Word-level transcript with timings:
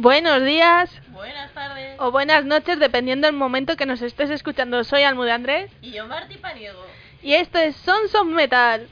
Buenos 0.00 0.44
días 0.44 0.90
Buenas 1.08 1.52
tardes. 1.52 1.96
o 1.98 2.12
buenas 2.12 2.44
noches, 2.44 2.78
dependiendo 2.78 3.26
del 3.26 3.34
momento 3.34 3.76
que 3.76 3.84
nos 3.84 4.00
estés 4.00 4.30
escuchando. 4.30 4.84
Soy 4.84 5.02
Almude 5.02 5.32
Andrés 5.32 5.72
Y 5.82 5.90
yo, 5.90 6.06
Marti 6.06 6.36
Paniego. 6.36 6.86
y 7.20 7.32
esto 7.34 7.58
es 7.58 7.74
Sons 7.74 8.14
of 8.14 8.28
Metal. 8.28 8.86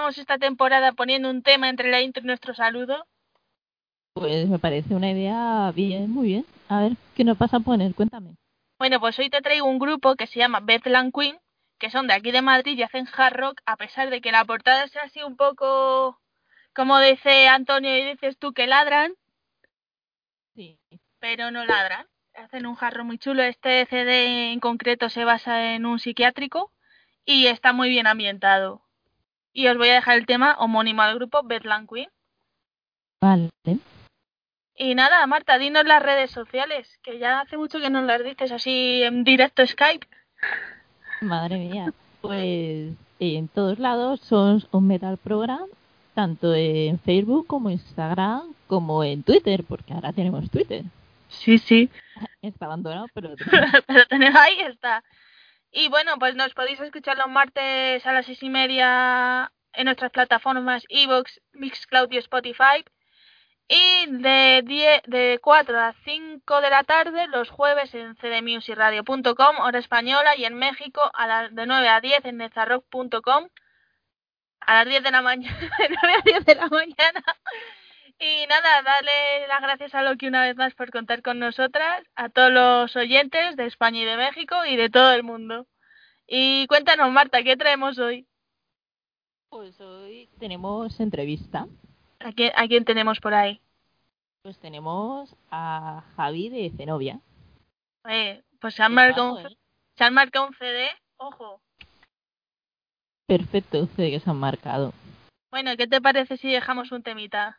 Empezamos 0.00 0.18
esta 0.18 0.38
temporada 0.38 0.92
poniendo 0.92 1.28
un 1.28 1.42
tema 1.42 1.68
entre 1.68 1.90
la 1.90 2.00
intro 2.00 2.22
y 2.22 2.26
nuestro 2.26 2.54
saludo? 2.54 3.06
Pues 4.14 4.48
me 4.48 4.58
parece 4.58 4.94
una 4.94 5.10
idea 5.10 5.70
bien, 5.74 6.10
muy 6.10 6.28
bien. 6.28 6.46
A 6.68 6.80
ver, 6.80 6.92
¿qué 7.14 7.22
nos 7.24 7.36
pasa 7.36 7.58
a 7.58 7.60
poner? 7.60 7.94
Cuéntame. 7.94 8.36
Bueno, 8.78 8.98
pues 8.98 9.18
hoy 9.18 9.28
te 9.28 9.42
traigo 9.42 9.66
un 9.66 9.78
grupo 9.78 10.16
que 10.16 10.26
se 10.26 10.38
llama 10.38 10.60
Bethlehem 10.60 11.12
Queen, 11.12 11.38
que 11.78 11.90
son 11.90 12.06
de 12.06 12.14
aquí 12.14 12.30
de 12.30 12.40
Madrid 12.40 12.78
y 12.78 12.82
hacen 12.82 13.06
hard 13.14 13.36
rock, 13.36 13.60
a 13.66 13.76
pesar 13.76 14.08
de 14.10 14.20
que 14.22 14.32
la 14.32 14.44
portada 14.44 14.88
sea 14.88 15.02
así 15.02 15.22
un 15.22 15.36
poco, 15.36 16.18
como 16.74 16.98
dice 16.98 17.46
Antonio 17.48 17.94
y 17.96 18.04
dices 18.12 18.38
tú, 18.38 18.52
que 18.52 18.66
ladran, 18.66 19.12
Sí. 20.54 20.78
pero 21.18 21.50
no 21.50 21.64
ladran. 21.66 22.06
Hacen 22.34 22.64
un 22.66 22.74
jarro 22.74 23.04
muy 23.04 23.18
chulo. 23.18 23.42
Este 23.42 23.84
CD 23.86 24.52
en 24.52 24.60
concreto 24.60 25.10
se 25.10 25.24
basa 25.24 25.74
en 25.74 25.84
un 25.84 25.98
psiquiátrico 25.98 26.72
y 27.26 27.46
está 27.46 27.72
muy 27.74 27.90
bien 27.90 28.06
ambientado. 28.06 28.82
Y 29.52 29.66
os 29.68 29.76
voy 29.76 29.88
a 29.88 29.94
dejar 29.94 30.18
el 30.18 30.26
tema 30.26 30.56
homónimo 30.58 31.02
al 31.02 31.16
grupo 31.16 31.42
Bethlehem 31.42 31.86
Queen. 31.86 32.08
Vale. 33.20 33.50
Y 34.76 34.94
nada, 34.94 35.26
Marta, 35.26 35.58
dinos 35.58 35.84
las 35.84 36.02
redes 36.02 36.30
sociales, 36.30 36.98
que 37.02 37.18
ya 37.18 37.40
hace 37.40 37.56
mucho 37.56 37.80
que 37.80 37.90
nos 37.90 38.04
las 38.04 38.24
dices 38.24 38.50
así 38.52 39.02
en 39.02 39.24
directo 39.24 39.66
Skype. 39.66 40.06
Madre 41.20 41.58
mía. 41.58 41.92
Pues 42.22 42.94
en 43.20 43.48
todos 43.48 43.78
lados. 43.78 44.20
Somos 44.20 44.66
un 44.72 44.86
Metal 44.86 45.16
Program, 45.18 45.66
tanto 46.14 46.54
en 46.54 46.98
Facebook 46.98 47.46
como 47.46 47.70
Instagram, 47.70 48.54
como 48.66 49.04
en 49.04 49.22
Twitter, 49.22 49.64
porque 49.68 49.92
ahora 49.92 50.12
tenemos 50.12 50.50
Twitter. 50.50 50.84
Sí, 51.28 51.58
sí. 51.58 51.90
Está 52.42 52.66
abandonado, 52.66 53.06
pero... 53.14 53.34
pero 53.86 54.38
ahí 54.38 54.60
está. 54.60 55.04
Y 55.72 55.88
bueno, 55.88 56.18
pues 56.18 56.34
nos 56.34 56.52
podéis 56.54 56.80
escuchar 56.80 57.16
los 57.16 57.28
martes 57.28 58.04
a 58.06 58.12
las 58.12 58.26
seis 58.26 58.42
y 58.42 58.50
media 58.50 59.52
en 59.72 59.84
nuestras 59.84 60.10
plataformas 60.10 60.84
Evox, 60.88 61.40
Mixcloud 61.52 62.10
y 62.10 62.18
Spotify. 62.18 62.84
Y 63.68 64.06
de, 64.06 64.62
10, 64.66 65.02
de 65.06 65.38
4 65.40 65.78
a 65.78 65.94
5 66.04 66.60
de 66.60 66.70
la 66.70 66.82
tarde 66.82 67.28
los 67.28 67.50
jueves 67.50 67.94
en 67.94 68.16
cdmusicradio.com, 68.16 69.60
hora 69.60 69.78
española, 69.78 70.34
y 70.36 70.44
en 70.44 70.54
México 70.54 71.00
a 71.14 71.26
las 71.28 71.54
de 71.54 71.66
9 71.66 71.88
a 71.88 72.00
10 72.00 72.24
en 72.24 72.38
nezarrock.com, 72.38 73.48
a 74.60 74.74
las 74.74 74.86
10 74.86 75.02
de 75.04 75.10
la 75.12 75.22
mañana, 75.22 75.56
de 75.78 75.88
9 75.88 76.18
a 76.18 76.22
10 76.24 76.44
de 76.46 76.54
la 76.56 76.66
mañana. 76.66 77.22
Y 78.22 78.46
nada, 78.48 78.82
darle 78.82 79.48
las 79.48 79.62
gracias 79.62 79.94
a 79.94 80.02
Loki 80.02 80.26
una 80.26 80.42
vez 80.42 80.54
más 80.54 80.74
por 80.74 80.90
contar 80.90 81.22
con 81.22 81.38
nosotras, 81.38 82.04
a 82.14 82.28
todos 82.28 82.52
los 82.52 82.94
oyentes 82.94 83.56
de 83.56 83.64
España 83.64 84.02
y 84.02 84.04
de 84.04 84.18
México 84.18 84.56
y 84.66 84.76
de 84.76 84.90
todo 84.90 85.12
el 85.12 85.22
mundo. 85.22 85.66
Y 86.26 86.66
cuéntanos, 86.66 87.10
Marta, 87.10 87.42
¿qué 87.42 87.56
traemos 87.56 87.98
hoy? 87.98 88.26
Pues 89.48 89.80
hoy 89.80 90.28
tenemos 90.38 91.00
entrevista. 91.00 91.66
¿A 92.18 92.32
quién, 92.32 92.52
¿A 92.56 92.68
quién 92.68 92.84
tenemos 92.84 93.20
por 93.20 93.32
ahí? 93.32 93.58
Pues 94.42 94.58
tenemos 94.58 95.34
a 95.50 96.04
Javi 96.14 96.50
de 96.50 96.70
Zenobia. 96.76 97.20
Eh, 98.06 98.42
pues 98.60 98.74
se 98.74 98.82
han, 98.82 98.92
marcado 98.92 99.32
un, 99.32 99.56
se 99.96 100.04
han 100.04 100.12
marcado 100.12 100.46
un 100.46 100.54
CD, 100.56 100.90
ojo. 101.16 101.62
Perfecto, 103.26 103.86
CD 103.96 104.10
que 104.10 104.20
se 104.20 104.28
han 104.28 104.36
marcado. 104.36 104.92
Bueno, 105.50 105.74
¿qué 105.78 105.86
te 105.86 106.02
parece 106.02 106.36
si 106.36 106.52
dejamos 106.52 106.92
un 106.92 107.02
temita? 107.02 107.56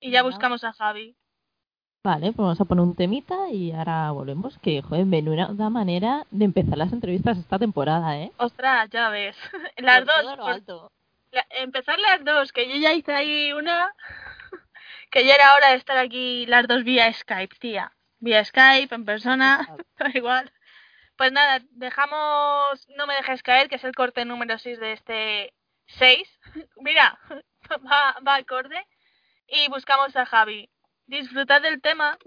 Y 0.00 0.10
ya 0.10 0.22
buscamos 0.22 0.64
a 0.64 0.72
Javi. 0.72 1.14
Vale, 2.02 2.32
pues 2.32 2.38
vamos 2.38 2.60
a 2.60 2.64
poner 2.64 2.82
un 2.82 2.96
temita 2.96 3.50
y 3.50 3.72
ahora 3.72 4.10
volvemos. 4.10 4.58
Que, 4.58 4.80
joder, 4.80 5.04
menuda 5.04 5.68
manera 5.68 6.26
de 6.30 6.46
empezar 6.46 6.78
las 6.78 6.94
entrevistas 6.94 7.36
esta 7.36 7.58
temporada, 7.58 8.16
¿eh? 8.16 8.32
Ostras, 8.38 8.88
ya 8.88 9.10
ves. 9.10 9.36
Las 9.76 10.06
dos. 10.06 10.62
empezar 11.50 11.98
las 11.98 12.24
dos, 12.24 12.52
que 12.52 12.68
yo 12.68 12.76
ya 12.76 12.94
hice 12.94 13.12
ahí 13.12 13.52
una. 13.52 13.94
que 15.10 15.26
ya 15.26 15.34
era 15.34 15.54
hora 15.54 15.70
de 15.70 15.76
estar 15.76 15.98
aquí 15.98 16.46
las 16.46 16.66
dos 16.66 16.84
vía 16.84 17.12
Skype, 17.12 17.56
tía. 17.56 17.92
Vía 18.18 18.44
Skype, 18.44 18.94
en 18.94 19.04
persona, 19.04 19.68
da 19.98 20.10
igual. 20.14 20.50
Pues 21.16 21.32
nada, 21.32 21.60
dejamos 21.72 22.88
No 22.96 23.06
me 23.06 23.14
dejes 23.14 23.42
caer, 23.42 23.68
que 23.68 23.76
es 23.76 23.84
el 23.84 23.94
corte 23.94 24.24
número 24.24 24.58
6 24.58 24.80
de 24.80 24.92
este 24.92 25.52
6. 25.98 26.40
Mira, 26.76 27.18
va, 27.86 28.16
va 28.26 28.36
acorde 28.36 28.86
y 29.50 29.68
buscamos 29.68 30.14
a 30.16 30.26
Javi. 30.26 30.70
Disfrutad 31.06 31.62
del 31.62 31.80
tema. 31.80 32.18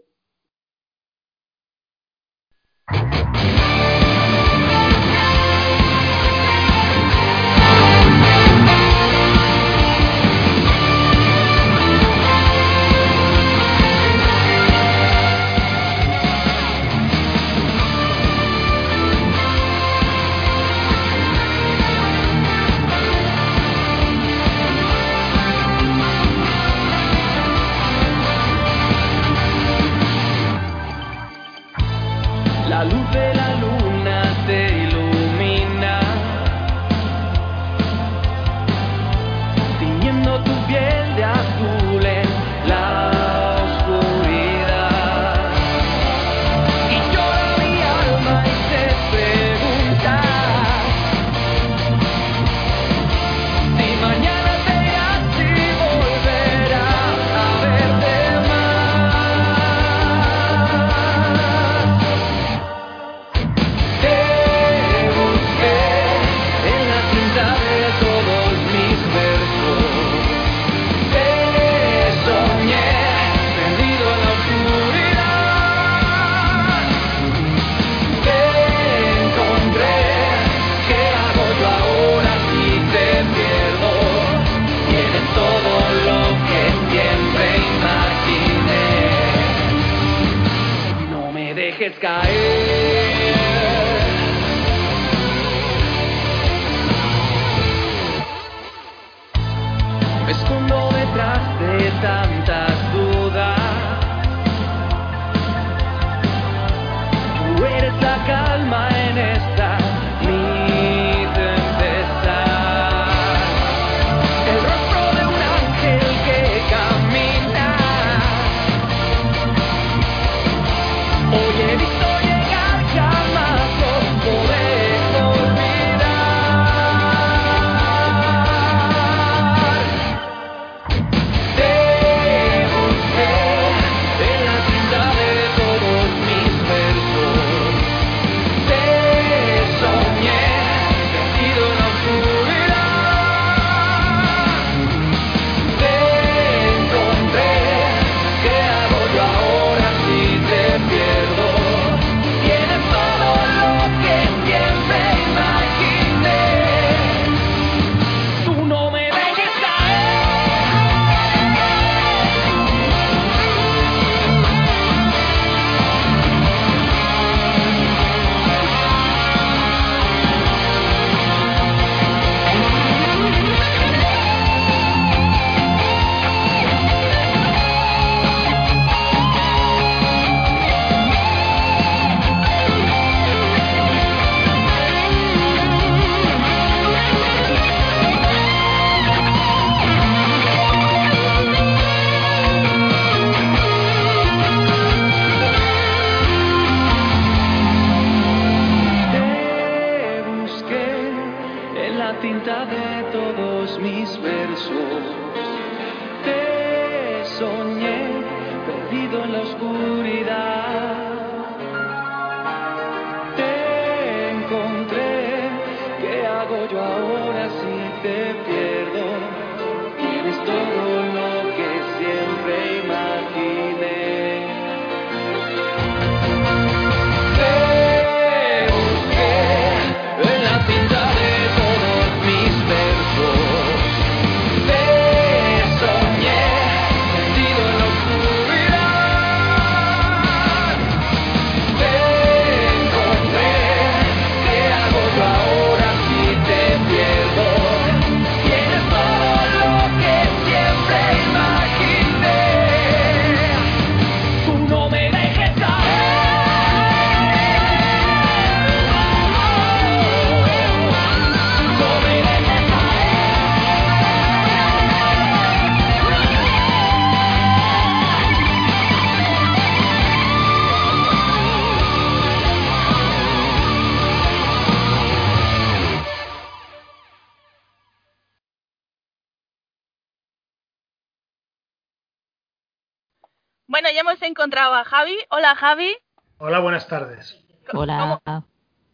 Encontrado 284.44 284.74
a 284.74 284.84
Javi. 284.84 285.18
Hola 285.30 285.56
Javi, 285.56 285.96
Hola, 286.38 286.60
buenas 286.60 286.86
tardes. 286.90 287.42
Hola. 287.72 288.20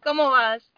¿cómo 0.03 0.29
vas? 0.29 0.71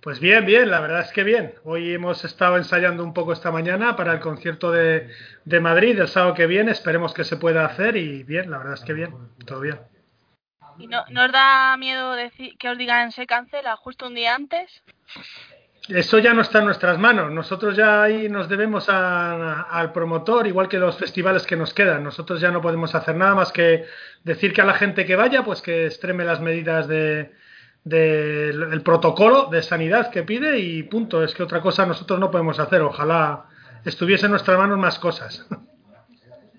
Pues 0.00 0.20
bien, 0.20 0.46
bien, 0.46 0.70
la 0.70 0.78
verdad 0.78 1.00
es 1.00 1.10
que 1.10 1.24
bien. 1.24 1.54
Hoy 1.64 1.92
hemos 1.92 2.24
estado 2.24 2.56
ensayando 2.56 3.02
un 3.02 3.14
poco 3.14 3.32
esta 3.32 3.50
mañana 3.50 3.96
para 3.96 4.12
el 4.12 4.20
concierto 4.20 4.70
de, 4.70 5.10
de 5.44 5.58
Madrid 5.58 5.98
el 5.98 6.06
sábado 6.06 6.34
que 6.34 6.46
viene. 6.46 6.70
Esperemos 6.70 7.12
que 7.12 7.24
se 7.24 7.36
pueda 7.36 7.64
hacer 7.64 7.96
y 7.96 8.22
bien, 8.22 8.48
la 8.48 8.58
verdad 8.58 8.74
es 8.74 8.84
que 8.84 8.92
bien, 8.92 9.12
todo 9.44 9.58
bien. 9.58 9.80
¿Y 10.78 10.86
no, 10.86 11.04
¿Nos 11.10 11.32
da 11.32 11.76
miedo 11.76 12.12
decir 12.12 12.56
que 12.58 12.68
os 12.68 12.78
digan 12.78 13.10
se 13.10 13.26
cancela 13.26 13.74
justo 13.76 14.06
un 14.06 14.14
día 14.14 14.36
antes? 14.36 14.84
Eso 15.88 16.18
ya 16.18 16.32
no 16.32 16.42
está 16.42 16.60
en 16.60 16.66
nuestras 16.66 16.96
manos. 16.98 17.32
Nosotros 17.32 17.76
ya 17.76 18.02
ahí 18.04 18.28
nos 18.28 18.48
debemos 18.48 18.88
a- 18.88 19.62
al 19.62 19.92
promotor, 19.92 20.46
igual 20.46 20.68
que 20.68 20.78
los 20.78 20.96
festivales 20.96 21.44
que 21.44 21.56
nos 21.56 21.74
quedan. 21.74 22.04
Nosotros 22.04 22.40
ya 22.40 22.50
no 22.52 22.60
podemos 22.60 22.94
hacer 22.94 23.16
nada 23.16 23.34
más 23.34 23.50
que 23.52 23.84
decir 24.22 24.52
que 24.52 24.60
a 24.62 24.64
la 24.64 24.74
gente 24.74 25.04
que 25.04 25.16
vaya, 25.16 25.42
pues 25.42 25.60
que 25.60 25.86
extreme 25.86 26.24
las 26.24 26.40
medidas 26.40 26.86
de, 26.86 27.32
de- 27.82 28.52
del 28.52 28.82
protocolo 28.82 29.46
de 29.50 29.60
sanidad 29.62 30.10
que 30.10 30.22
pide 30.22 30.58
y 30.60 30.84
punto. 30.84 31.24
Es 31.24 31.34
que 31.34 31.42
otra 31.42 31.60
cosa 31.60 31.84
nosotros 31.84 32.20
no 32.20 32.30
podemos 32.30 32.60
hacer. 32.60 32.80
Ojalá 32.82 33.46
estuviese 33.84 34.26
en 34.26 34.30
nuestras 34.32 34.56
manos 34.58 34.78
más 34.78 35.00
cosas. 35.00 35.44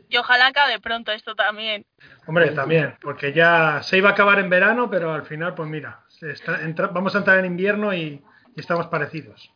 Y 0.10 0.18
ojalá 0.18 0.48
acabe 0.48 0.80
pronto 0.82 1.12
esto 1.14 1.34
también. 1.34 1.86
Hombre, 2.28 2.52
también, 2.52 2.96
porque 3.02 3.32
ya 3.34 3.82
se 3.82 3.98
iba 3.98 4.10
a 4.10 4.12
acabar 4.12 4.38
en 4.40 4.50
verano, 4.50 4.90
pero 4.90 5.14
al 5.14 5.24
final, 5.24 5.56
pues 5.56 5.68
mira, 5.70 6.02
se 6.10 6.32
está- 6.32 6.62
entra- 6.62 6.88
vamos 6.88 7.16
a 7.16 7.20
entrar 7.20 7.40
en 7.40 7.46
invierno 7.46 7.94
y, 7.94 8.22
y 8.56 8.60
estamos 8.60 8.88
parecidos. 8.88 9.52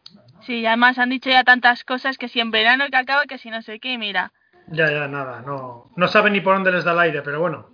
Sí, 0.46 0.66
además 0.66 0.98
han 0.98 1.10
dicho 1.10 1.30
ya 1.30 1.44
tantas 1.44 1.84
cosas 1.84 2.18
que 2.18 2.28
si 2.28 2.40
en 2.40 2.52
verano 2.52 2.86
que 2.90 2.98
acaba, 2.98 3.26
que 3.26 3.38
si 3.38 3.50
no 3.50 3.62
sé 3.62 3.80
qué, 3.80 3.98
mira. 3.98 4.32
Ya, 4.68 4.92
ya, 4.92 5.08
nada, 5.08 5.42
no, 5.46 5.92
no 5.96 6.08
saben 6.08 6.34
ni 6.34 6.42
por 6.42 6.54
dónde 6.54 6.72
les 6.72 6.84
da 6.84 6.92
el 6.92 7.00
aire, 7.00 7.22
pero 7.22 7.40
bueno, 7.40 7.70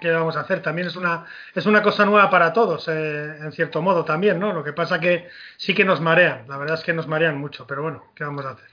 ¿qué 0.00 0.10
vamos 0.10 0.36
a 0.36 0.40
hacer? 0.40 0.62
También 0.62 0.88
es 0.88 0.96
una, 0.96 1.26
es 1.54 1.66
una 1.66 1.82
cosa 1.82 2.04
nueva 2.06 2.30
para 2.30 2.52
todos, 2.52 2.88
eh, 2.88 3.36
en 3.40 3.52
cierto 3.52 3.82
modo 3.82 4.04
también, 4.04 4.38
¿no? 4.38 4.52
Lo 4.52 4.64
que 4.64 4.72
pasa 4.72 4.98
que 4.98 5.28
sí 5.58 5.74
que 5.74 5.84
nos 5.84 6.00
marean, 6.00 6.46
la 6.48 6.56
verdad 6.56 6.78
es 6.78 6.84
que 6.84 6.94
nos 6.94 7.06
marean 7.06 7.36
mucho, 7.38 7.66
pero 7.66 7.82
bueno, 7.82 8.04
¿qué 8.14 8.24
vamos 8.24 8.46
a 8.46 8.50
hacer? 8.50 8.68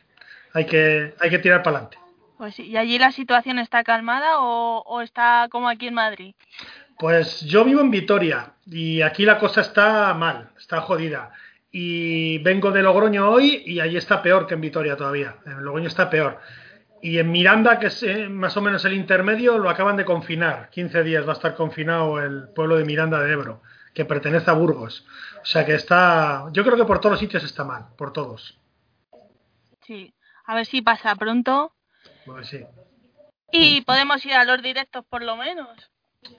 Hay 0.53 0.65
que, 0.65 1.13
hay 1.19 1.29
que 1.29 1.39
tirar 1.39 1.61
para 1.61 1.77
adelante. 1.77 1.97
Pues 2.37 2.55
sí, 2.55 2.63
¿y 2.63 2.77
allí 2.77 2.97
la 2.99 3.11
situación 3.11 3.59
está 3.59 3.83
calmada 3.83 4.39
o, 4.39 4.83
o 4.85 5.01
está 5.01 5.47
como 5.51 5.67
aquí 5.67 5.87
en 5.87 5.95
Madrid? 5.95 6.35
Pues 6.97 7.41
yo 7.41 7.65
vivo 7.65 7.81
en 7.81 7.91
Vitoria 7.91 8.53
y 8.65 9.01
aquí 9.01 9.25
la 9.25 9.39
cosa 9.39 9.61
está 9.61 10.13
mal, 10.13 10.49
está 10.57 10.81
jodida. 10.81 11.31
Y 11.71 12.37
vengo 12.39 12.71
de 12.71 12.81
Logroño 12.81 13.29
hoy 13.29 13.63
y 13.65 13.79
allí 13.79 13.97
está 13.97 14.21
peor 14.21 14.47
que 14.47 14.53
en 14.53 14.61
Vitoria 14.61 14.95
todavía. 14.95 15.37
En 15.45 15.63
Logroño 15.63 15.87
está 15.87 16.09
peor. 16.09 16.39
Y 17.01 17.19
en 17.19 17.31
Miranda, 17.31 17.79
que 17.79 17.87
es 17.87 18.01
eh, 18.03 18.27
más 18.29 18.57
o 18.57 18.61
menos 18.61 18.83
el 18.85 18.93
intermedio, 18.93 19.57
lo 19.57 19.69
acaban 19.69 19.97
de 19.97 20.05
confinar. 20.05 20.69
15 20.71 21.03
días 21.03 21.25
va 21.27 21.31
a 21.31 21.35
estar 21.35 21.55
confinado 21.55 22.19
el 22.19 22.49
pueblo 22.49 22.77
de 22.77 22.85
Miranda 22.85 23.21
de 23.21 23.31
Ebro, 23.31 23.61
que 23.93 24.05
pertenece 24.05 24.49
a 24.49 24.53
Burgos. 24.53 25.05
O 25.41 25.45
sea 25.45 25.65
que 25.65 25.75
está, 25.75 26.45
yo 26.53 26.63
creo 26.63 26.77
que 26.77 26.85
por 26.85 26.99
todos 26.99 27.11
los 27.11 27.19
sitios 27.19 27.43
está 27.43 27.63
mal, 27.63 27.87
por 27.97 28.13
todos. 28.13 28.59
Sí, 29.85 30.13
a 30.45 30.55
ver 30.55 30.65
si 30.65 30.81
pasa 30.81 31.15
pronto 31.15 31.73
Pues 32.25 32.47
sí, 32.47 32.65
y 33.51 33.81
podemos 33.81 34.25
ir 34.25 34.33
a 34.33 34.43
los 34.43 34.61
directos 34.61 35.05
por 35.05 35.23
lo 35.23 35.35
menos. 35.37 35.69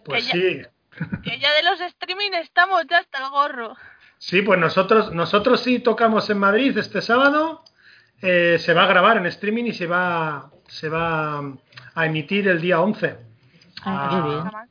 pues 0.05 0.25
sí. 0.25 0.63
Que 1.23 1.39
ya 1.39 1.55
de 1.55 1.63
los 1.63 1.81
streaming 1.81 2.33
estamos 2.35 2.85
ya 2.89 2.99
hasta 2.99 3.19
el 3.19 3.31
gorro. 3.31 3.77
Sí, 4.19 4.43
pues 4.43 4.59
nosotros, 4.59 5.13
nosotros 5.13 5.61
sí 5.61 5.79
tocamos 5.79 6.29
en 6.31 6.39
Madrid 6.39 6.77
este 6.77 7.01
sábado. 7.01 7.63
eh, 8.21 8.59
se 8.59 8.75
va 8.75 8.83
a 8.83 8.87
grabar 8.89 9.17
en 9.17 9.27
streaming 9.27 9.67
y 9.67 9.73
se 9.73 9.87
va, 9.87 10.51
se 10.67 10.89
va 10.89 11.39
a 11.95 12.07
emitir 12.07 12.49
el 12.49 12.61
día 12.61 12.81
11. 12.81 13.17
Ah, 13.85 14.09
qué 14.11 14.17
Ah. 14.17 14.27
bien. 14.27 14.69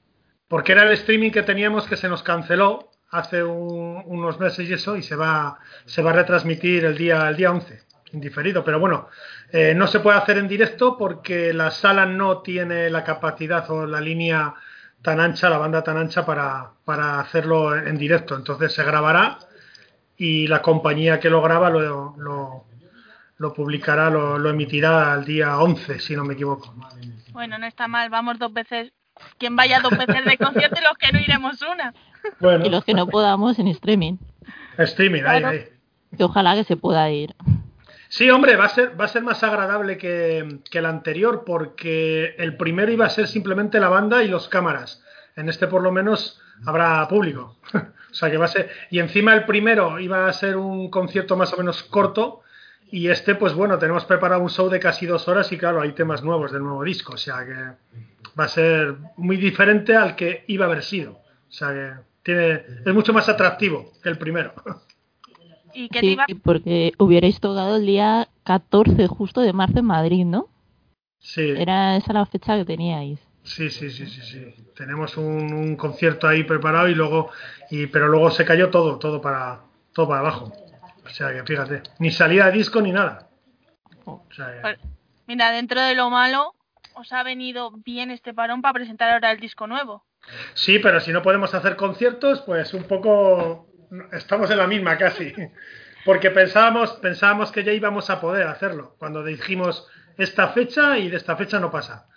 Porque 0.49 0.73
era 0.73 0.83
el 0.83 0.91
streaming 0.91 1.31
que 1.31 1.43
teníamos 1.43 1.87
que 1.87 1.95
se 1.95 2.09
nos 2.09 2.23
canceló 2.23 2.89
hace 3.09 3.41
un- 3.43 4.03
unos 4.05 4.37
meses 4.37 4.69
y 4.69 4.73
eso, 4.73 4.97
y 4.97 5.01
se 5.01 5.15
va, 5.15 5.59
se 5.85 6.01
va 6.01 6.09
a 6.09 6.13
retransmitir 6.15 6.83
el 6.83 6.97
día, 6.97 7.29
el 7.29 7.37
día 7.37 7.51
11, 7.51 7.83
indiferido. 8.11 8.65
Pero 8.65 8.81
bueno, 8.81 9.07
eh, 9.53 9.73
no 9.73 9.87
se 9.87 10.01
puede 10.01 10.17
hacer 10.17 10.37
en 10.39 10.49
directo 10.49 10.97
porque 10.97 11.53
la 11.53 11.71
sala 11.71 12.05
no 12.05 12.41
tiene 12.41 12.89
la 12.89 13.05
capacidad 13.05 13.69
o 13.71 13.85
la 13.85 14.01
línea 14.01 14.53
tan 15.01 15.19
ancha, 15.19 15.49
la 15.49 15.57
banda 15.57 15.83
tan 15.83 15.97
ancha 15.97 16.25
para, 16.25 16.71
para 16.85 17.19
hacerlo 17.19 17.75
en 17.75 17.97
directo. 17.97 18.35
Entonces 18.35 18.73
se 18.73 18.83
grabará 18.83 19.39
y 20.17 20.47
la 20.47 20.61
compañía 20.61 21.19
que 21.19 21.29
lo 21.29 21.41
graba 21.41 21.69
lo, 21.69 22.15
lo, 22.17 22.63
lo 23.37 23.53
publicará, 23.53 24.09
lo, 24.09 24.37
lo 24.37 24.49
emitirá 24.49 25.13
el 25.13 25.25
día 25.25 25.59
11, 25.59 25.99
si 25.99 26.15
no 26.15 26.23
me 26.25 26.33
equivoco. 26.33 26.73
Bueno, 27.31 27.57
no 27.57 27.65
está 27.67 27.87
mal, 27.87 28.09
vamos 28.09 28.39
dos 28.39 28.51
veces. 28.53 28.91
Quien 29.39 29.55
vaya 29.55 29.79
dos 29.79 29.97
veces 29.97 30.25
de 30.25 30.37
concierto 30.37 30.79
y 30.79 30.83
los 30.83 30.97
que 30.97 31.11
no 31.11 31.19
iremos 31.19 31.59
una. 31.61 31.93
Bueno, 32.39 32.65
Y 32.65 32.69
los 32.69 32.83
que 32.83 32.93
no 32.93 33.07
podamos 33.07 33.57
en 33.59 33.67
streaming. 33.69 34.17
streaming, 34.77 35.21
ahí, 35.25 35.39
Claro. 35.39 35.47
ahí. 35.49 35.65
Que 36.17 36.23
ojalá 36.23 36.55
que 36.55 36.63
se 36.63 36.77
pueda 36.77 37.09
ir. 37.09 37.35
Sí, 38.09 38.29
hombre, 38.29 38.55
va 38.55 38.65
a 38.65 38.69
ser, 38.69 38.99
va 38.99 39.05
a 39.05 39.09
ser 39.09 39.23
más 39.23 39.43
agradable 39.43 39.97
que, 39.97 40.59
que 40.69 40.77
el 40.79 40.85
anterior 40.85 41.43
porque 41.45 42.35
el 42.37 42.55
primero 42.55 42.91
iba 42.91 43.05
a 43.05 43.09
ser 43.09 43.27
simplemente 43.27 43.79
la 43.79 43.89
banda 43.89 44.23
y 44.23 44.27
los 44.27 44.47
cámaras. 44.47 45.03
En 45.35 45.49
este 45.49 45.67
por 45.67 45.81
lo 45.81 45.91
menos 45.91 46.41
habrá 46.65 47.07
público. 47.07 47.57
o 47.73 48.13
sea 48.13 48.31
que 48.31 48.37
va 48.37 48.45
a 48.45 48.49
ser... 48.49 48.69
Y 48.89 48.99
encima 48.99 49.33
el 49.33 49.45
primero 49.45 49.99
iba 49.99 50.27
a 50.27 50.33
ser 50.33 50.57
un 50.57 50.89
concierto 50.89 51.35
más 51.35 51.53
o 51.53 51.57
menos 51.57 51.83
corto 51.83 52.41
y 52.89 53.09
este 53.09 53.35
pues 53.35 53.53
bueno, 53.53 53.77
tenemos 53.77 54.05
preparado 54.05 54.41
un 54.41 54.49
show 54.49 54.69
de 54.69 54.79
casi 54.79 55.05
dos 55.05 55.27
horas 55.27 55.51
y 55.51 55.57
claro, 55.57 55.81
hay 55.81 55.91
temas 55.91 56.23
nuevos 56.23 56.51
del 56.51 56.63
nuevo 56.63 56.83
disco. 56.83 57.13
O 57.13 57.17
sea 57.17 57.45
que 57.45 57.53
va 58.39 58.45
a 58.45 58.49
ser 58.49 58.95
muy 59.17 59.37
diferente 59.37 59.95
al 59.95 60.15
que 60.15 60.45
iba 60.47 60.65
a 60.65 60.69
haber 60.69 60.83
sido. 60.83 61.11
O 61.11 61.51
sea 61.51 61.73
que 61.73 61.91
tiene, 62.23 62.63
es 62.85 62.93
mucho 62.93 63.13
más 63.13 63.27
atractivo 63.29 63.93
que 64.01 64.09
el 64.09 64.17
primero. 64.17 64.53
Y 65.77 65.89
que 65.89 65.99
te 65.99 66.05
Sí, 66.07 66.11
iba... 66.13 66.25
porque 66.43 66.93
hubierais 66.97 67.39
tocado 67.39 67.75
el 67.75 67.85
día 67.85 68.29
14 68.43 69.05
justo 69.07 69.41
de 69.41 69.53
marzo 69.53 69.77
en 69.79 69.85
Madrid, 69.85 70.25
¿no? 70.25 70.47
Sí. 71.19 71.41
Era 71.55 71.95
esa 71.97 72.13
la 72.13 72.25
fecha 72.25 72.57
que 72.57 72.65
teníais. 72.65 73.19
Sí, 73.43 73.69
sí, 73.69 73.91
sí, 73.91 74.07
sí, 74.07 74.21
sí. 74.21 74.55
Tenemos 74.75 75.17
un, 75.17 75.53
un 75.53 75.75
concierto 75.75 76.27
ahí 76.27 76.43
preparado 76.43 76.87
y 76.89 76.95
luego, 76.95 77.29
y, 77.69 77.85
pero 77.87 78.07
luego 78.07 78.31
se 78.31 78.43
cayó 78.43 78.69
todo, 78.71 78.97
todo 78.97 79.21
para, 79.21 79.61
todo 79.93 80.07
para 80.07 80.21
abajo. 80.21 80.51
O 81.05 81.09
sea 81.09 81.31
que 81.31 81.43
fíjate, 81.43 81.83
ni 81.99 82.09
salida 82.11 82.47
de 82.47 82.53
disco 82.53 82.81
ni 82.81 82.91
nada. 82.91 83.29
O 84.05 84.23
sea 84.35 84.47
que- 84.53 84.61
Pues, 84.61 84.77
Mira, 85.27 85.51
dentro 85.51 85.79
de 85.81 85.93
lo 85.93 86.09
malo, 86.09 86.55
os 86.95 87.11
ha 87.13 87.21
venido 87.21 87.69
bien 87.85 88.09
este 88.11 88.33
parón 88.33 88.61
para 88.61 88.73
presentar 88.73 89.11
ahora 89.13 89.31
el 89.31 89.39
disco 89.39 89.67
nuevo. 89.67 90.03
sí, 90.55 90.79
pero 90.79 90.99
si 91.01 91.11
no 91.11 91.21
podemos 91.21 91.53
hacer 91.53 91.75
conciertos, 91.75 92.41
pues 92.41 92.73
un 92.73 92.83
poco 92.83 93.67
estamos 94.11 94.49
en 94.51 94.57
la 94.57 94.67
misma 94.67 94.97
casi. 94.97 95.33
porque 96.07 96.31
pensábamos, 96.31 96.93
pensábamos 96.93 97.51
que 97.51 97.65
ya 97.65 97.73
íbamos 97.73 98.09
a 98.09 98.21
poder 98.21 98.47
hacerlo. 98.47 98.95
Cuando 98.97 99.23
dijimos 99.25 99.87
esta 100.17 100.47
fecha 100.49 100.97
y 100.97 101.09
de 101.09 101.17
esta 101.17 101.35
fecha 101.35 101.59
no 101.59 101.69
pasa. 101.69 102.07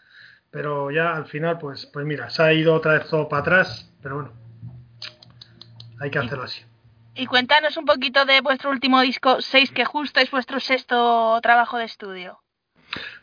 Pero 0.50 0.92
ya 0.92 1.16
al 1.16 1.26
final, 1.26 1.58
pues, 1.58 1.86
pues 1.86 2.06
mira, 2.06 2.30
se 2.30 2.42
ha 2.42 2.52
ido 2.52 2.74
otra 2.74 2.94
vez 2.94 3.08
todo 3.08 3.28
para 3.28 3.42
atrás, 3.42 3.92
pero 4.00 4.14
bueno, 4.16 4.32
hay 6.00 6.10
que 6.10 6.18
hacerlo 6.20 6.44
así. 6.44 6.62
Y 7.16 7.26
cuéntanos 7.26 7.76
un 7.76 7.84
poquito 7.84 8.24
de 8.24 8.40
vuestro 8.40 8.70
último 8.70 9.00
disco, 9.00 9.40
6, 9.40 9.72
que 9.72 9.84
justo 9.84 10.20
es 10.20 10.30
vuestro 10.30 10.60
sexto 10.60 11.40
trabajo 11.42 11.76
de 11.76 11.84
estudio. 11.84 12.38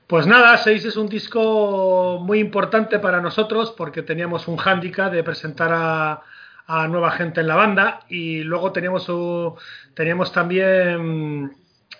Pues 0.05 0.27
nada, 0.27 0.57
6 0.57 0.85
es 0.85 0.97
un 0.97 1.07
disco 1.07 2.19
muy 2.21 2.39
importante 2.39 2.99
para 2.99 3.21
nosotros 3.21 3.73
porque 3.77 4.03
teníamos 4.03 4.47
un 4.47 4.57
hándicap 4.57 5.11
de 5.11 5.23
presentar 5.23 5.71
a, 5.73 6.23
a 6.67 6.87
nueva 6.87 7.11
gente 7.11 7.41
en 7.41 7.47
la 7.47 7.55
banda 7.55 8.01
y 8.09 8.43
luego 8.43 8.73
teníamos, 8.73 9.09
teníamos 9.93 10.33
también 10.33 11.51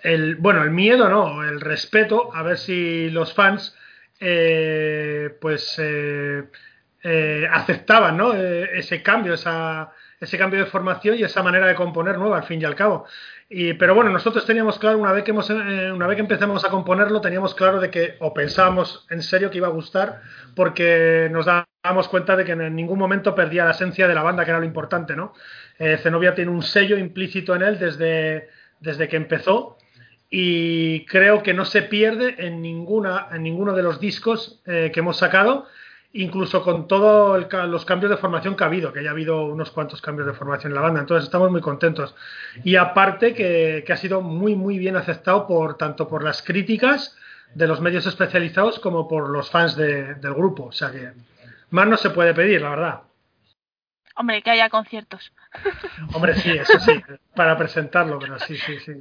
el, 0.02 0.36
bueno, 0.36 0.62
el 0.62 0.70
miedo, 0.70 1.08
no, 1.08 1.42
el 1.42 1.60
respeto 1.60 2.30
a 2.34 2.42
ver 2.42 2.58
si 2.58 3.10
los 3.10 3.32
fans 3.32 3.74
eh, 4.20 5.36
pues 5.40 5.76
eh, 5.78 6.44
eh, 7.02 7.48
aceptaban 7.50 8.16
¿no? 8.16 8.34
ese 8.34 9.02
cambio, 9.02 9.34
esa, 9.34 9.90
ese 10.20 10.38
cambio 10.38 10.60
de 10.60 10.70
formación 10.70 11.16
y 11.16 11.22
esa 11.22 11.42
manera 11.42 11.66
de 11.66 11.74
componer 11.74 12.18
nueva 12.18 12.38
al 12.38 12.44
fin 12.44 12.60
y 12.60 12.64
al 12.64 12.74
cabo. 12.74 13.06
Y, 13.48 13.74
pero 13.74 13.94
bueno, 13.94 14.10
nosotros 14.10 14.44
teníamos 14.44 14.78
claro, 14.78 14.98
una 14.98 15.12
vez, 15.12 15.24
que 15.24 15.30
hemos, 15.30 15.48
una 15.48 16.06
vez 16.06 16.16
que 16.16 16.22
empezamos 16.22 16.64
a 16.64 16.70
componerlo, 16.70 17.20
teníamos 17.20 17.54
claro 17.54 17.80
de 17.80 17.90
que, 17.90 18.16
o 18.20 18.34
pensábamos 18.34 19.06
en 19.10 19.22
serio 19.22 19.50
que 19.50 19.58
iba 19.58 19.68
a 19.68 19.70
gustar, 19.70 20.20
porque 20.54 21.28
nos 21.30 21.46
dábamos 21.46 22.08
cuenta 22.08 22.36
de 22.36 22.44
que 22.44 22.52
en 22.52 22.74
ningún 22.74 22.98
momento 22.98 23.34
perdía 23.34 23.64
la 23.64 23.70
esencia 23.70 24.06
de 24.08 24.14
la 24.14 24.22
banda, 24.22 24.44
que 24.44 24.50
era 24.50 24.60
lo 24.60 24.66
importante, 24.66 25.16
¿no? 25.16 25.32
Zenobia 25.78 26.34
tiene 26.34 26.50
un 26.50 26.62
sello 26.62 26.98
implícito 26.98 27.54
en 27.54 27.62
él 27.62 27.78
desde, 27.78 28.48
desde 28.80 29.08
que 29.08 29.16
empezó 29.16 29.78
y 30.30 31.06
creo 31.06 31.42
que 31.42 31.54
no 31.54 31.64
se 31.64 31.82
pierde 31.82 32.34
en, 32.38 32.60
ninguna, 32.60 33.28
en 33.32 33.42
ninguno 33.42 33.72
de 33.72 33.82
los 33.82 33.98
discos 33.98 34.60
eh, 34.66 34.90
que 34.92 35.00
hemos 35.00 35.16
sacado, 35.16 35.66
incluso 36.12 36.62
con 36.62 36.88
todos 36.88 37.46
los 37.68 37.84
cambios 37.84 38.10
de 38.10 38.16
formación 38.16 38.56
que 38.56 38.64
ha 38.64 38.66
habido, 38.66 38.92
que 38.92 39.02
ya 39.02 39.10
ha 39.10 39.12
habido 39.12 39.44
unos 39.44 39.70
cuantos 39.70 40.00
cambios 40.00 40.26
de 40.26 40.32
formación 40.32 40.72
en 40.72 40.76
la 40.76 40.80
banda, 40.80 41.00
entonces 41.00 41.24
estamos 41.24 41.50
muy 41.50 41.60
contentos. 41.60 42.14
Y 42.64 42.76
aparte 42.76 43.34
que, 43.34 43.84
ha 43.88 43.96
sido 43.96 44.20
muy, 44.20 44.56
muy 44.56 44.78
bien 44.78 44.96
aceptado 44.96 45.46
por 45.46 45.76
tanto 45.76 46.08
por 46.08 46.22
las 46.24 46.42
críticas 46.42 47.16
de 47.54 47.66
los 47.66 47.80
medios 47.80 48.06
especializados 48.06 48.78
como 48.78 49.08
por 49.08 49.28
los 49.28 49.50
fans 49.50 49.76
del 49.76 50.34
grupo, 50.34 50.64
o 50.64 50.72
sea 50.72 50.90
que 50.90 51.12
más 51.70 51.86
no 51.86 51.96
se 51.96 52.10
puede 52.10 52.34
pedir, 52.34 52.62
la 52.62 52.70
verdad. 52.70 53.00
Hombre, 54.16 54.42
que 54.42 54.50
haya 54.50 54.68
conciertos. 54.68 55.32
Hombre, 56.12 56.34
sí, 56.34 56.50
eso 56.50 56.80
sí, 56.80 57.00
para 57.36 57.56
presentarlo, 57.56 58.18
pero 58.18 58.38
sí, 58.40 58.56
sí, 58.56 58.78
sí. 58.80 58.92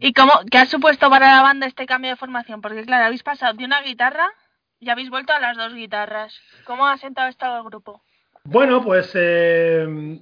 ¿Y 0.00 0.12
cómo, 0.12 0.32
qué 0.50 0.58
ha 0.58 0.66
supuesto 0.66 1.08
para 1.08 1.36
la 1.36 1.42
banda 1.42 1.66
este 1.66 1.86
cambio 1.86 2.10
de 2.10 2.16
formación? 2.16 2.60
Porque 2.60 2.84
claro, 2.84 3.04
habéis 3.04 3.22
pasado 3.22 3.54
de 3.54 3.64
una 3.64 3.82
guitarra 3.82 4.32
y 4.80 4.90
habéis 4.90 5.10
vuelto 5.10 5.32
a 5.32 5.40
las 5.40 5.56
dos 5.56 5.74
guitarras. 5.74 6.38
¿Cómo 6.64 6.86
ha 6.86 6.96
sentado 6.96 7.28
estado 7.28 7.58
el 7.58 7.64
grupo? 7.64 8.02
Bueno, 8.44 8.82
pues, 8.82 9.10
eh, 9.14 10.20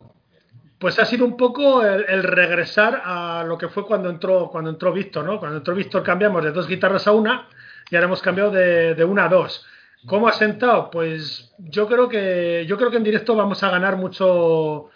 pues 0.79 0.99
ha 0.99 1.05
sido 1.05 1.25
un 1.25 1.37
poco 1.37 1.85
el, 1.85 2.23
regresar 2.23 3.03
a 3.05 3.45
lo 3.47 3.57
que 3.59 3.69
fue 3.69 3.87
cuando 3.87 4.11
entró, 4.11 4.49
cuando 4.51 4.71
entró 4.71 4.93
Víctor, 4.93 5.25
¿no? 5.25 5.39
Cuando 5.39 5.59
entró 5.59 5.75
Víctor 5.75 6.03
cambiamos 6.03 6.45
de 6.45 6.53
dos 6.53 6.67
guitarras 6.67 7.07
a 7.07 7.13
una 7.13 7.49
y 7.91 7.97
ahora 7.97 8.07
hemos 8.07 8.23
cambiado 8.23 8.51
de, 8.51 8.95
de 8.95 9.05
una 9.05 9.25
a 9.25 9.29
dos. 9.29 9.67
¿Cómo 10.07 10.29
ha 10.29 10.33
sentado? 10.33 10.91
Pues 10.91 11.55
yo 11.59 11.89
creo 11.89 12.09
que 12.09 12.65
yo 12.67 12.77
creo 12.77 12.91
que 12.91 12.97
en 12.97 13.05
directo 13.05 13.35
vamos 13.35 13.63
a 13.63 13.71
ganar 13.71 13.97
mucho 13.97 14.91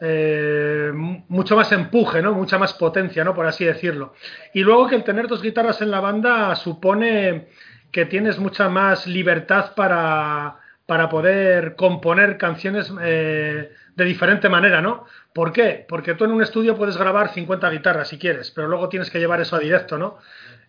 eh, 0.00 0.92
mucho 0.94 1.56
más 1.56 1.72
empuje, 1.72 2.22
¿no? 2.22 2.32
Mucha 2.32 2.58
más 2.58 2.72
potencia, 2.74 3.24
¿no? 3.24 3.34
Por 3.34 3.46
así 3.46 3.64
decirlo. 3.64 4.14
Y 4.54 4.60
luego 4.60 4.86
que 4.86 4.94
el 4.94 5.04
tener 5.04 5.26
dos 5.26 5.42
guitarras 5.42 5.82
en 5.82 5.90
la 5.90 6.00
banda 6.00 6.54
supone 6.54 7.48
que 7.90 8.06
tienes 8.06 8.38
mucha 8.38 8.68
más 8.68 9.06
libertad 9.06 9.74
para, 9.74 10.56
para 10.86 11.08
poder 11.08 11.76
componer 11.76 12.38
canciones 12.38 12.92
eh, 13.02 13.72
de 13.94 14.04
diferente 14.04 14.48
manera, 14.48 14.80
¿no? 14.80 15.06
¿Por 15.32 15.52
qué? 15.52 15.84
Porque 15.88 16.14
tú 16.14 16.24
en 16.24 16.32
un 16.32 16.42
estudio 16.42 16.76
puedes 16.76 16.96
grabar 16.96 17.32
50 17.32 17.70
guitarras 17.70 18.08
si 18.08 18.18
quieres, 18.18 18.50
pero 18.50 18.68
luego 18.68 18.88
tienes 18.88 19.10
que 19.10 19.18
llevar 19.18 19.40
eso 19.40 19.56
a 19.56 19.58
directo, 19.58 19.98
¿no? 19.98 20.18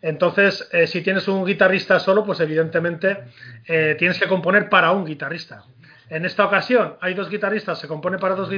Entonces, 0.02 0.68
eh, 0.72 0.88
si 0.88 1.02
tienes 1.02 1.28
un 1.28 1.46
guitarrista 1.46 2.00
solo, 2.00 2.26
pues 2.26 2.40
evidentemente 2.40 3.26
eh, 3.66 3.96
tienes 4.00 4.20
que 4.20 4.28
componer 4.28 4.70
para 4.70 4.92
un 4.92 5.06
guitarrista. 5.06 5.64
En 6.10 6.26
esta 6.26 6.44
ocasión 6.44 6.96
hay 7.02 7.14
dos 7.14 7.30
guitarristas, 7.30 7.78
se 7.78 7.88
compone 7.88 8.18
para 8.18 8.34
dos, 8.34 8.50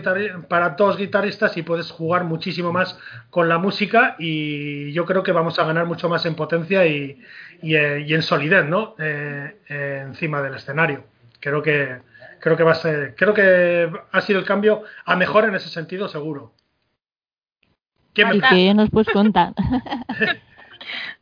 para 0.47 0.69
dos 0.69 0.95
guitarristas 0.95 1.58
y 1.58 1.63
puedes 1.63 1.91
jugar 1.91 2.24
muchísimo 2.24 2.71
más 2.71 2.97
con 3.30 3.50
la 3.50 3.58
música 3.58 4.15
y 4.19 4.93
yo 4.93 5.06
creo 5.06 5.21
que 5.21 5.34
vamos 5.34 5.60
a 5.60 5.65
ganar 5.65 5.86
mucho 5.86 6.08
más 6.08 6.26
en 6.26 6.36
potencia 6.36 6.86
y, 6.88 7.19
eh, 7.63 8.06
en 8.08 8.21
solidez, 8.21 8.65
¿no? 8.65 8.95
encima 8.97 10.41
del 10.41 10.56
escenario. 10.56 11.04
Creo 11.39 11.62
que, 11.62 12.00
creo 12.39 12.58
que 12.58 12.63
va 12.63 12.71
a 12.71 12.76
ser, 12.76 13.15
creo 13.15 13.34
que 13.34 13.89
ha 14.12 14.21
sido 14.21 14.39
el 14.39 14.45
cambio 14.45 14.84
a 15.06 15.15
mejor 15.15 15.45
en 15.45 15.56
ese 15.56 15.69
sentido, 15.69 16.08
seguro. 16.08 16.54
¿Qué 18.13 18.74
nos 18.74 18.89
puedes 18.89 19.10
contar? 19.10 19.54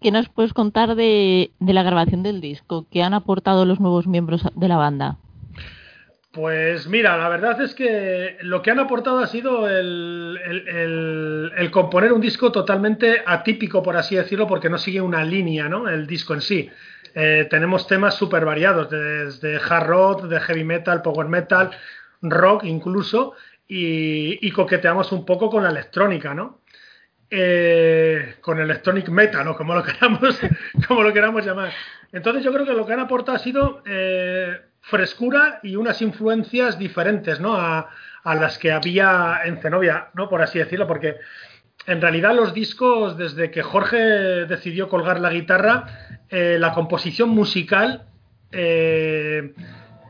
¿Qué 0.02 0.12
nos 0.12 0.30
puedes 0.30 0.54
contar 0.54 0.95
de, 0.95 1.52
la 1.60 1.84
grabación 1.84 2.23
del 2.23 2.41
disco? 2.41 2.88
¿Qué 2.89 3.04
han 3.04 3.13
aportado 3.13 3.65
los 3.65 3.80
nuevos 3.80 4.08
miembros 4.08 4.45
de 4.56 4.67
la 4.67 4.78
banda? 4.78 5.17
Pues 6.32 6.88
mira, 6.88 7.18
la 7.18 7.28
verdad 7.28 7.60
es 7.60 7.74
que 7.74 8.38
lo 8.42 8.62
que 8.62 8.70
han 8.70 8.80
aportado 8.80 9.18
ha 9.18 9.26
sido 9.26 9.68
el, 9.68 10.38
componer 11.72 12.13
un 12.13 12.22
disco 12.22 12.52
totalmente 12.52 13.24
atípico, 13.26 13.82
por 13.82 13.98
así 13.98 14.15
decirlo, 14.15 14.46
porque 14.46 14.70
no 14.70 14.78
sigue 14.78 15.02
una 15.02 15.24
línea, 15.24 15.68
¿no? 15.68 15.89
El 15.89 16.06
disco 16.06 16.36
en 16.36 16.42
sí. 16.42 16.70
Eh, 17.15 17.48
tenemos 17.50 17.88
temas 17.88 18.13
súper 18.13 18.46
variados, 18.46 18.92
desde 18.92 19.58
hard 19.58 19.88
rock, 19.88 20.24
de 20.26 20.39
heavy 20.39 20.63
metal, 20.63 21.02
power 21.02 21.28
metal, 21.28 21.72
rock 22.22 22.63
incluso, 22.65 23.34
y, 23.68 24.46
y 24.48 24.52
coqueteamos 24.52 25.12
un 25.12 25.26
poco 25.26 25.50
con 25.50 25.63
la 25.63 25.70
electrónica, 25.70 26.36
¿no? 26.36 26.60
Eh, 27.32 28.38
con 28.42 28.60
electronic 28.60 29.08
metal 29.10 29.56
como 29.56 29.76
lo 29.76 29.84
queramos 29.84 30.39
como 30.88 31.04
lo 31.04 31.13
queramos 31.13 31.46
llamar. 31.46 31.72
Entonces 32.12 32.44
yo 32.44 32.52
creo 32.52 32.65
que 32.65 32.74
lo 32.74 32.88
que 32.88 32.94
han 32.94 33.02
aportado 33.02 33.36
ha 33.36 33.39
sido 33.39 33.84
eh, 33.86 34.60
frescura 34.82 35.60
y 35.62 35.76
unas 35.76 36.02
influencias 36.02 36.80
diferentes 36.80 37.39
¿no? 37.39 37.56
a, 37.56 37.88
las 38.24 38.58
que 38.58 38.72
había 38.72 39.42
en 39.46 39.58
Zenobia 39.58 40.10
no 40.15 40.28
por 40.28 40.42
así 40.42 40.58
decirlo 40.58 40.88
porque 40.88 41.18
en 41.86 42.02
realidad 42.02 42.34
los 42.34 42.54
discos 42.54 43.18
desde 43.18 43.52
que 43.52 43.62
Jorge 43.62 43.98
decidió 44.46 44.89
colgar 44.89 45.20
la 45.20 45.32
guitarra 45.32 46.20
eh, 46.30 46.58
la 46.60 46.74
composición 46.74 47.30
musical 47.30 48.08
eh, 48.52 49.54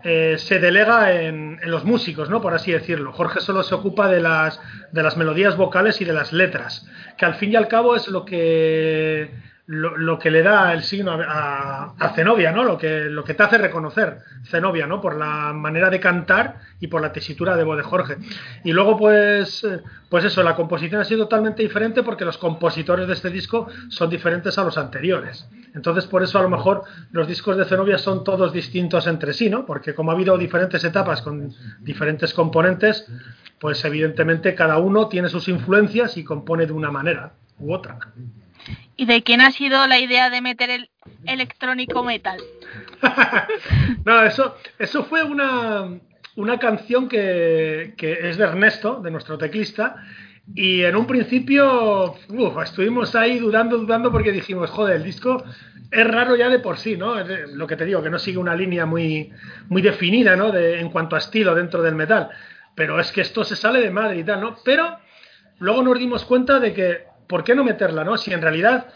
se 0.04 0.60
delega 0.60 1.12
en, 1.12 1.60
los 1.66 1.84
músicos, 1.84 2.30
¿no? 2.30 2.42
Por 2.42 2.54
así 2.54 2.72
decirlo. 2.72 3.12
Jorge 3.12 3.42
solo 3.42 3.64
se 3.64 3.76
ocupa 3.76 4.08
de 4.08 4.22
las, 4.22 4.60
de 4.92 5.04
las 5.04 5.18
melodías 5.18 5.58
vocales 5.58 6.02
y 6.02 6.06
de 6.06 6.14
las 6.14 6.34
letras, 6.34 6.88
que 7.18 7.26
al 7.26 7.36
fin 7.36 7.52
y 7.52 7.56
al 7.56 7.68
cabo 7.68 7.96
es 7.96 8.08
lo 8.08 8.26
que 8.26 9.32
lo, 9.72 10.18
que 10.18 10.32
le 10.32 10.42
da 10.42 10.74
el 10.74 10.82
signo 10.82 11.12
a, 11.12 11.94
Zenobia, 12.16 12.52
¿no? 12.52 12.64
Lo 12.64 12.76
que, 12.76 13.02
lo 13.02 13.24
que 13.24 13.36
te 13.36 13.44
hace 13.44 13.60
reconocer 13.60 14.18
Zenobia, 14.46 14.88
¿no? 14.88 15.00
Por 15.00 15.16
la 15.16 15.54
manera 15.54 15.92
de 15.92 16.00
cantar 16.00 16.56
y 16.80 16.88
por 16.88 17.02
la 17.02 17.14
tesitura 17.14 17.56
de 17.56 17.64
voz 17.64 17.78
de 17.78 17.84
Jorge. 17.84 18.18
Y 18.64 18.72
luego, 18.72 18.98
pues, 18.98 19.64
eh, 19.64 19.82
pues 20.10 20.26
eso, 20.26 20.42
la 20.42 20.56
composición 20.56 21.02
ha 21.02 21.06
sido 21.06 21.26
totalmente 21.26 21.62
diferente 21.62 22.02
porque 22.02 22.26
los 22.26 22.40
compositores 22.40 23.08
de 23.08 23.14
este 23.14 23.30
disco 23.30 23.68
son 23.90 24.10
diferentes 24.10 24.58
a 24.58 24.64
los 24.64 24.76
anteriores. 24.80 25.48
Entonces, 25.76 26.08
por 26.08 26.24
eso 26.24 26.40
a 26.40 26.42
lo 26.42 26.50
mejor 26.50 26.86
los 27.12 27.28
discos 27.28 27.56
de 27.56 27.66
Zenobia 27.66 28.00
son 28.00 28.24
todos 28.24 28.52
distintos 28.52 29.06
entre 29.06 29.34
sí, 29.34 29.52
¿no? 29.52 29.68
Porque 29.68 29.94
como 29.94 30.10
ha 30.10 30.16
habido 30.16 30.36
diferentes 30.36 30.84
etapas 30.84 31.22
con 31.22 31.54
diferentes 31.82 32.34
componentes, 32.34 33.06
pues 33.60 33.86
evidentemente 33.86 34.56
cada 34.56 34.80
uno 34.80 35.10
tiene 35.10 35.30
sus 35.30 35.48
influencias 35.48 36.18
y 36.18 36.24
compone 36.24 36.66
de 36.66 36.74
una 36.74 36.90
manera 36.90 37.34
u 37.60 37.72
otra. 37.72 38.00
¿Y 39.00 39.06
de 39.06 39.24
quién 39.24 39.40
ha 39.40 39.52
sido 39.52 39.88
la 39.88 39.98
idea 39.98 40.30
de 40.30 40.42
meter 40.42 40.70
el 40.70 40.90
electrónico 41.26 42.04
metal? 42.04 42.38
no, 44.06 44.24
eso, 44.24 44.58
eso 44.78 45.06
fue 45.06 45.24
una, 45.24 46.02
una 46.36 46.60
canción 46.60 47.08
que, 47.08 47.94
que, 47.96 48.30
es 48.30 48.36
de 48.36 48.44
Ernesto, 48.44 49.00
de 49.02 49.10
nuestro 49.10 49.38
teclista, 49.38 50.04
y 50.54 50.84
en 50.84 50.98
un 50.98 51.08
principio 51.08 52.14
estuvimos 52.62 53.16
ahí 53.16 53.40
dudando, 53.40 53.78
dudando, 53.78 54.12
porque 54.12 54.34
dijimos, 54.34 54.70
joder, 54.70 54.98
el 54.98 55.06
disco 55.06 55.46
es 55.90 56.06
raro 56.06 56.36
ya 56.36 56.50
de 56.50 56.60
por 56.60 56.78
sí, 56.78 56.98
¿no? 56.98 57.16
Lo 57.24 57.68
que 57.68 57.78
te 57.78 57.86
digo, 57.86 58.04
que 58.04 58.10
no 58.10 58.20
sigue 58.20 58.38
una 58.38 58.54
línea 58.54 58.86
muy, 58.86 59.32
muy 59.70 59.82
definida, 59.82 60.36
¿no? 60.36 60.52
De, 60.52 60.78
en 60.78 60.90
cuanto 60.90 61.16
a 61.16 61.20
estilo 61.20 61.56
dentro 61.56 61.82
del 61.82 61.96
metal. 61.96 62.32
Pero 62.76 63.00
es 63.00 63.14
que 63.14 63.22
esto 63.22 63.46
se 63.46 63.56
sale 63.56 63.80
de 63.80 63.92
madre 63.92 64.20
y 64.20 64.24
tal, 64.26 64.42
¿no? 64.42 64.58
Pero 64.66 64.98
luego 65.60 65.84
nos 65.84 65.98
dimos 65.98 66.26
cuenta 66.26 66.60
de 66.60 66.74
que 66.74 67.09
¿por 67.30 67.44
qué 67.44 67.54
no 67.54 67.64
meterla, 67.64 68.04
no? 68.04 68.18
Si 68.18 68.34
en 68.34 68.42
realidad 68.42 68.88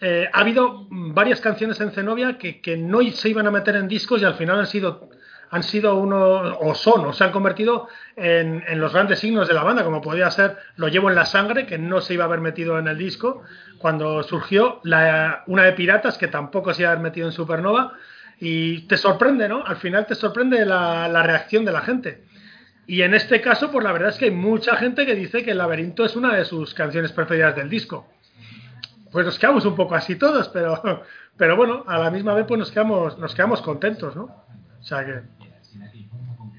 eh, 0.00 0.28
ha 0.32 0.40
habido 0.40 0.88
varias 0.90 1.40
canciones 1.40 1.80
en 1.80 1.92
Zenobia 1.92 2.36
que, 2.36 2.76
no 2.76 3.00
se 3.12 3.28
iban 3.28 3.46
a 3.46 3.52
meter 3.52 3.76
en 3.76 3.86
discos 3.86 4.20
y 4.20 4.24
al 4.24 4.34
final 4.34 4.58
han 4.58 4.66
sido, 4.66 5.08
han 5.48 5.62
sido 5.62 5.94
uno, 5.94 6.58
o 6.58 6.74
son, 6.74 7.06
o 7.06 7.12
se 7.12 7.22
han 7.22 7.30
convertido 7.30 7.86
en, 8.16 8.64
los 8.80 8.92
grandes 8.92 9.20
signos 9.20 9.46
de 9.46 9.54
la 9.54 9.62
banda, 9.62 9.84
como 9.84 10.00
podía 10.00 10.28
ser 10.32 10.58
Lo 10.74 10.88
llevo 10.88 11.08
en 11.08 11.14
la 11.14 11.24
sangre, 11.24 11.64
que 11.64 11.78
no 11.78 12.00
se 12.00 12.14
iba 12.14 12.24
a 12.24 12.26
haber 12.26 12.40
metido 12.40 12.80
en 12.80 12.88
el 12.88 12.98
disco, 12.98 13.44
cuando 13.78 14.24
surgió 14.24 14.80
una 15.46 15.62
de 15.62 15.72
Piratas, 15.72 16.18
que 16.18 16.26
tampoco 16.26 16.74
se 16.74 16.82
iba 16.82 16.90
a 16.90 16.92
haber 16.94 17.04
metido 17.04 17.28
en 17.28 17.32
Supernova, 17.32 17.92
y 18.40 18.88
te 18.88 18.96
sorprende, 18.96 19.48
¿no? 19.48 19.64
Al 19.64 19.76
final 19.76 20.04
te 20.06 20.16
sorprende 20.16 20.66
la 20.66 21.22
reacción 21.22 21.64
de 21.64 21.70
la 21.70 21.82
gente. 21.82 22.24
Y 22.86 23.02
en 23.02 23.14
este 23.14 23.40
caso, 23.40 23.70
pues 23.70 23.84
la 23.84 23.92
verdad 23.92 24.10
es 24.10 24.18
que 24.18 24.26
hay 24.26 24.30
mucha 24.32 24.76
gente 24.76 25.06
que 25.06 25.14
dice 25.14 25.42
que 25.44 25.52
El 25.52 25.58
laberinto 25.58 26.04
es 26.04 26.16
una 26.16 26.34
de 26.34 26.44
sus 26.44 26.74
canciones 26.74 27.12
preferidas 27.12 27.54
del 27.56 27.68
disco. 27.70 28.06
Pues 29.12 29.24
nos 29.26 29.38
quedamos 29.38 29.64
un 29.66 29.76
poco 29.76 29.94
así 29.94 30.16
todos, 30.16 30.48
pero, 30.48 30.80
pero 31.36 31.56
bueno, 31.56 31.84
a 31.86 31.98
la 31.98 32.10
misma 32.10 32.34
vez 32.34 32.44
pues 32.46 32.58
nos 32.58 32.70
quedamos, 32.70 33.18
nos 33.18 33.34
quedamos 33.34 33.62
contentos, 33.62 34.16
¿no? 34.16 34.24
O 34.24 34.84
sea 34.84 35.04
que... 35.04 35.20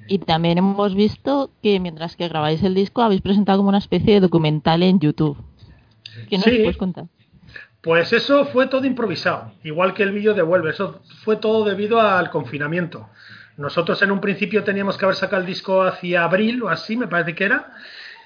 Y 0.08 0.20
también 0.20 0.58
hemos 0.58 0.96
visto 0.96 1.52
que 1.62 1.80
mientras 1.80 2.16
que 2.16 2.28
grabáis 2.28 2.62
el 2.64 2.74
disco 2.76 3.02
habéis 3.02 3.22
presentado 3.22 3.60
como 3.60 3.70
una 3.70 3.78
especie 3.78 4.16
de 4.16 4.20
documental 4.20 4.84
en 4.84 5.00
YouTube. 5.00 5.38
¿Qué 6.30 6.38
nos 6.38 6.46
Sí. 6.46 6.52
puedes 6.60 6.78
contar? 6.78 7.06
Pues 7.82 8.14
eso 8.14 8.46
fue 8.46 8.68
todo 8.68 8.86
improvisado, 8.86 9.52
igual 9.64 9.94
que 9.94 10.04
el 10.04 10.12
vídeo 10.14 10.34
de 10.34 10.42
Vuelve, 10.42 10.70
eso 10.70 11.02
fue 11.24 11.36
todo 11.38 11.66
debido 11.66 12.00
al 12.00 12.30
confinamiento. 12.30 13.10
Nosotros 13.58 14.02
en 14.02 14.12
un 14.12 14.20
principio 14.22 14.64
teníamos 14.64 14.98
que 14.98 15.06
haber 15.06 15.16
sacado 15.16 15.42
el 15.42 15.48
disco 15.48 15.84
hacia 15.84 16.24
abril 16.24 16.64
o 16.64 16.70
así, 16.70 16.98
me 16.98 17.08
parece 17.08 17.36
que 17.36 17.44
era, 17.46 17.72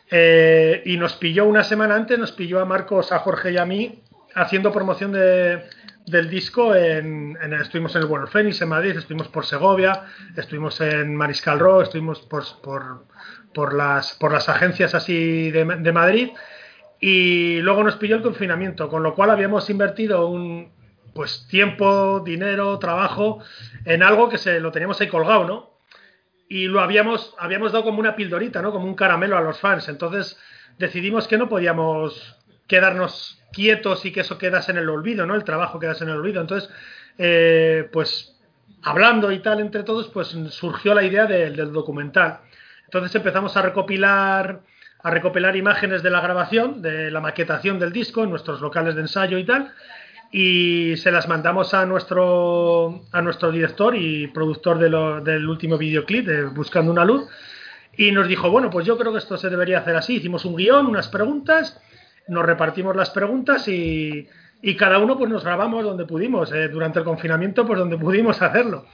eh, 0.09 0.81
y 0.85 0.97
nos 0.97 1.13
pilló 1.15 1.45
una 1.45 1.63
semana 1.63 1.95
antes, 1.95 2.17
nos 2.17 2.31
pilló 2.31 2.59
a 2.61 2.65
Marcos, 2.65 3.11
a 3.11 3.19
Jorge 3.19 3.51
y 3.51 3.57
a 3.57 3.65
mí 3.65 4.01
haciendo 4.35 4.71
promoción 4.71 5.11
de, 5.11 5.63
del 6.05 6.29
disco. 6.29 6.73
En, 6.75 7.37
en- 7.41 7.53
estuvimos 7.53 7.93
en 7.95 8.03
el 8.03 8.07
World 8.07 8.29
Phoenix 8.29 8.61
en 8.61 8.69
Madrid, 8.69 8.95
estuvimos 8.97 9.27
por 9.27 9.45
Segovia, 9.45 10.03
estuvimos 10.35 10.79
en 10.79 11.13
Mariscal 11.15 11.59
Rock, 11.59 11.83
estuvimos 11.83 12.21
por, 12.21 12.43
por, 12.61 13.05
por 13.53 13.73
las, 13.73 14.13
por 14.13 14.31
las 14.31 14.47
agencias 14.47 14.95
así 14.95 15.51
de, 15.51 15.65
de 15.65 15.91
Madrid 15.91 16.29
y 16.99 17.59
luego 17.61 17.83
nos 17.83 17.97
pilló 17.97 18.15
el 18.15 18.21
confinamiento, 18.23 18.87
con 18.89 19.03
lo 19.03 19.13
cual 19.13 19.29
habíamos 19.31 19.69
invertido 19.69 20.27
un 20.27 20.71
pues 21.17 21.47
tiempo, 21.47 22.21
dinero, 22.23 22.77
trabajo 22.77 23.39
en 23.85 24.03
algo 24.03 24.29
que 24.29 24.37
se 24.37 24.59
lo 24.59 24.71
teníamos 24.71 25.01
ahí 25.01 25.07
colgado, 25.07 25.45
¿no? 25.45 25.71
Y 26.47 26.67
lo 26.67 26.79
habíamos 26.79 27.33
habíamos 27.39 27.71
dado 27.71 27.83
como 27.85 27.99
una 27.99 28.15
pildorita, 28.15 28.61
¿no? 28.61 28.71
Como 28.71 28.85
un 28.85 28.93
caramelo 28.93 29.35
a 29.35 29.41
los 29.41 29.59
fans. 29.59 29.89
Entonces 29.89 30.37
decidimos 30.77 31.27
que 31.27 31.39
no 31.39 31.49
podíamos 31.49 32.37
quedarnos 32.67 33.41
quietos 33.51 34.05
y 34.05 34.11
que 34.11 34.19
eso 34.21 34.37
quedase 34.37 34.71
en 34.71 34.77
el 34.77 34.89
olvido, 34.89 35.25
¿no? 35.25 35.33
El 35.33 35.43
trabajo 35.43 35.79
quedase 35.79 36.03
en 36.03 36.11
el 36.11 36.17
olvido. 36.17 36.39
Entonces, 36.39 36.69
eh, 37.17 37.89
pues 37.91 38.39
hablando 38.83 39.31
y 39.31 39.39
tal 39.39 39.59
entre 39.59 39.81
todos, 39.81 40.07
pues 40.09 40.27
surgió 40.51 40.93
la 40.93 41.01
idea 41.03 41.25
del- 41.25 41.55
del 41.55 41.73
documental. 41.73 42.41
Entonces 42.85 43.13
empezamos 43.15 43.57
a 43.57 43.63
recopilar 43.63 44.61
a 45.03 45.11
recopilar 45.11 45.55
imágenes 45.55 46.01
de 46.03 46.09
la 46.09 46.19
grabación, 46.21 46.81
de 46.81 47.11
la 47.11 47.21
maquetación 47.21 47.77
del 47.79 47.93
disco 47.93 48.23
en 48.23 48.29
nuestros 48.31 48.61
locales 48.61 48.95
de 48.95 49.01
ensayo 49.01 49.37
y 49.37 49.45
tal, 49.45 49.71
y 50.31 50.95
se 50.97 51.11
las 51.11 51.27
mandamos 51.27 51.73
a 51.73 51.85
nuestro 51.85 53.03
a 53.11 53.21
nuestro 53.21 53.51
director 53.51 53.95
y 53.95 54.27
productor 54.27 54.77
de 54.79 54.89
lo- 54.89 55.21
del 55.21 55.47
último 55.47 55.77
videoclip 55.77 56.25
de 56.25 56.43
Buscando 56.45 56.91
una 56.91 57.05
luz 57.05 57.25
y 57.95 58.11
nos 58.11 58.27
dijo, 58.27 58.49
bueno, 58.51 58.69
pues 58.69 58.85
yo 58.85 58.97
creo 58.97 59.11
que 59.11 59.19
esto 59.19 59.37
se 59.37 59.49
debería 59.49 59.79
hacer 59.79 59.95
así. 59.95 60.17
Hicimos 60.17 60.45
un 60.45 60.55
guion, 60.55 60.85
unas 60.85 61.07
preguntas, 61.07 61.81
nos 62.27 62.45
repartimos 62.45 62.95
las 62.95 63.09
preguntas 63.09 63.67
y, 63.67 64.27
y 64.61 64.75
cada 64.75 64.99
uno 64.99 65.17
pues 65.17 65.31
nos 65.31 65.43
grabamos 65.43 65.83
donde 65.83 66.05
pudimos, 66.05 66.51
eh, 66.51 66.67
durante 66.67 66.99
el 66.99 67.05
confinamiento 67.05 67.65
pues 67.65 67.79
donde 67.79 67.97
pudimos 67.97 68.41
hacerlo 68.41 68.85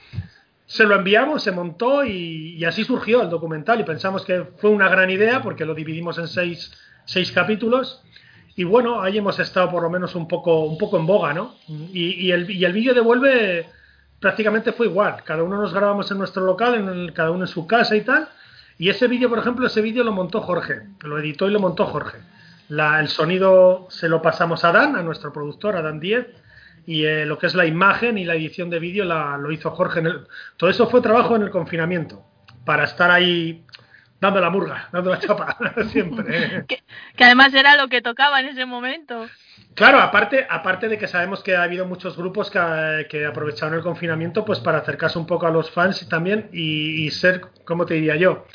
se 0.66 0.84
lo 0.84 0.94
enviamos, 0.94 1.42
se 1.42 1.52
montó 1.52 2.06
y, 2.06 2.54
y 2.56 2.64
así 2.64 2.84
surgió 2.84 3.20
el 3.20 3.28
documental 3.28 3.80
y 3.80 3.84
pensamos 3.84 4.24
que 4.24 4.44
fue 4.56 4.70
una 4.70 4.88
gran 4.88 5.10
idea 5.10 5.42
porque 5.42 5.66
lo 5.66 5.74
dividimos 5.74 6.16
en 6.16 6.26
seis, 6.26 6.72
seis 7.04 7.30
capítulos 7.32 8.02
y 8.56 8.64
bueno, 8.64 9.00
ahí 9.02 9.18
hemos 9.18 9.38
estado 9.38 9.70
por 9.70 9.82
lo 9.82 9.90
menos 9.90 10.14
un 10.14 10.28
poco, 10.28 10.60
un 10.64 10.78
poco 10.78 10.96
en 10.96 11.06
boga, 11.06 11.34
¿no? 11.34 11.54
Y, 11.68 12.26
y 12.26 12.32
el, 12.32 12.50
y 12.50 12.64
el 12.64 12.72
vídeo 12.72 12.94
de 12.94 13.00
Vuelve 13.00 13.66
prácticamente 14.20 14.72
fue 14.72 14.86
igual, 14.86 15.22
cada 15.24 15.42
uno 15.42 15.60
nos 15.60 15.74
grabamos 15.74 16.10
en 16.10 16.18
nuestro 16.18 16.44
local, 16.44 16.74
en 16.76 16.88
el- 16.88 17.12
cada 17.12 17.30
uno 17.30 17.44
en 17.44 17.48
su 17.48 17.66
casa 17.66 17.94
y 17.96 18.02
tal, 18.02 18.28
y 18.78 18.88
ese 18.88 19.06
vídeo, 19.08 19.28
por 19.28 19.38
ejemplo, 19.38 19.66
ese 19.66 19.80
vídeo 19.82 20.02
lo 20.04 20.12
montó 20.12 20.40
Jorge, 20.40 20.82
lo 21.02 21.18
editó 21.18 21.48
y 21.48 21.52
lo 21.52 21.60
montó 21.60 21.86
Jorge. 21.86 22.18
El 22.70 23.08
sonido 23.08 23.86
se 23.90 24.08
lo 24.08 24.22
pasamos 24.22 24.64
a 24.64 24.72
Dan, 24.72 24.96
a 24.96 25.02
nuestro 25.02 25.32
productor, 25.32 25.76
a 25.76 25.82
Dan 25.82 26.00
Diez, 26.00 26.26
y 26.86 27.04
eh, 27.04 27.26
lo 27.26 27.38
que 27.38 27.46
es 27.46 27.54
la 27.54 27.66
imagen 27.66 28.18
y 28.18 28.24
la 28.24 28.34
edición 28.34 28.70
de 28.70 28.78
vídeo 28.78 29.04
la, 29.04 29.36
lo 29.36 29.52
hizo 29.52 29.70
Jorge. 29.70 30.00
En 30.00 30.08
todo 30.56 30.70
eso 30.70 30.88
fue 30.88 31.00
trabajo 31.00 31.36
en 31.36 31.42
el 31.42 31.50
confinamiento, 31.50 32.24
para 32.64 32.84
estar 32.84 33.10
ahí 33.10 33.64
dando 34.24 34.40
la 34.40 34.50
murga, 34.50 34.88
dando 34.90 35.10
la 35.10 35.18
chapa, 35.18 35.56
siempre. 35.90 36.64
Que, 36.66 36.82
que 37.16 37.24
además 37.24 37.52
era 37.54 37.76
lo 37.76 37.88
que 37.88 38.00
tocaba 38.00 38.40
en 38.40 38.46
ese 38.46 38.64
momento. 38.64 39.26
Claro, 39.74 39.98
aparte, 39.98 40.46
aparte 40.48 40.88
de 40.88 40.98
que 40.98 41.08
sabemos 41.08 41.42
que 41.42 41.56
ha 41.56 41.62
habido 41.62 41.84
muchos 41.84 42.16
grupos 42.16 42.50
que, 42.50 43.06
que 43.10 43.26
aprovecharon 43.26 43.74
el 43.74 43.82
confinamiento 43.82 44.44
pues 44.44 44.60
para 44.60 44.78
acercarse 44.78 45.18
un 45.18 45.26
poco 45.26 45.46
a 45.46 45.50
los 45.50 45.70
fans 45.70 46.08
también 46.08 46.48
y, 46.52 47.04
y 47.04 47.10
ser, 47.10 47.42
¿cómo 47.64 47.84
te 47.84 47.94
diría 47.94 48.16
yo? 48.16 48.46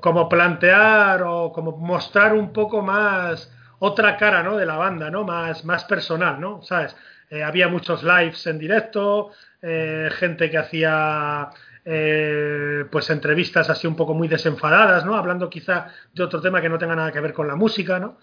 Como 0.00 0.28
plantear 0.28 1.22
o 1.22 1.52
como 1.52 1.76
mostrar 1.76 2.34
un 2.34 2.52
poco 2.52 2.82
más 2.82 3.50
otra 3.78 4.16
cara, 4.16 4.42
¿no? 4.42 4.56
De 4.56 4.66
la 4.66 4.76
banda, 4.76 5.10
¿no? 5.10 5.24
Más, 5.24 5.64
más 5.64 5.84
personal, 5.84 6.40
¿no? 6.40 6.62
¿Sabes? 6.62 6.96
Eh, 7.30 7.42
había 7.42 7.68
muchos 7.68 8.02
lives 8.02 8.46
en 8.46 8.58
directo, 8.58 9.30
eh, 9.62 10.10
gente 10.12 10.50
que 10.50 10.58
hacía 10.58 11.48
eh, 11.88 12.84
pues 12.90 13.08
entrevistas 13.10 13.70
así 13.70 13.86
un 13.86 13.94
poco 13.94 14.12
muy 14.12 14.26
desenfadadas, 14.26 15.06
¿no? 15.06 15.14
Hablando 15.14 15.48
quizá 15.48 15.86
de 16.12 16.24
otro 16.24 16.40
tema 16.40 16.60
que 16.60 16.68
no 16.68 16.78
tenga 16.78 16.96
nada 16.96 17.12
que 17.12 17.20
ver 17.20 17.32
con 17.32 17.46
la 17.46 17.54
música, 17.54 18.00
¿no? 18.00 18.18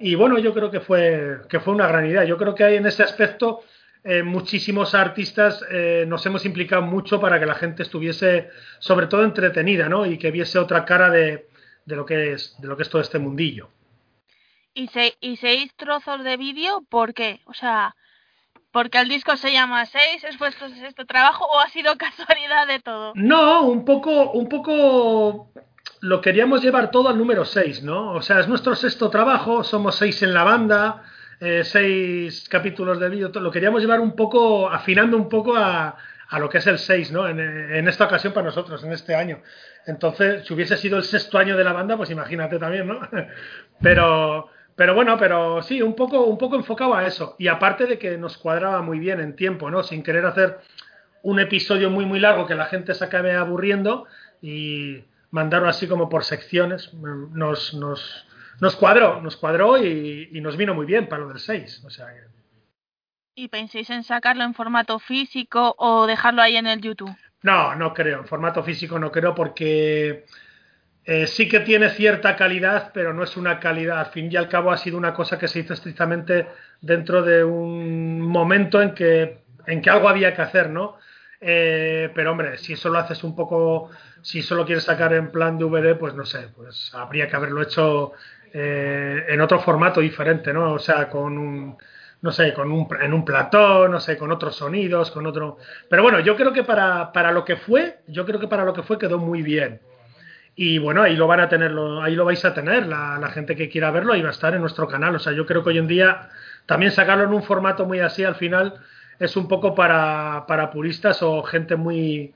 Y 0.00 0.16
bueno, 0.16 0.36
yo 0.38 0.52
creo 0.52 0.68
que 0.68 0.80
fue, 0.80 1.42
que 1.48 1.60
fue 1.60 1.72
una 1.72 1.86
gran 1.86 2.04
idea. 2.04 2.24
Yo 2.24 2.36
creo 2.36 2.56
que 2.56 2.64
hay 2.64 2.76
en 2.76 2.86
ese 2.86 3.04
aspecto 3.04 3.62
eh, 4.02 4.24
muchísimos 4.24 4.96
artistas 4.96 5.64
eh, 5.70 6.04
nos 6.08 6.26
hemos 6.26 6.44
implicado 6.44 6.82
mucho 6.82 7.20
para 7.20 7.38
que 7.38 7.46
la 7.46 7.54
gente 7.54 7.84
estuviese 7.84 8.50
sobre 8.80 9.06
todo 9.06 9.22
entretenida, 9.22 9.88
¿no? 9.88 10.04
Y 10.04 10.18
que 10.18 10.32
viese 10.32 10.58
otra 10.58 10.84
cara 10.84 11.08
de, 11.08 11.46
de 11.86 11.96
lo 11.96 12.04
que 12.04 12.32
es, 12.32 12.60
de 12.60 12.66
lo 12.66 12.76
que 12.76 12.82
es 12.82 12.90
todo 12.90 13.00
este 13.00 13.20
mundillo. 13.20 13.70
Y, 14.74 14.88
se, 14.88 15.14
y 15.20 15.36
seis 15.36 15.72
trozos 15.76 16.24
de 16.24 16.36
vídeo, 16.36 16.82
¿por 16.90 17.14
qué? 17.14 17.40
O 17.44 17.54
sea, 17.54 17.94
¿porque 18.74 18.98
el 18.98 19.08
disco 19.08 19.36
se 19.36 19.52
llama 19.52 19.86
Seis? 19.86 20.24
¿Es 20.24 20.36
vuestro 20.36 20.68
sexto 20.68 21.06
trabajo 21.06 21.46
o 21.46 21.60
ha 21.60 21.68
sido 21.68 21.96
casualidad 21.96 22.66
de 22.66 22.80
todo? 22.80 23.12
No, 23.14 23.62
un 23.62 23.84
poco, 23.84 24.32
un 24.32 24.48
poco 24.48 25.52
lo 26.00 26.20
queríamos 26.20 26.60
llevar 26.60 26.90
todo 26.90 27.08
al 27.08 27.16
número 27.16 27.44
6, 27.44 27.84
¿no? 27.84 28.10
O 28.10 28.20
sea, 28.20 28.40
es 28.40 28.48
nuestro 28.48 28.74
sexto 28.74 29.10
trabajo, 29.10 29.62
somos 29.62 29.94
seis 29.94 30.20
en 30.24 30.34
la 30.34 30.42
banda, 30.42 31.04
eh, 31.40 31.62
seis 31.62 32.48
capítulos 32.48 32.98
de 32.98 33.08
vídeo, 33.10 33.30
lo 33.32 33.52
queríamos 33.52 33.80
llevar 33.80 34.00
un 34.00 34.16
poco, 34.16 34.68
afinando 34.68 35.16
un 35.16 35.28
poco 35.28 35.56
a, 35.56 35.96
a 36.28 36.38
lo 36.40 36.48
que 36.48 36.58
es 36.58 36.66
el 36.66 36.78
6, 36.78 37.12
¿no? 37.12 37.28
En, 37.28 37.38
en, 37.38 37.86
esta 37.86 38.06
ocasión 38.06 38.32
para 38.32 38.46
nosotros, 38.46 38.82
en 38.82 38.92
este 38.92 39.14
año. 39.14 39.40
Entonces, 39.86 40.44
si 40.44 40.52
hubiese 40.52 40.76
sido 40.76 40.98
el 40.98 41.04
sexto 41.04 41.38
año 41.38 41.56
de 41.56 41.62
la 41.62 41.72
banda, 41.72 41.96
pues 41.96 42.10
imagínate 42.10 42.58
también, 42.58 42.88
¿no? 42.88 42.98
Pero, 43.80 44.50
pero 44.76 44.94
bueno, 44.94 45.16
pero 45.18 45.62
sí, 45.62 45.82
un 45.82 45.94
poco, 45.94 46.24
un 46.24 46.38
poco 46.38 46.56
enfocado 46.56 46.94
a 46.94 47.06
eso. 47.06 47.36
Y 47.38 47.48
aparte 47.48 47.86
de 47.86 47.98
que 47.98 48.18
nos 48.18 48.38
cuadraba 48.38 48.82
muy 48.82 48.98
bien 48.98 49.20
en 49.20 49.36
tiempo, 49.36 49.70
¿no? 49.70 49.82
Sin 49.82 50.02
querer 50.02 50.26
hacer 50.26 50.58
un 51.22 51.38
episodio 51.40 51.90
muy, 51.90 52.04
muy 52.04 52.20
largo 52.20 52.46
que 52.46 52.54
la 52.54 52.66
gente 52.66 52.94
se 52.94 53.04
acabe 53.04 53.34
aburriendo 53.34 54.06
y 54.42 55.04
mandarlo 55.30 55.68
así 55.68 55.86
como 55.86 56.08
por 56.08 56.24
secciones. 56.24 56.92
Nos, 56.94 57.74
nos, 57.74 58.26
nos 58.60 58.76
cuadró, 58.76 59.20
nos 59.22 59.36
cuadró 59.36 59.78
y, 59.78 60.28
y, 60.32 60.40
nos 60.40 60.56
vino 60.56 60.74
muy 60.74 60.86
bien 60.86 61.08
para 61.08 61.22
lo 61.22 61.28
del 61.28 61.38
6. 61.38 61.84
O 61.84 61.90
sea 61.90 62.06
que... 62.08 62.34
¿Y 63.36 63.48
penséis 63.48 63.90
en 63.90 64.02
sacarlo 64.02 64.44
en 64.44 64.54
formato 64.54 64.98
físico 64.98 65.74
o 65.78 66.06
dejarlo 66.06 66.42
ahí 66.42 66.56
en 66.56 66.66
el 66.66 66.80
YouTube? 66.80 67.16
No, 67.42 67.74
no 67.74 67.92
creo. 67.94 68.20
En 68.20 68.26
formato 68.26 68.62
físico 68.62 68.98
no 68.98 69.12
creo 69.12 69.34
porque 69.34 70.24
eh, 71.06 71.26
sí 71.26 71.48
que 71.48 71.60
tiene 71.60 71.90
cierta 71.90 72.34
calidad, 72.34 72.90
pero 72.94 73.12
no 73.12 73.24
es 73.24 73.36
una 73.36 73.60
calidad. 73.60 74.00
Al 74.00 74.06
fin 74.06 74.30
y 74.32 74.36
al 74.36 74.48
cabo 74.48 74.70
ha 74.72 74.76
sido 74.78 74.96
una 74.96 75.12
cosa 75.12 75.38
que 75.38 75.48
se 75.48 75.60
hizo 75.60 75.74
estrictamente 75.74 76.46
dentro 76.80 77.22
de 77.22 77.44
un 77.44 78.20
momento 78.20 78.80
en 78.80 78.94
que, 78.94 79.38
en 79.66 79.82
que 79.82 79.90
algo 79.90 80.08
había 80.08 80.34
que 80.34 80.42
hacer, 80.42 80.70
¿no? 80.70 80.96
Eh, 81.40 82.10
pero 82.14 82.32
hombre, 82.32 82.56
si 82.56 82.72
eso 82.72 82.88
lo 82.88 82.98
haces 82.98 83.22
un 83.22 83.36
poco, 83.36 83.90
si 84.22 84.40
solo 84.40 84.64
quieres 84.64 84.84
sacar 84.84 85.12
en 85.12 85.30
plan 85.30 85.58
DVD, 85.58 85.94
pues 85.98 86.14
no 86.14 86.24
sé, 86.24 86.48
pues 86.56 86.90
habría 86.94 87.28
que 87.28 87.36
haberlo 87.36 87.60
hecho 87.60 88.12
eh, 88.52 89.26
en 89.28 89.40
otro 89.42 89.60
formato 89.60 90.00
diferente, 90.00 90.54
¿no? 90.54 90.72
O 90.72 90.78
sea, 90.78 91.10
con 91.10 91.36
un, 91.36 91.76
no 92.22 92.32
sé, 92.32 92.54
con 92.54 92.72
un, 92.72 92.88
en 92.98 93.12
un 93.12 93.26
platón, 93.26 93.90
no 93.92 94.00
sé, 94.00 94.16
con 94.16 94.32
otros 94.32 94.56
sonidos, 94.56 95.10
con 95.10 95.26
otro... 95.26 95.58
Pero 95.90 96.02
bueno, 96.02 96.20
yo 96.20 96.34
creo 96.34 96.52
que 96.54 96.64
para, 96.64 97.12
para 97.12 97.30
lo 97.30 97.44
que 97.44 97.56
fue, 97.56 97.98
yo 98.06 98.24
creo 98.24 98.40
que 98.40 98.48
para 98.48 98.64
lo 98.64 98.72
que 98.72 98.82
fue 98.82 98.98
quedó 98.98 99.18
muy 99.18 99.42
bien. 99.42 99.80
Y 100.56 100.78
bueno, 100.78 101.02
ahí 101.02 101.16
lo 101.16 101.26
van 101.26 101.40
a 101.40 101.48
tenerlo, 101.48 102.02
ahí 102.02 102.14
lo 102.14 102.24
vais 102.24 102.44
a 102.44 102.54
tener, 102.54 102.86
la, 102.86 103.28
gente 103.32 103.56
que 103.56 103.68
quiera 103.68 103.90
verlo, 103.90 104.12
ahí 104.12 104.22
va 104.22 104.28
a 104.28 104.32
estar 104.32 104.54
en 104.54 104.60
nuestro 104.60 104.86
canal. 104.86 105.14
O 105.16 105.18
sea, 105.18 105.32
yo 105.32 105.46
creo 105.46 105.64
que 105.64 105.70
hoy 105.70 105.78
en 105.78 105.88
día 105.88 106.30
también 106.66 106.92
sacarlo 106.92 107.24
en 107.24 107.34
un 107.34 107.42
formato 107.42 107.86
muy 107.86 108.00
así 108.00 108.24
al 108.24 108.36
final 108.36 108.74
es 109.18 109.36
un 109.36 109.48
poco 109.48 109.74
para, 109.74 110.44
para 110.46 110.70
puristas 110.70 111.22
o 111.22 111.42
gente 111.42 111.76
muy, 111.76 112.34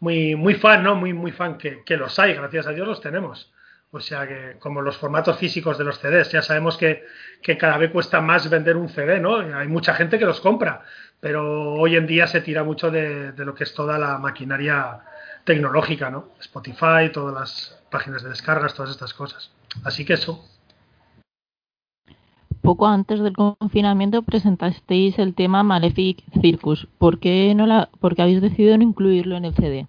muy, 0.00 0.34
muy 0.34 0.54
fan, 0.54 0.82
¿no? 0.82 0.96
Muy, 0.96 1.12
muy 1.12 1.32
fan, 1.32 1.58
que, 1.58 1.96
los 1.96 2.18
hay, 2.18 2.34
gracias 2.34 2.66
a 2.66 2.72
Dios 2.72 2.86
los 2.86 3.00
tenemos. 3.00 3.52
O 3.92 4.00
sea 4.00 4.26
que, 4.26 4.56
como 4.58 4.80
los 4.80 4.96
formatos 4.96 5.38
físicos 5.38 5.78
de 5.78 5.84
los 5.84 5.98
CDs, 5.98 6.32
ya 6.32 6.42
sabemos 6.42 6.76
que, 6.76 7.04
que, 7.42 7.58
cada 7.58 7.76
vez 7.76 7.90
cuesta 7.90 8.20
más 8.20 8.48
vender 8.48 8.76
un 8.76 8.88
CD, 8.88 9.20
¿no? 9.20 9.36
Hay 9.36 9.68
mucha 9.68 9.94
gente 9.94 10.18
que 10.18 10.24
los 10.24 10.40
compra, 10.40 10.82
pero 11.20 11.74
hoy 11.74 11.96
en 11.96 12.06
día 12.06 12.26
se 12.26 12.40
tira 12.40 12.64
mucho 12.64 12.90
de 12.90 13.32
lo 13.36 13.54
que 13.54 13.64
es 13.64 13.74
toda 13.74 13.98
la 13.98 14.18
maquinaria 14.18 15.02
tecnológica, 15.44 16.10
¿no? 16.10 16.28
Spotify, 16.40 17.10
todas 17.12 17.34
las 17.34 17.82
páginas 17.90 18.22
de 18.22 18.30
descargas, 18.30 18.74
todas 18.74 18.90
estas 18.90 19.14
cosas. 19.14 19.50
Así 19.84 20.04
que 20.04 20.14
eso. 20.14 20.44
Poco 22.60 22.86
antes 22.86 23.20
del 23.20 23.32
confinamiento 23.32 24.22
presentasteis 24.22 25.18
el 25.18 25.34
tema 25.34 25.62
Malefic 25.64 26.22
Circus. 26.40 26.86
¿Por 26.98 27.18
qué, 27.18 27.54
no 27.56 27.66
la, 27.66 27.90
por 28.00 28.14
qué 28.14 28.22
habéis 28.22 28.40
decidido 28.40 28.76
no 28.76 28.84
incluirlo 28.84 29.36
en 29.36 29.44
el 29.44 29.54
CD? 29.54 29.88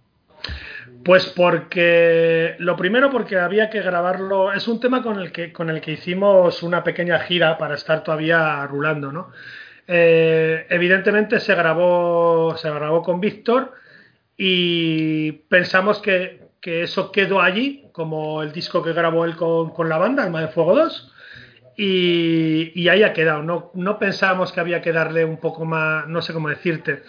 Pues 1.05 1.27
porque 1.27 2.55
lo 2.59 2.77
primero 2.77 3.11
porque 3.11 3.37
había 3.37 3.69
que 3.69 3.81
grabarlo, 3.81 4.53
es 4.53 4.67
un 4.67 4.79
tema 4.79 5.03
con 5.03 5.19
el 5.19 5.31
que 5.31 5.51
con 5.51 5.69
el 5.69 5.81
que 5.81 5.91
hicimos 5.91 6.63
una 6.63 6.83
pequeña 6.83 7.19
gira 7.19 7.57
para 7.57 7.75
estar 7.75 8.03
todavía 8.03 8.65
rulando, 8.67 9.11
¿no? 9.11 9.29
Eh, 9.85 10.65
evidentemente 10.69 11.41
se 11.41 11.53
grabó 11.55 12.55
se 12.57 12.71
grabó 12.71 13.03
con 13.03 13.19
Víctor 13.19 13.73
y 14.45 15.31
pensamos 15.47 15.99
que, 15.99 16.49
que, 16.59 16.83
eso 16.83 17.13
quedó 17.13 17.39
allí 17.39 17.87
como 17.93 18.43
el 18.43 18.51
disco 18.51 18.83
que 18.83 18.91
grabó 18.91 19.23
él 19.23 19.37
con, 19.37 19.69
con 19.69 19.87
la 19.87 19.97
banda, 19.97 20.23
Alma 20.25 20.41
de 20.41 20.49
Fuego 20.49 20.75
2 20.75 21.13
y, 21.77 22.73
y, 22.75 22.89
ahí 22.89 23.03
ha 23.03 23.13
quedado. 23.13 23.41
No, 23.41 23.71
no 23.73 23.97
pensábamos 23.97 24.51
que 24.51 24.59
había 24.59 24.81
que 24.81 24.91
darle 24.91 25.23
un 25.23 25.37
poco 25.37 25.63
más, 25.63 26.09
no 26.09 26.21
sé 26.21 26.33
cómo 26.33 26.49
decirte. 26.49 27.03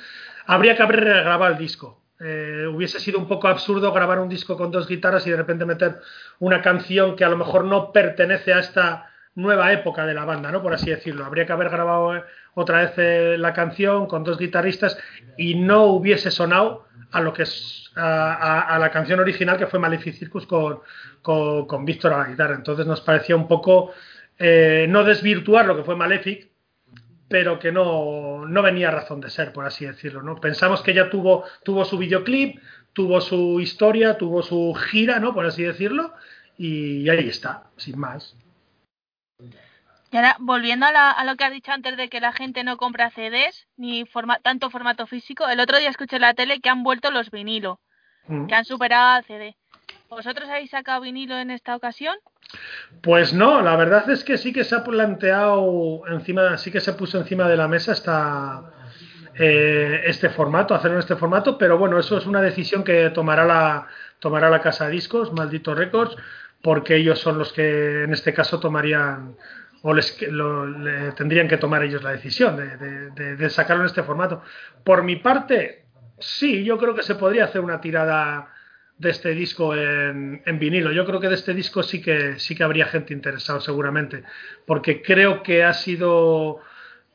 Habría 0.47 0.77
que 0.77 0.85
haber 0.85 1.01
regrabado 1.01 1.51
el 1.51 1.59
disco. 1.59 2.05
Eh, 2.20 2.68
hubiese 2.73 3.01
sido 3.01 3.18
un 3.18 3.27
poco 3.27 3.49
absurdo 3.49 3.92
grabar 3.92 4.20
un 4.20 4.29
disco 4.29 4.57
con 4.57 4.70
dos 4.70 4.87
guitarras 4.87 5.27
y 5.27 5.31
de 5.31 5.37
repente 5.37 5.64
meter 5.64 5.97
una 6.38 6.62
canción 6.62 7.16
que 7.16 7.25
a 7.25 7.29
lo 7.29 7.37
mejor 7.37 7.64
no 7.64 7.90
pertenece 7.90 8.53
a 8.53 8.61
esta 8.61 9.11
nueva 9.35 9.73
época 9.73 10.07
de 10.07 10.14
la 10.14 10.25
banda, 10.25 10.53
¿no? 10.53 10.62
Por 10.62 10.73
así 10.73 10.88
decirlo. 10.88 11.25
Habría 11.25 11.47
que 11.47 11.53
haber 11.53 11.68
grabado 11.68 12.14
otra 12.55 12.83
vez 12.83 12.93
eh, 12.97 13.37
la 13.38 13.53
canción 13.53 14.07
con 14.07 14.25
dos 14.25 14.38
guitarristas 14.38 14.97
y 15.37 15.55
no 15.57 15.85
hubiese 15.87 16.31
sonado 16.31 16.87
a 17.11 17.21
lo 17.21 17.33
que 17.33 17.43
es 17.43 17.90
a, 17.97 18.77
la 18.81 18.90
canción 18.90 19.21
original 19.21 19.57
que 19.57 19.67
fue 19.67 19.79
Malefic 19.79 20.14
Circus 20.14 20.47
con, 20.47 20.81
con, 21.23 21.67
con 21.67 21.85
Víctor 21.85 22.12
a 22.12 22.19
la 22.19 22.29
guitarra. 22.29 22.55
Entonces 22.55 22.87
nos 22.87 23.01
parecía 23.01 23.37
un 23.37 23.47
poco 23.47 23.93
eh, 24.38 24.87
no 24.88 25.05
desvirtuar 25.05 25.67
lo 25.67 25.77
que 25.77 25.85
fue 25.85 25.97
Malefic, 25.97 26.49
pero 27.29 27.59
que 27.59 27.73
no, 27.73 28.47
no 28.47 28.62
venía 28.62 28.90
razón 28.90 29.21
de 29.21 29.31
ser, 29.31 29.53
por 29.53 29.64
así 29.64 29.87
decirlo. 29.87 30.23
¿no? 30.23 30.40
Pensamos 30.40 30.83
que 30.83 30.95
ya 30.95 31.11
tuvo, 31.11 31.45
tuvo 31.62 31.85
su 31.85 31.99
videoclip, 31.99 32.59
tuvo 32.93 33.21
su 33.21 33.61
historia, 33.61 34.19
tuvo 34.19 34.43
su 34.43 34.75
gira, 34.75 35.19
¿no? 35.21 35.35
por 35.35 35.47
así 35.47 35.62
decirlo, 35.62 36.12
y 36.59 37.09
ahí 37.09 37.29
está, 37.29 37.64
sin 37.77 37.99
más. 37.99 38.37
Y 40.14 40.16
ahora, 40.16 40.37
volviendo 40.38 40.87
a, 40.87 40.92
la, 40.92 41.11
a, 41.11 41.24
lo 41.24 41.35
que 41.35 41.42
has 41.42 41.50
dicho 41.50 41.72
antes 41.72 41.96
de 41.96 42.09
que 42.09 42.20
la 42.20 42.31
gente 42.33 42.62
no 42.62 42.77
compra 42.77 43.11
CDs, 43.11 43.66
ni 43.77 44.07
forma, 44.07 44.38
tanto 44.38 44.70
formato 44.70 45.09
físico, 45.09 45.48
el 45.48 45.59
otro 45.59 45.77
día 45.77 45.90
escuché 45.90 46.14
en 46.14 46.22
la 46.22 46.35
tele 46.35 46.61
que 46.61 46.68
han 46.68 46.85
vuelto 46.85 47.11
los 47.11 47.33
vinilo, 47.33 47.81
mm. 48.29 48.46
que 48.46 48.55
han 48.55 48.64
superado 48.64 49.16
al 49.16 49.24
CD. 49.24 49.57
¿Vosotros 50.09 50.48
habéis 50.48 50.70
sacado 50.70 51.00
vinilo 51.00 51.37
en 51.37 51.50
esta 51.50 51.74
ocasión? 51.74 52.14
Pues 53.03 53.35
no, 53.35 53.61
la 53.61 53.74
verdad 53.74 54.09
es 54.09 54.22
que 54.22 54.38
sí 54.38 54.53
que 54.53 54.62
se 54.62 54.77
ha 54.77 54.85
planteado 54.85 56.07
encima, 56.07 56.59
sí 56.59 56.70
que 56.70 56.81
se 56.81 56.92
puso 56.92 57.18
encima 57.18 57.48
de 57.48 57.57
la 57.57 57.66
mesa 57.66 57.90
esta, 57.90 58.70
eh, 59.37 60.03
este 60.05 60.31
formato, 60.31 60.77
hacerlo 60.77 60.98
en 60.98 61.00
este 61.00 61.16
formato, 61.16 61.59
pero 61.59 61.77
bueno, 61.77 61.98
eso 61.98 62.18
es 62.18 62.27
una 62.27 62.40
decisión 62.40 62.85
que 62.85 63.11
tomará 63.11 63.44
la, 63.44 63.88
tomará 64.20 64.48
la 64.48 64.61
casa 64.61 64.85
de 64.85 64.92
discos, 64.92 65.33
Maldito 65.33 65.74
Records, 65.74 66.16
porque 66.62 66.94
ellos 66.94 67.18
son 67.18 67.37
los 67.37 67.53
que 67.53 68.05
en 68.05 68.12
este 68.12 68.33
caso 68.33 68.61
tomarían 68.61 69.35
o 69.87 69.92
les 69.92 70.20
lo, 70.31 70.66
le, 70.66 71.12
tendrían 71.12 71.47
que 71.47 71.59
tomar 71.59 71.83
ellos 71.83 72.03
la 72.03 72.12
decisión 72.12 72.57
de, 72.57 73.51
sacarlo 73.51 73.83
en 73.83 73.88
este 73.88 74.03
formato. 74.03 74.42
Por 74.83 75.03
mi 75.03 75.16
parte, 75.16 75.85
sí, 76.18 76.64
yo 76.64 76.79
creo 76.79 76.94
que 76.94 77.03
se 77.03 77.16
podría 77.16 77.44
hacer 77.44 77.61
una 77.61 77.83
tirada 77.83 78.49
de 78.97 79.11
este 79.11 79.35
disco 79.35 79.75
en, 79.75 80.42
en, 80.47 80.59
vinilo. 80.59 80.90
Yo 80.90 81.05
creo 81.05 81.20
que 81.20 81.29
de 81.29 81.35
este 81.35 81.53
disco 81.53 81.83
sí 81.83 82.01
que 82.01 82.38
sí 82.38 82.55
que 82.55 82.64
habría 82.64 82.87
gente 82.87 83.12
interesada 83.12 83.61
seguramente, 83.61 84.25
porque 84.64 85.03
creo 85.03 85.42
que 85.42 85.64
ha 85.64 85.75
sido 85.75 86.61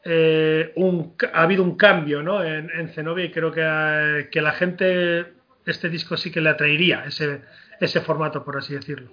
eh, 0.03 0.71
un 0.75 1.15
ha 1.33 1.41
habido 1.41 1.63
un 1.63 1.75
cambio, 1.75 2.21
¿no? 2.21 2.43
En, 2.43 2.69
en 2.69 2.89
Zenobia 2.89 3.25
y 3.25 3.31
creo 3.31 3.51
que, 3.51 3.63
eh, 3.65 4.29
que 4.31 4.41
la 4.41 4.51
gente 4.51 5.33
este 5.65 5.89
disco 5.89 6.17
sí 6.17 6.31
que 6.31 6.41
le 6.41 6.49
atraería 6.49 7.03
ese 7.05 7.41
ese 7.79 8.01
formato, 8.01 8.45
por 8.45 8.57
así 8.57 8.75
decirlo. 8.75 9.09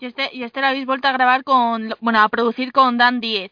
Y 0.00 0.06
este 0.06 0.30
y 0.32 0.42
este 0.44 0.60
lo 0.60 0.68
habéis 0.68 0.86
vuelto 0.86 1.08
a 1.08 1.12
grabar 1.12 1.44
con 1.44 1.94
bueno 2.00 2.20
a 2.20 2.28
producir 2.28 2.72
con 2.72 2.98
Dan 2.98 3.20
10. 3.20 3.50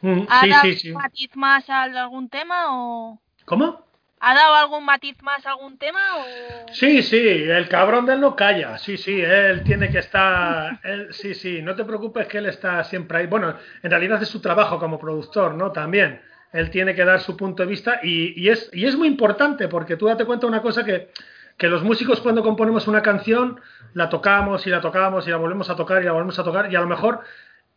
Mm, 0.00 0.22
¿Ha 0.28 0.40
sí, 0.40 0.48
dado 0.50 0.62
sí, 0.62 0.76
sí. 0.76 0.92
matiz 0.92 1.30
más 1.34 1.68
a 1.70 1.82
algún 1.82 2.28
tema 2.28 2.66
o 2.68 3.20
¿Cómo? 3.44 3.88
¿Ha 4.20 4.34
dado 4.34 4.54
algún 4.56 4.84
matiz 4.84 5.20
más 5.22 5.46
a 5.46 5.50
algún 5.50 5.78
tema? 5.78 6.00
O... 6.18 6.72
Sí, 6.72 7.02
sí, 7.02 7.16
el 7.16 7.68
cabrón 7.68 8.04
de 8.04 8.14
él 8.14 8.20
no 8.20 8.34
calla. 8.34 8.76
Sí, 8.78 8.96
sí, 8.96 9.20
él 9.20 9.62
tiene 9.62 9.90
que 9.90 9.98
estar. 9.98 10.80
Él, 10.82 11.08
sí, 11.12 11.34
sí, 11.34 11.62
no 11.62 11.76
te 11.76 11.84
preocupes 11.84 12.26
que 12.26 12.38
él 12.38 12.46
está 12.46 12.82
siempre 12.84 13.18
ahí. 13.18 13.26
Bueno, 13.26 13.54
en 13.82 13.90
realidad 13.90 14.20
es 14.20 14.28
su 14.28 14.40
trabajo 14.40 14.78
como 14.78 14.98
productor, 14.98 15.54
¿no? 15.54 15.70
También. 15.70 16.20
Él 16.52 16.70
tiene 16.70 16.94
que 16.94 17.04
dar 17.04 17.20
su 17.20 17.36
punto 17.36 17.62
de 17.62 17.68
vista 17.68 18.00
y, 18.02 18.42
y, 18.42 18.48
es, 18.48 18.70
y 18.72 18.86
es 18.86 18.96
muy 18.96 19.06
importante 19.06 19.68
porque 19.68 19.96
tú 19.96 20.06
date 20.06 20.24
cuenta 20.24 20.46
de 20.46 20.50
una 20.52 20.62
cosa 20.62 20.82
que, 20.82 21.10
que 21.58 21.68
los 21.68 21.82
músicos 21.82 22.20
cuando 22.20 22.42
componemos 22.42 22.86
una 22.86 23.02
canción 23.02 23.60
la 23.92 24.08
tocamos 24.08 24.66
y 24.66 24.70
la 24.70 24.80
tocamos 24.80 25.26
y 25.26 25.30
la 25.30 25.36
volvemos 25.36 25.68
a 25.68 25.76
tocar 25.76 26.00
y 26.00 26.06
la 26.06 26.12
volvemos 26.12 26.38
a 26.38 26.44
tocar 26.44 26.72
y 26.72 26.76
a 26.76 26.80
lo 26.80 26.86
mejor 26.86 27.20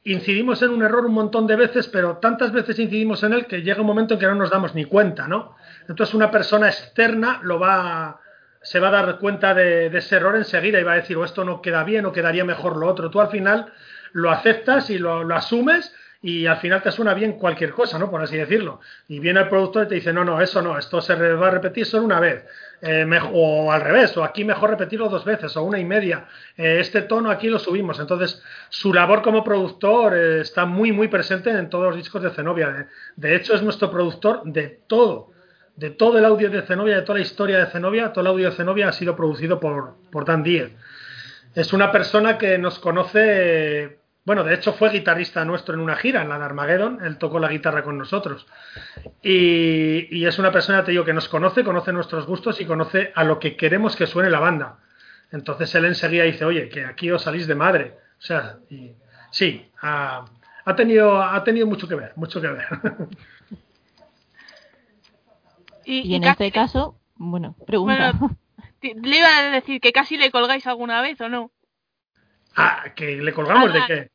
incidimos 0.04 0.62
en 0.62 0.70
un 0.70 0.84
error 0.84 1.06
un 1.06 1.14
montón 1.14 1.48
de 1.48 1.56
veces, 1.56 1.88
pero 1.88 2.18
tantas 2.18 2.52
veces 2.52 2.78
incidimos 2.80 3.24
en 3.24 3.34
él 3.34 3.46
que 3.48 3.62
llega 3.62 3.82
un 3.82 3.88
momento 3.88 4.14
en 4.14 4.20
que 4.20 4.28
no 4.28 4.36
nos 4.36 4.52
damos 4.52 4.74
ni 4.76 4.86
cuenta, 4.86 5.28
¿no? 5.28 5.56
Entonces 5.88 6.14
una 6.14 6.32
persona 6.32 6.68
externa 6.68 7.40
lo 7.44 7.60
va, 7.60 8.20
se 8.62 8.80
va 8.80 8.90
a 8.90 8.92
dar 8.92 9.20
cuenta 9.20 9.54
de, 9.54 9.88
ese 9.88 10.16
error 10.16 10.36
enseguida 10.36 10.80
y 10.80 10.84
va 10.84 10.94
a 10.94 10.98
decir, 10.98 11.18
o 11.18 11.26
esto 11.26 11.44
no 11.44 11.62
queda 11.62 11.84
bien 11.84 12.06
o 12.06 12.12
quedaría 12.12 12.46
mejor 12.46 12.78
lo 12.78 12.88
otro. 12.88 13.10
Tú 13.10 13.20
al 13.20 13.30
final 13.30 13.74
lo 14.14 14.32
aceptas 14.32 14.90
y 14.90 14.98
lo, 14.98 15.24
lo 15.24 15.36
asumes 15.36 15.94
y 16.22 16.46
al 16.46 16.58
final 16.58 16.84
te 16.84 16.92
suena 16.92 17.14
bien 17.14 17.34
cualquier 17.34 17.72
cosa, 17.72 17.98
¿no? 17.98 18.12
Por 18.12 18.22
así 18.22 18.38
decirlo. 18.38 18.80
Y 19.08 19.20
viene 19.20 19.40
el 19.40 19.50
productor 19.50 19.86
y 19.86 19.90
te 19.90 19.96
dice, 19.96 20.14
no, 20.14 20.24
no, 20.24 20.40
eso 20.40 20.62
no, 20.62 20.78
esto 20.78 21.02
se 21.02 21.16
va 21.16 21.48
a 21.48 21.52
repetir 21.52 21.86
solo 21.86 22.06
una 22.06 22.20
vez. 22.20 22.46
Eh, 22.84 23.08
o 23.32 23.72
al 23.72 23.82
revés, 23.82 24.18
o 24.18 24.24
aquí 24.24 24.44
mejor 24.44 24.72
repetirlo 24.72 25.08
dos 25.08 25.24
veces, 25.24 25.56
o 25.56 25.64
una 25.64 25.78
y 25.78 25.86
media. 25.86 26.26
Eh, 26.58 26.78
este 26.80 27.04
tono 27.04 27.30
aquí 27.30 27.48
lo 27.48 27.60
subimos. 27.60 28.00
Entonces, 28.00 28.42
su 28.70 28.92
labor 28.92 29.22
como 29.22 29.44
productor 29.44 30.18
eh, 30.18 30.42
está 30.42 30.66
muy, 30.66 30.92
muy 30.92 31.08
presente 31.08 31.52
en 31.52 31.70
todos 31.70 31.86
los 31.86 31.96
discos 31.96 32.24
de 32.24 32.32
Zenobia. 32.32 32.88
De, 33.16 33.36
hecho, 33.36 33.54
es 33.54 33.62
nuestro 33.62 33.92
productor 33.92 34.42
de 34.46 34.80
todo. 34.88 35.30
De 35.76 35.92
todo 35.92 36.18
el 36.18 36.26
audio 36.26 36.50
de 36.50 36.64
Zenobia, 36.64 36.96
de 36.96 37.02
toda 37.04 37.20
la 37.20 37.24
historia 37.24 37.60
de 37.60 37.68
Zenobia, 37.68 38.12
todo 38.12 38.22
el 38.22 38.28
audio 38.28 38.50
de 38.50 38.56
Zenobia 38.56 38.90
ha 38.90 38.94
sido 38.94 39.16
producido 39.16 39.60
por, 39.60 39.96
por 40.12 40.26
Dan 40.26 40.42
Diez. 40.42 40.72
Es 41.54 41.74
una 41.74 41.92
persona 41.92 42.38
que 42.40 42.58
nos 42.58 42.80
conoce 42.80 44.01
bueno, 44.24 44.44
de 44.44 44.54
hecho 44.54 44.74
fue 44.74 44.92
guitarrista 44.92 45.44
nuestro 45.46 45.74
en 45.74 45.82
una 45.82 45.96
gira, 45.96 46.22
en 46.22 46.30
la 46.30 46.38
de 46.38 46.46
Armageddon, 46.46 47.04
él 47.04 47.18
tocó 47.18 47.40
la 47.40 47.50
guitarra 47.50 47.84
con 47.84 47.98
nosotros. 47.98 48.46
Y, 49.22 50.16
y, 50.16 50.26
es 50.26 50.38
una 50.38 50.52
persona, 50.52 50.84
te 50.84 50.92
digo, 50.92 51.04
que 51.04 51.14
nos 51.14 51.28
conoce, 51.28 51.64
conoce 51.64 51.92
nuestros 51.92 52.28
gustos 52.28 52.62
y 52.62 52.66
conoce 52.66 53.12
a 53.16 53.24
lo 53.24 53.40
que 53.40 53.56
queremos 53.56 53.96
que 53.96 54.06
suene 54.08 54.30
la 54.30 54.40
banda. 54.40 54.78
Entonces 55.32 55.74
él 55.76 55.86
enseguida 55.86 56.26
dice, 56.26 56.46
oye, 56.46 56.70
que 56.70 56.86
aquí 56.86 57.10
os 57.10 57.24
salís 57.24 57.48
de 57.48 57.56
madre. 57.56 57.98
O 58.20 58.22
sea, 58.22 58.58
y, 58.70 58.92
sí, 59.32 59.70
ha, 59.82 60.26
ha, 60.66 60.76
tenido, 60.76 61.22
ha 61.22 61.44
tenido 61.44 61.66
mucho 61.66 61.88
que 61.88 61.96
ver, 61.96 62.14
mucho 62.16 62.40
que 62.40 62.48
ver. 62.48 62.68
Y, 65.84 66.02
y 66.02 66.16
en 66.16 66.24
este 66.24 66.52
caso, 66.52 67.00
bueno, 67.16 67.56
pregunta. 67.66 68.14
Bueno, 68.14 68.38
le 68.82 69.18
iba 69.18 69.38
a 69.38 69.52
decir 69.52 69.82
que 69.82 69.92
casi 69.92 70.18
le 70.18 70.32
colgáis 70.32 70.66
alguna 70.68 71.02
vez 71.02 71.20
o 71.22 71.28
no. 71.30 71.52
Ah, 72.56 72.86
que 72.96 73.18
le 73.18 73.34
colgamos 73.34 73.70
ah, 73.72 73.74
de 73.74 73.86
qué. 73.88 74.12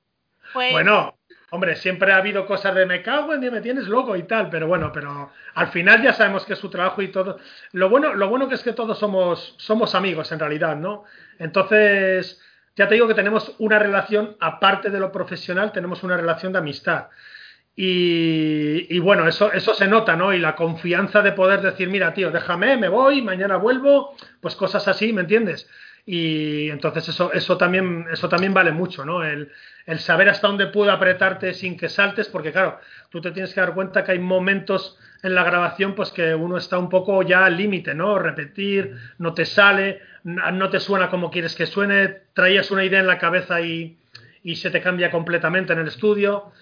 Pues... 0.53 0.73
Bueno, 0.73 1.19
hombre, 1.51 1.77
siempre 1.77 2.13
ha 2.13 2.17
habido 2.17 2.47
cosas 2.47 2.75
de 2.75 2.87
me 2.87 3.03
cago 3.03 3.35
en 3.35 3.41
me 3.41 3.61
tienes 3.61 3.89
loco 3.89 4.17
y 4.17 4.25
tal, 4.25 4.51
pero 4.51 4.67
bueno, 4.67 4.93
pero 4.93 5.31
al 5.55 5.69
final 5.69 6.03
ya 6.03 6.13
sabemos 6.13 6.45
que 6.45 6.53
es 6.53 6.59
su 6.59 6.69
trabajo 6.69 7.03
y 7.03 7.09
todo. 7.09 7.39
Lo 7.73 7.89
bueno, 7.89 8.15
lo 8.15 8.29
bueno 8.29 8.49
que 8.49 8.57
es 8.57 8.63
que 8.63 8.73
todos 8.73 8.99
somos, 8.99 9.55
somos 9.59 9.95
amigos 9.95 10.31
en 10.33 10.39
realidad, 10.39 10.77
¿no? 10.77 11.05
Entonces, 11.39 12.41
ya 12.75 12.89
te 12.89 12.95
digo 12.95 13.09
que 13.09 13.15
tenemos 13.15 13.55
una 13.59 13.79
relación, 13.79 14.37
aparte 14.41 14.91
de 14.91 15.01
lo 15.01 15.11
profesional, 15.13 15.73
tenemos 15.73 16.03
una 16.03 16.17
relación 16.17 16.53
de 16.53 16.59
amistad. 16.59 17.09
Y, 17.79 18.87
y, 18.89 18.99
bueno, 19.01 19.29
eso, 19.29 19.53
eso 19.53 19.75
se 19.75 19.87
nota, 19.87 20.17
¿no? 20.17 20.33
Y 20.33 20.39
la 20.39 20.57
confianza 20.57 21.21
de 21.21 21.33
poder 21.33 21.61
decir, 21.61 21.91
mira, 21.91 22.15
tío, 22.15 22.31
déjame, 22.31 22.79
me 22.79 22.89
voy, 22.89 23.21
mañana 23.21 23.57
vuelvo, 23.57 24.17
pues 24.41 24.57
cosas 24.57 24.89
así, 24.89 25.13
¿me 25.13 25.21
entiendes? 25.21 25.69
Y 26.09 26.71
entonces 26.71 27.09
eso, 27.09 27.33
eso, 27.33 27.57
también, 27.59 28.07
eso 28.13 28.29
también 28.29 28.55
vale 28.55 28.71
mucho, 28.71 29.05
¿no? 29.05 29.25
El, 29.25 29.51
el 29.87 29.99
saber 29.99 30.29
hasta 30.29 30.47
dónde 30.47 30.69
puedo 30.69 30.93
apretarte 30.93 31.53
sin 31.53 31.77
que 31.77 31.89
saltes, 31.89 32.29
porque 32.29 32.53
claro, 32.53 32.79
tú 33.11 33.21
te 33.21 33.33
tienes 33.33 33.53
que 33.53 33.61
dar 33.61 33.75
cuenta 33.75 34.05
que 34.05 34.13
hay 34.13 34.21
momentos 34.21 34.97
en 35.25 35.35
la 35.35 35.43
grabación, 35.43 35.97
pues 35.97 36.13
que 36.13 36.33
uno 36.33 36.59
está 36.59 36.79
un 36.79 36.89
poco 36.89 37.23
ya 37.23 37.45
al 37.45 37.57
límite, 37.57 37.93
¿no? 37.93 38.21
Repetir, 38.21 38.97
no 39.19 39.35
te 39.35 39.45
sale, 39.45 40.01
no 40.23 40.71
te 40.71 40.79
suena 40.79 41.11
como 41.11 41.29
quieres 41.29 41.57
que 41.57 41.67
suene, 41.67 42.23
traías 42.35 42.71
una 42.71 42.85
idea 42.85 43.01
en 43.01 43.09
la 43.09 43.19
cabeza 43.19 43.61
y, 43.61 43.99
y 44.45 44.55
se 44.55 44.71
te 44.71 44.81
cambia 44.81 45.11
completamente 45.11 45.73
en 45.73 45.81
el 45.81 45.89
estudio. 45.89 46.53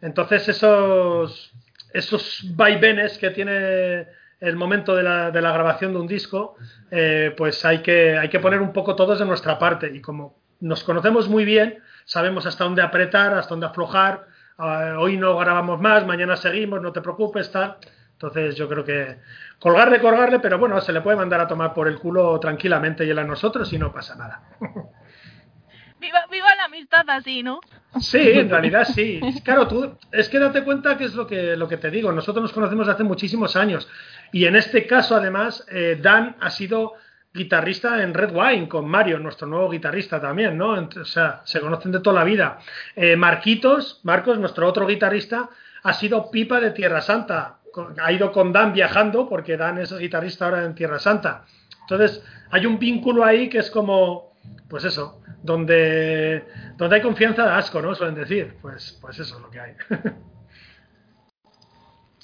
Entonces 0.00 0.48
esos, 0.48 1.52
esos 1.92 2.42
vaivenes 2.56 3.18
que 3.18 3.30
tiene 3.30 4.06
el 4.40 4.56
momento 4.56 4.94
de 4.94 5.02
la, 5.02 5.30
de 5.30 5.40
la 5.40 5.52
grabación 5.52 5.92
de 5.92 5.98
un 5.98 6.06
disco, 6.06 6.56
eh, 6.90 7.34
pues 7.36 7.64
hay 7.64 7.82
que, 7.82 8.18
hay 8.18 8.28
que 8.28 8.40
poner 8.40 8.60
un 8.60 8.72
poco 8.72 8.94
todos 8.94 9.18
de 9.18 9.24
nuestra 9.24 9.58
parte. 9.58 9.90
Y 9.94 10.00
como 10.00 10.38
nos 10.60 10.84
conocemos 10.84 11.28
muy 11.28 11.44
bien, 11.44 11.78
sabemos 12.04 12.46
hasta 12.46 12.64
dónde 12.64 12.82
apretar, 12.82 13.34
hasta 13.34 13.50
dónde 13.50 13.66
aflojar. 13.66 14.26
Ah, 14.58 14.96
hoy 14.98 15.16
no 15.16 15.36
grabamos 15.36 15.80
más, 15.80 16.06
mañana 16.06 16.36
seguimos, 16.36 16.80
no 16.80 16.92
te 16.92 17.00
preocupes, 17.00 17.50
tal. 17.50 17.76
Entonces 18.12 18.56
yo 18.56 18.66
creo 18.68 18.84
que 18.84 19.18
colgarle, 19.58 20.00
colgarle, 20.00 20.38
pero 20.38 20.58
bueno, 20.58 20.80
se 20.80 20.92
le 20.92 21.02
puede 21.02 21.18
mandar 21.18 21.40
a 21.40 21.46
tomar 21.46 21.74
por 21.74 21.86
el 21.86 21.98
culo 21.98 22.40
tranquilamente 22.40 23.04
y 23.04 23.10
él 23.10 23.18
a 23.18 23.24
nosotros 23.24 23.70
y 23.72 23.78
no 23.78 23.92
pasa 23.92 24.16
nada. 24.16 24.42
Viva, 25.98 26.26
viva 26.30 26.54
la 26.56 26.64
amistad 26.64 27.08
así, 27.08 27.42
¿no? 27.42 27.58
Sí, 27.98 28.18
en 28.18 28.50
realidad 28.50 28.84
sí. 28.84 29.18
Claro, 29.42 29.66
tú, 29.66 29.96
es 30.12 30.28
que 30.28 30.38
date 30.38 30.62
cuenta 30.62 30.98
que 30.98 31.04
es 31.04 31.14
lo 31.14 31.26
que, 31.26 31.56
lo 31.56 31.66
que 31.66 31.78
te 31.78 31.90
digo. 31.90 32.12
Nosotros 32.12 32.42
nos 32.42 32.52
conocemos 32.52 32.86
hace 32.88 33.02
muchísimos 33.02 33.56
años. 33.56 33.88
Y 34.32 34.46
en 34.46 34.56
este 34.56 34.86
caso, 34.86 35.16
además, 35.16 35.66
eh, 35.70 35.98
Dan 36.00 36.36
ha 36.40 36.50
sido 36.50 36.94
guitarrista 37.32 38.02
en 38.02 38.14
Red 38.14 38.34
Wine 38.34 38.68
con 38.68 38.88
Mario, 38.88 39.18
nuestro 39.18 39.46
nuevo 39.46 39.70
guitarrista 39.70 40.20
también, 40.20 40.56
¿no? 40.56 40.70
O 40.72 41.04
sea, 41.04 41.42
se 41.44 41.60
conocen 41.60 41.92
de 41.92 42.00
toda 42.00 42.20
la 42.20 42.24
vida. 42.24 42.58
Eh, 42.96 43.16
Marquitos, 43.16 44.00
Marcos, 44.02 44.38
nuestro 44.38 44.66
otro 44.66 44.86
guitarrista, 44.86 45.50
ha 45.82 45.92
sido 45.92 46.30
pipa 46.30 46.60
de 46.60 46.70
Tierra 46.70 47.00
Santa. 47.00 47.58
Ha 48.02 48.10
ido 48.10 48.32
con 48.32 48.52
Dan 48.52 48.72
viajando 48.72 49.28
porque 49.28 49.56
Dan 49.56 49.78
es 49.78 49.96
guitarrista 49.96 50.46
ahora 50.46 50.64
en 50.64 50.74
Tierra 50.74 50.98
Santa. 50.98 51.44
Entonces, 51.82 52.24
hay 52.50 52.66
un 52.66 52.78
vínculo 52.78 53.24
ahí 53.24 53.48
que 53.48 53.58
es 53.58 53.70
como, 53.70 54.32
pues 54.68 54.84
eso, 54.84 55.20
donde, 55.42 56.44
donde 56.76 56.96
hay 56.96 57.02
confianza 57.02 57.44
de 57.44 57.52
asco, 57.52 57.80
¿no? 57.82 57.94
Suelen 57.94 58.14
decir. 58.14 58.56
Pues, 58.62 58.98
pues 59.00 59.18
eso 59.18 59.36
es 59.36 59.42
lo 59.42 59.50
que 59.50 59.60
hay. 59.60 59.72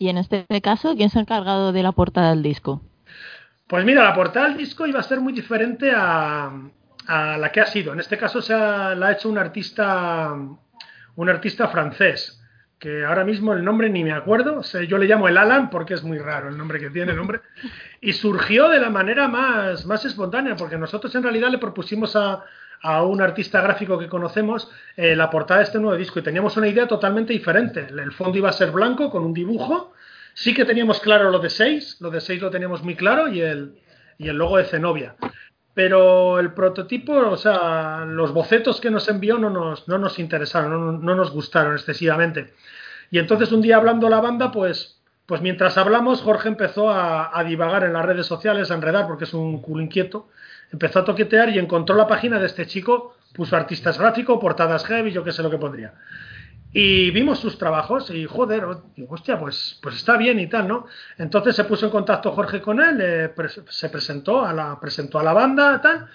y 0.03 0.09
en 0.09 0.19
este 0.19 0.45
caso, 0.61 0.97
¿quién 0.97 1.11
se 1.11 1.21
ha 1.21 1.23
encargado 1.23 1.71
de 1.71 1.85
la 1.85 1.93
portada 1.93 2.31
del 2.31 2.43
disco? 2.43 2.83
Pues 3.69 3.85
mira, 3.85 4.03
la 4.03 4.13
portada 4.13 4.49
del 4.49 4.57
disco 4.57 4.85
iba 4.85 4.99
a 4.99 5.05
ser 5.05 5.21
muy 5.21 5.33
diferente 5.33 5.93
a, 5.95 6.51
la 7.07 7.53
que 7.53 7.61
ha 7.61 7.67
sido. 7.67 7.93
En 7.93 8.01
este 8.01 8.19
caso 8.19 8.43
se 8.43 8.53
ha, 8.53 8.97
la 8.97 9.07
ha 9.07 9.13
hecho 9.13 9.29
un 9.29 9.39
artista, 9.39 10.35
un 11.15 11.29
artista 11.31 11.69
francés, 11.69 12.43
que 12.81 13.05
ahora 13.05 13.23
mismo 13.23 13.53
el 13.53 13.65
nombre 13.65 13.91
ni 13.91 14.03
me 14.03 14.11
acuerdo. 14.11 14.61
Yo 14.89 14.99
le 14.99 15.07
llamo 15.07 15.29
el 15.29 15.39
Alan 15.39 15.71
porque 15.71 15.95
es 15.95 16.03
muy 16.03 16.19
raro 16.19 16.49
el 16.49 16.59
nombre 16.59 16.81
que 16.81 16.91
tiene 16.91 17.13
el 17.13 17.19
nombre. 17.19 17.41
Y 18.01 18.13
surgió 18.13 18.69
de 18.71 18.81
la 18.81 18.91
manera 18.91 19.29
más, 19.29 19.87
más 19.87 20.05
espontánea, 20.05 20.57
porque 20.57 20.79
nosotros 20.79 21.15
en 21.15 21.23
realidad 21.23 21.51
le 21.51 21.59
propusimos 21.59 22.17
a, 22.17 22.43
a 22.83 23.05
un 23.05 23.23
artista 23.23 23.61
gráfico 23.61 23.99
que 23.99 24.09
conocemos 24.09 24.69
eh, 24.97 25.15
la 25.15 25.31
portada 25.31 25.59
de 25.61 25.65
este 25.65 25.79
nuevo 25.79 25.97
disco 25.97 26.19
y 26.19 26.23
teníamos 26.23 26.57
una 26.57 26.69
idea 26.69 26.89
totalmente 26.89 27.33
diferente. 27.33 27.87
El 27.89 28.13
fondo 28.13 28.37
iba 28.37 28.49
a 28.49 28.53
ser 28.53 28.73
blanco 28.73 29.11
con 29.11 29.25
un 29.25 29.33
dibujo. 29.33 29.93
Sí 30.35 30.53
que 30.53 30.65
teníamos 30.65 31.01
claro 31.01 31.31
lo 31.31 31.39
de 31.39 31.51
6, 31.51 31.99
lo 32.01 32.11
de 32.11 32.21
6 32.21 32.43
lo 32.43 32.51
teníamos 32.51 32.83
muy 32.83 32.97
claro 32.97 33.29
y 33.29 33.41
el, 33.41 33.79
y 34.19 34.29
el 34.29 34.37
logo 34.37 34.57
de 34.57 34.65
Zenobia. 34.65 35.15
Pero 35.75 36.39
el 36.39 36.53
prototipo, 36.53 37.15
o 37.15 37.37
sea, 37.37 38.05
los 38.05 38.33
bocetos 38.33 38.81
que 38.81 38.91
nos 38.91 39.09
envió 39.09 39.39
no 39.39 39.49
nos, 39.49 39.87
no 39.89 39.99
nos 39.99 40.19
interesaron, 40.19 40.71
no, 40.71 40.93
no 40.93 41.15
nos 41.15 41.31
gustaron 41.31 41.75
excesivamente. 41.75 42.53
Y 43.11 43.19
entonces 43.19 43.53
un 43.53 43.63
día 43.63 43.77
hablando 43.77 44.09
la 44.09 44.21
banda, 44.21 44.51
pues 44.51 44.99
pues 45.25 45.41
mientras 45.41 45.79
hablamos, 45.79 46.21
Jorge 46.21 46.49
empezó 46.49 46.91
a, 46.91 47.39
a, 47.39 47.45
divagar 47.45 47.85
en 47.85 47.93
las 47.93 48.05
redes 48.05 48.27
sociales, 48.27 48.71
a 48.71 48.75
enredar, 48.75 49.07
porque 49.07 49.25
es 49.25 49.33
un 49.33 49.63
culo 49.63 49.83
inquieto, 49.83 50.29
empezó 50.73 51.01
a 51.01 51.05
toquetear 51.05 51.51
y 51.51 51.59
encontró 51.59 51.95
la 51.95 52.07
página 52.07 52.39
de 52.39 52.47
este 52.47 52.67
chico, 52.67 53.17
puso 53.35 53.57
artistas 53.57 53.99
gráficos, 53.99 54.41
portadas 54.41 54.85
heavy, 54.87 55.13
yo 55.13 55.23
qué 55.23 55.33
sé 55.33 55.43
lo 55.43 55.51
que 55.51 55.59
pondría. 55.59 55.95
Y 56.75 57.11
vimos 57.11 57.39
sus 57.39 57.59
trabajos 57.59 58.11
y 58.11 58.25
joder, 58.25 58.65
hostia, 59.09 59.39
pues, 59.39 59.79
pues 59.83 59.97
está 59.97 60.17
bien 60.17 60.41
y 60.41 60.47
tal, 60.47 60.67
¿no? 60.67 60.87
Entonces 61.19 61.55
se 61.55 61.65
puso 61.65 61.85
en 61.87 61.93
contacto 61.93 62.33
Jorge 62.33 62.63
con 62.63 62.81
él, 62.83 62.99
eh, 63.01 63.29
pre 63.29 63.49
se 63.51 63.89
presentó 63.91 64.45
a 64.45 64.55
la, 64.55 64.81
presentó 64.81 65.19
a 65.19 65.23
la 65.23 65.35
banda 65.35 65.83
tal, 65.83 66.09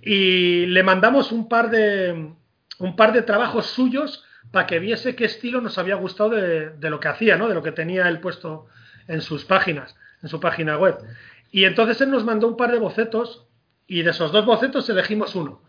y 0.00 0.64
le 0.64 0.82
mandamos 0.82 1.30
un 1.30 1.46
par 1.46 1.68
de, 1.68 2.32
un 2.78 2.96
par 2.96 3.12
de 3.12 3.20
trabajos 3.20 3.66
suyos 3.66 4.24
para 4.50 4.66
que 4.66 4.78
viese 4.78 5.14
qué 5.14 5.26
estilo 5.26 5.60
nos 5.60 5.76
había 5.76 5.96
gustado 5.96 6.30
de, 6.30 6.70
de, 6.70 6.90
lo 6.90 7.00
que 7.00 7.08
hacía, 7.08 7.36
¿no? 7.36 7.46
De 7.46 7.54
lo 7.54 7.62
que 7.62 7.72
tenía 7.72 8.08
él 8.08 8.20
puesto 8.20 8.66
en 9.08 9.20
sus 9.20 9.44
páginas, 9.44 9.94
en 10.22 10.30
su 10.30 10.40
página 10.40 10.78
web. 10.78 10.96
Y 11.50 11.64
entonces 11.64 12.00
él 12.00 12.10
nos 12.10 12.24
mandó 12.24 12.48
un 12.48 12.56
par 12.56 12.72
de 12.72 12.78
bocetos 12.78 13.47
y 13.88 14.02
de 14.02 14.10
esos 14.10 14.30
dos 14.30 14.44
bocetos 14.44 14.88
elegimos 14.90 15.34
uno. 15.34 15.62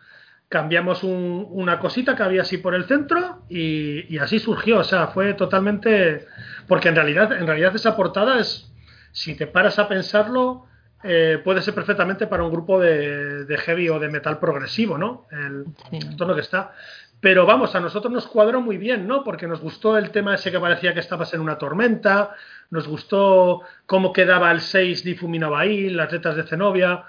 Cambiamos 0.49 1.03
un, 1.03 1.47
una 1.49 1.79
cosita 1.79 2.15
que 2.15 2.23
había 2.23 2.41
así 2.41 2.58
por 2.58 2.75
el 2.75 2.86
centro 2.86 3.43
y, 3.49 4.13
y, 4.13 4.17
así 4.17 4.39
surgió. 4.39 4.79
O 4.79 4.84
sea, 4.84 5.08
fue 5.08 5.34
totalmente. 5.36 6.27
Porque 6.67 6.89
en 6.89 6.95
realidad, 6.95 7.32
en 7.32 7.47
realidad 7.47 7.75
esa 7.75 7.95
portada 7.95 8.39
es. 8.39 8.65
Si 9.12 9.36
te 9.36 9.47
paras 9.47 9.79
a 9.79 9.88
pensarlo, 9.88 10.65
eh, 11.03 11.39
puede 11.43 11.62
ser 11.62 11.73
perfectamente 11.73 12.27
para 12.27 12.43
un 12.43 12.51
grupo 12.51 12.79
de, 12.79 13.45
de, 13.45 13.58
heavy 13.58 13.89
o 13.89 13.99
de 13.99 14.10
metal 14.10 14.38
progresivo, 14.38 14.97
¿no? 14.97 15.27
El, 15.32 15.65
sí. 15.89 16.15
tono 16.17 16.36
que 16.36 16.41
está. 16.41 16.73
Pero 17.21 17.45
vamos, 17.45 17.73
a 17.75 17.79
nosotros 17.79 18.13
nos 18.13 18.27
cuadró 18.27 18.62
muy 18.62 18.77
bien, 18.77 19.08
¿no? 19.08 19.23
Porque 19.23 19.47
nos 19.47 19.62
gustó 19.62 19.97
el 19.97 20.12
tema 20.12 20.36
ese 20.36 20.51
que 20.51 20.60
parecía 20.60 20.93
que 20.93 20.99
estabas 20.99 21.34
en 21.34 21.41
una 21.41 21.58
tormenta, 21.58 22.36
nos 22.69 22.88
gustó 22.88 23.62
cómo 23.86 24.13
quedaba 24.13 24.51
el 24.51 24.62
6 24.62 25.03
difuminaba 25.03 25.60
ahí, 25.60 25.89
las 25.89 26.12
letras 26.12 26.36
de 26.36 26.43
Zenobia 26.43 27.05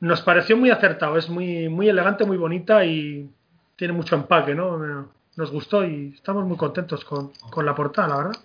nos 0.00 0.22
pareció 0.22 0.56
muy 0.56 0.70
acertado, 0.70 1.16
es 1.16 1.28
muy, 1.28 1.68
muy 1.68 1.88
elegante, 1.88 2.24
muy 2.24 2.36
bonita 2.36 2.84
y 2.84 3.30
tiene 3.76 3.92
mucho 3.92 4.14
empaque, 4.14 4.54
¿no? 4.54 5.08
Nos 5.36 5.50
gustó 5.50 5.84
y 5.84 6.12
estamos 6.14 6.44
muy 6.44 6.56
contentos 6.56 7.04
con, 7.04 7.32
con 7.50 7.66
la 7.66 7.74
portada, 7.74 8.08
la 8.08 8.16
verdad. 8.16 8.40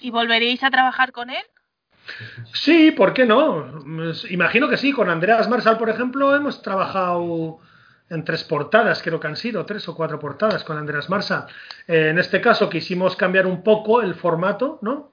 ¿Y 0.00 0.10
volveréis 0.10 0.62
a 0.62 0.70
trabajar 0.70 1.12
con 1.12 1.30
él? 1.30 1.44
Sí, 2.52 2.90
¿por 2.90 3.12
qué 3.12 3.26
no? 3.26 3.84
Imagino 4.30 4.68
que 4.68 4.76
sí. 4.76 4.92
Con 4.92 5.10
Andreas 5.10 5.48
Marsal, 5.48 5.78
por 5.78 5.90
ejemplo, 5.90 6.34
hemos 6.34 6.62
trabajado 6.62 7.60
en 8.08 8.24
tres 8.24 8.42
portadas, 8.44 9.02
creo 9.02 9.20
que 9.20 9.28
han 9.28 9.36
sido 9.36 9.64
tres 9.64 9.88
o 9.88 9.94
cuatro 9.94 10.18
portadas 10.18 10.64
con 10.64 10.76
Andreas 10.76 11.08
Marsal. 11.08 11.46
Eh, 11.86 12.08
en 12.10 12.18
este 12.18 12.40
caso 12.40 12.68
quisimos 12.68 13.14
cambiar 13.14 13.46
un 13.46 13.62
poco 13.62 14.02
el 14.02 14.14
formato, 14.16 14.78
¿no? 14.82 15.12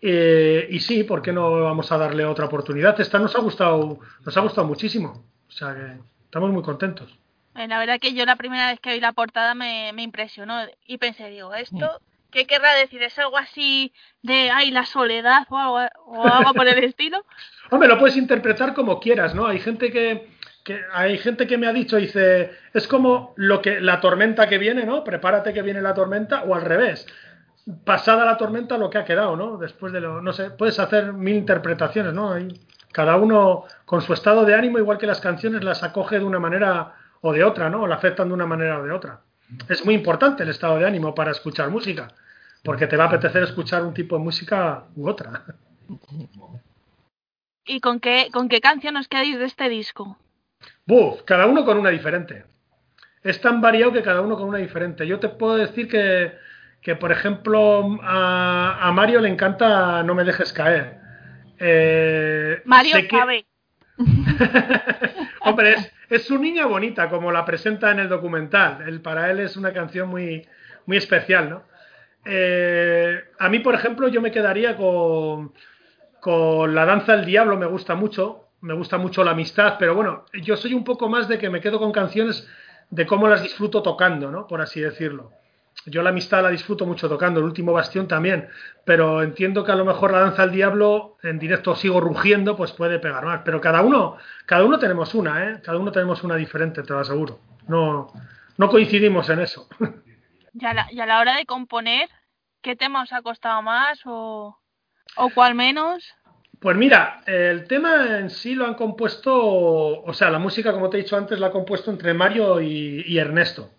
Eh, 0.00 0.68
y 0.70 0.80
sí, 0.80 1.04
¿por 1.04 1.22
qué 1.22 1.32
no 1.32 1.62
vamos 1.62 1.90
a 1.92 1.98
darle 1.98 2.24
otra 2.24 2.46
oportunidad? 2.46 3.00
Esta 3.00 3.18
nos 3.18 3.34
ha 3.34 3.40
gustado, 3.40 3.98
nos 4.24 4.36
ha 4.36 4.40
gustado 4.40 4.66
muchísimo. 4.66 5.24
O 5.48 5.52
sea 5.52 5.74
que 5.74 5.98
estamos 6.24 6.50
muy 6.50 6.62
contentos. 6.62 7.16
La 7.54 7.78
verdad 7.78 7.98
que 7.98 8.12
yo 8.12 8.26
la 8.26 8.36
primera 8.36 8.70
vez 8.70 8.80
que 8.80 8.92
vi 8.92 9.00
la 9.00 9.12
portada 9.12 9.54
me, 9.54 9.90
me 9.94 10.02
impresionó 10.02 10.60
y 10.86 10.98
pensé, 10.98 11.30
digo, 11.30 11.54
esto, 11.54 12.02
¿qué 12.30 12.46
querrá 12.46 12.74
decir? 12.74 13.02
¿Es 13.02 13.18
algo 13.18 13.38
así 13.38 13.94
de, 14.20 14.50
ay, 14.50 14.70
la 14.70 14.84
soledad 14.84 15.46
o 15.48 15.56
algo, 15.56 15.78
o 16.06 16.26
algo 16.26 16.52
por 16.52 16.68
el 16.68 16.84
estilo? 16.84 17.24
Hombre, 17.70 17.88
lo 17.88 17.98
puedes 17.98 18.18
interpretar 18.18 18.74
como 18.74 19.00
quieras, 19.00 19.34
¿no? 19.34 19.46
Hay 19.46 19.58
gente 19.58 19.90
que, 19.90 20.28
que, 20.64 20.82
hay 20.92 21.16
gente 21.16 21.46
que 21.46 21.56
me 21.56 21.66
ha 21.66 21.72
dicho, 21.72 21.96
dice, 21.96 22.50
es 22.74 22.86
como 22.86 23.32
lo 23.36 23.62
que 23.62 23.80
la 23.80 24.00
tormenta 24.00 24.48
que 24.48 24.58
viene, 24.58 24.84
¿no? 24.84 25.02
Prepárate 25.02 25.54
que 25.54 25.62
viene 25.62 25.80
la 25.80 25.94
tormenta 25.94 26.42
o 26.42 26.54
al 26.54 26.62
revés 26.62 27.06
pasada 27.84 28.24
la 28.24 28.36
tormenta 28.36 28.78
lo 28.78 28.90
que 28.90 28.98
ha 28.98 29.04
quedado, 29.04 29.36
¿no? 29.36 29.56
Después 29.56 29.92
de 29.92 30.00
lo, 30.00 30.20
no 30.20 30.32
sé, 30.32 30.50
puedes 30.50 30.78
hacer 30.78 31.12
mil 31.12 31.36
interpretaciones, 31.36 32.12
¿no? 32.12 32.32
Hay, 32.32 32.48
cada 32.92 33.16
uno 33.16 33.64
con 33.84 34.00
su 34.00 34.14
estado 34.14 34.44
de 34.44 34.54
ánimo, 34.54 34.78
igual 34.78 34.98
que 34.98 35.06
las 35.06 35.20
canciones 35.20 35.62
las 35.62 35.82
acoge 35.82 36.18
de 36.18 36.24
una 36.24 36.38
manera 36.38 36.94
o 37.20 37.32
de 37.32 37.44
otra, 37.44 37.68
¿no? 37.68 37.82
O 37.82 37.86
la 37.86 37.96
afectan 37.96 38.28
de 38.28 38.34
una 38.34 38.46
manera 38.46 38.78
o 38.80 38.84
de 38.84 38.92
otra. 38.92 39.20
Es 39.68 39.84
muy 39.84 39.94
importante 39.94 40.42
el 40.42 40.48
estado 40.48 40.78
de 40.78 40.86
ánimo 40.86 41.14
para 41.14 41.32
escuchar 41.32 41.70
música, 41.70 42.08
porque 42.62 42.86
te 42.86 42.96
va 42.96 43.04
a 43.04 43.08
apetecer 43.08 43.42
escuchar 43.42 43.84
un 43.84 43.94
tipo 43.94 44.16
de 44.16 44.24
música 44.24 44.84
u 44.96 45.08
otra. 45.08 45.44
¿Y 47.66 47.80
con 47.80 48.00
qué, 48.00 48.28
con 48.32 48.48
qué 48.48 48.60
canción 48.60 48.96
os 48.96 49.08
quedáis 49.08 49.38
de 49.38 49.44
este 49.44 49.68
disco? 49.68 50.16
Buf, 50.86 51.22
cada 51.24 51.46
uno 51.46 51.64
con 51.64 51.78
una 51.78 51.90
diferente. 51.90 52.44
Es 53.22 53.40
tan 53.40 53.60
variado 53.60 53.92
que 53.92 54.02
cada 54.02 54.20
uno 54.20 54.36
con 54.36 54.48
una 54.48 54.58
diferente. 54.58 55.06
Yo 55.06 55.18
te 55.18 55.28
puedo 55.28 55.56
decir 55.56 55.88
que 55.88 56.32
que 56.86 56.94
por 56.94 57.10
ejemplo 57.10 57.98
a, 58.00 58.78
a, 58.80 58.92
Mario 58.92 59.20
le 59.20 59.28
encanta 59.28 60.04
No 60.04 60.14
me 60.14 60.22
dejes 60.22 60.52
caer. 60.52 60.98
Eh, 61.58 62.62
Mario 62.64 62.94
que... 62.98 63.08
sabe. 63.08 63.44
Hombre, 65.40 65.72
es, 65.72 65.92
es, 66.10 66.22
su 66.26 66.38
niña 66.38 66.66
bonita, 66.66 67.08
como 67.08 67.32
la 67.32 67.44
presenta 67.44 67.90
en 67.90 67.98
el 67.98 68.08
documental. 68.08 68.84
El, 68.86 69.00
para 69.00 69.32
él 69.32 69.40
es 69.40 69.56
una 69.56 69.72
canción 69.72 70.08
muy, 70.08 70.46
muy 70.86 70.96
especial, 70.96 71.50
¿no? 71.50 71.64
Eh, 72.24 73.20
a 73.36 73.48
mí, 73.48 73.58
por 73.58 73.74
ejemplo, 73.74 74.06
yo 74.06 74.20
me 74.20 74.30
quedaría 74.30 74.76
con, 74.76 75.54
con 76.20 76.72
La 76.72 76.84
danza 76.84 77.16
del 77.16 77.26
diablo, 77.26 77.56
me 77.56 77.66
gusta 77.66 77.96
mucho. 77.96 78.50
Me 78.60 78.74
gusta 78.74 78.96
mucho 78.96 79.24
la 79.24 79.32
amistad, 79.32 79.74
pero 79.76 79.96
bueno, 79.96 80.24
yo 80.34 80.56
soy 80.56 80.72
un 80.72 80.84
poco 80.84 81.08
más 81.08 81.26
de 81.26 81.38
que 81.38 81.50
me 81.50 81.60
quedo 81.60 81.80
con 81.80 81.90
canciones 81.90 82.48
de 82.90 83.06
cómo 83.06 83.26
las 83.26 83.42
disfruto 83.42 83.82
tocando, 83.82 84.30
¿no? 84.30 84.46
Por 84.46 84.60
así 84.60 84.80
decirlo. 84.80 85.32
Yo 85.86 86.02
la 86.02 86.10
amistad 86.10 86.42
la 86.42 86.50
disfruto 86.50 86.84
mucho 86.84 87.08
tocando, 87.08 87.40
el 87.40 87.46
último 87.46 87.72
bastión 87.72 88.08
también, 88.08 88.48
pero 88.84 89.22
entiendo 89.22 89.64
que 89.64 89.72
a 89.72 89.76
lo 89.76 89.84
mejor 89.84 90.12
la 90.12 90.20
danza 90.20 90.42
al 90.42 90.52
diablo 90.52 91.16
en 91.22 91.38
directo 91.38 91.74
sigo 91.76 92.00
rugiendo, 92.00 92.56
pues 92.56 92.72
puede 92.72 92.98
pegar 92.98 93.24
más. 93.24 93.42
Pero 93.44 93.60
cada 93.60 93.82
uno, 93.82 94.16
cada 94.44 94.64
uno 94.64 94.78
tenemos 94.78 95.14
una, 95.14 95.44
¿eh? 95.44 95.60
Cada 95.62 95.78
uno 95.78 95.92
tenemos 95.92 96.22
una 96.24 96.36
diferente, 96.36 96.82
te 96.82 96.92
lo 96.92 96.98
aseguro. 96.98 97.38
No, 97.68 98.12
no 98.56 98.68
coincidimos 98.68 99.28
en 99.30 99.40
eso. 99.40 99.68
Y 100.58 100.64
a, 100.64 100.74
la, 100.74 100.86
y 100.90 101.00
a 101.00 101.06
la 101.06 101.20
hora 101.20 101.36
de 101.36 101.46
componer, 101.46 102.08
¿qué 102.62 102.76
tema 102.76 103.02
os 103.02 103.12
ha 103.12 103.22
costado 103.22 103.60
más 103.62 104.00
o, 104.06 104.58
o 105.16 105.30
cuál 105.34 105.54
menos? 105.54 106.02
Pues 106.58 106.76
mira, 106.76 107.20
el 107.26 107.66
tema 107.68 108.18
en 108.18 108.30
sí 108.30 108.54
lo 108.54 108.64
han 108.64 108.74
compuesto, 108.74 109.34
o 109.36 110.14
sea, 110.14 110.30
la 110.30 110.38
música, 110.38 110.72
como 110.72 110.88
te 110.88 110.96
he 110.96 111.02
dicho 111.02 111.16
antes, 111.16 111.38
la 111.38 111.48
ha 111.48 111.52
compuesto 111.52 111.90
entre 111.90 112.14
Mario 112.14 112.62
y, 112.62 113.04
y 113.06 113.18
Ernesto, 113.18 113.70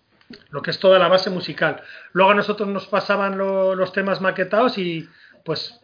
lo 0.49 0.61
que 0.61 0.71
es 0.71 0.80
toda 0.80 0.99
la 0.99 1.07
base 1.07 1.30
musical. 1.30 1.82
Luego 2.13 2.32
a 2.32 2.36
nosotros 2.36 2.67
nos 2.67 2.88
pasaban 2.88 3.38
lo- 3.38 3.75
los 3.75 3.91
temas 3.93 4.21
maquetados 4.21 4.78
y 4.78 5.07
pues 5.45 5.80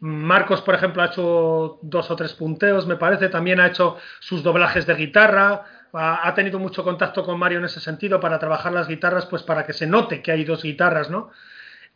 Marcos, 0.00 0.60
por 0.60 0.74
ejemplo, 0.74 1.02
ha 1.02 1.06
hecho 1.06 1.78
dos 1.82 2.10
o 2.10 2.16
tres 2.16 2.34
punteos, 2.34 2.86
me 2.86 2.96
parece, 2.96 3.28
también 3.28 3.60
ha 3.60 3.66
hecho 3.66 3.96
sus 4.20 4.42
doblajes 4.42 4.86
de 4.86 4.94
guitarra, 4.94 5.64
ha, 5.94 6.34
tenido 6.34 6.58
mucho 6.58 6.84
contacto 6.84 7.24
con 7.24 7.38
Mario 7.38 7.58
en 7.58 7.64
ese 7.64 7.80
sentido 7.80 8.20
para 8.20 8.38
trabajar 8.38 8.72
las 8.72 8.88
guitarras, 8.88 9.24
pues 9.26 9.42
para 9.42 9.64
que 9.64 9.72
se 9.72 9.86
note 9.86 10.20
que 10.20 10.32
hay 10.32 10.44
dos 10.44 10.62
guitarras, 10.62 11.08
¿no? 11.08 11.30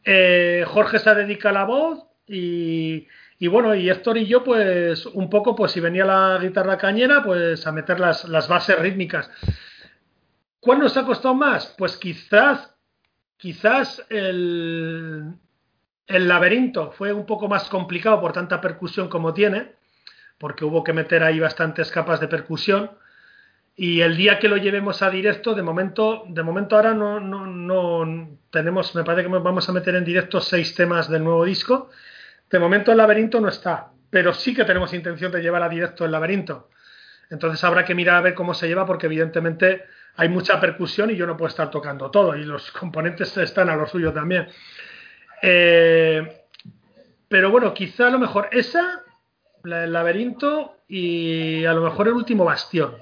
Eh, 0.04 0.64
Jorge 0.66 0.98
se 0.98 1.14
dedica 1.14 1.50
a 1.50 1.52
la 1.52 1.64
voz 1.64 1.98
y, 2.26 3.06
y 3.38 3.48
bueno, 3.48 3.74
y 3.74 3.90
Héctor 3.90 4.16
y 4.16 4.26
yo, 4.26 4.42
pues 4.42 5.04
un 5.04 5.28
poco, 5.28 5.54
pues 5.54 5.72
si 5.72 5.80
venía 5.80 6.06
la 6.06 6.38
guitarra 6.40 6.78
cañera, 6.78 7.22
pues 7.22 7.66
a 7.66 7.72
meter 7.72 8.00
las, 8.00 8.24
las 8.26 8.48
bases 8.48 8.78
rítmicas. 8.78 9.30
¿Cuál 10.60 10.78
nos 10.78 10.96
ha 10.96 11.04
costado 11.04 11.34
más? 11.34 11.74
Pues 11.78 11.96
quizás, 11.96 12.74
quizás 13.38 14.04
el, 14.10 15.32
el 16.06 16.28
laberinto 16.28 16.92
fue 16.92 17.12
un 17.12 17.24
poco 17.24 17.48
más 17.48 17.68
complicado 17.68 18.20
por 18.20 18.32
tanta 18.32 18.60
percusión 18.60 19.08
como 19.08 19.32
tiene, 19.32 19.72
porque 20.38 20.64
hubo 20.64 20.84
que 20.84 20.92
meter 20.92 21.22
ahí 21.22 21.40
bastantes 21.40 21.90
capas 21.90 22.20
de 22.20 22.28
percusión. 22.28 22.90
Y 23.74 24.02
el 24.02 24.16
día 24.16 24.38
que 24.38 24.48
lo 24.48 24.58
llevemos 24.58 25.00
a 25.00 25.08
directo, 25.08 25.54
de 25.54 25.62
momento, 25.62 26.24
de 26.28 26.42
momento 26.42 26.76
ahora 26.76 26.92
no, 26.92 27.18
no, 27.20 27.46
no 27.46 28.36
tenemos, 28.50 28.94
me 28.94 29.04
parece 29.04 29.26
que 29.26 29.38
vamos 29.38 29.66
a 29.66 29.72
meter 29.72 29.94
en 29.94 30.04
directo 30.04 30.40
seis 30.40 30.74
temas 30.74 31.08
del 31.08 31.24
nuevo 31.24 31.46
disco. 31.46 31.88
De 32.50 32.58
momento 32.58 32.90
el 32.90 32.98
laberinto 32.98 33.40
no 33.40 33.48
está, 33.48 33.88
pero 34.10 34.34
sí 34.34 34.54
que 34.54 34.64
tenemos 34.64 34.92
intención 34.92 35.32
de 35.32 35.40
llevar 35.40 35.62
a 35.62 35.68
directo 35.70 36.04
el 36.04 36.10
laberinto. 36.10 36.68
Entonces 37.30 37.62
habrá 37.64 37.84
que 37.84 37.94
mirar 37.94 38.16
a 38.16 38.20
ver 38.20 38.34
cómo 38.34 38.52
se 38.52 38.68
lleva, 38.68 38.84
porque 38.84 39.06
evidentemente 39.06 39.84
hay 40.16 40.28
mucha 40.28 40.60
percusión 40.60 41.10
y 41.10 41.16
yo 41.16 41.26
no 41.26 41.36
puedo 41.36 41.48
estar 41.48 41.70
tocando 41.70 42.10
todo, 42.10 42.36
y 42.36 42.44
los 42.44 42.70
componentes 42.78 43.36
están 43.36 43.68
a 43.68 43.76
lo 43.76 43.86
suyo 43.86 44.12
también. 44.12 44.48
Eh, 45.42 46.46
pero 47.28 47.50
bueno, 47.50 47.72
quizá 47.72 48.08
a 48.08 48.10
lo 48.10 48.18
mejor 48.18 48.48
esa, 48.50 49.02
del 49.62 49.92
laberinto 49.92 50.78
y 50.88 51.64
a 51.64 51.72
lo 51.72 51.82
mejor 51.82 52.08
el 52.08 52.14
último 52.14 52.44
bastión, 52.44 52.96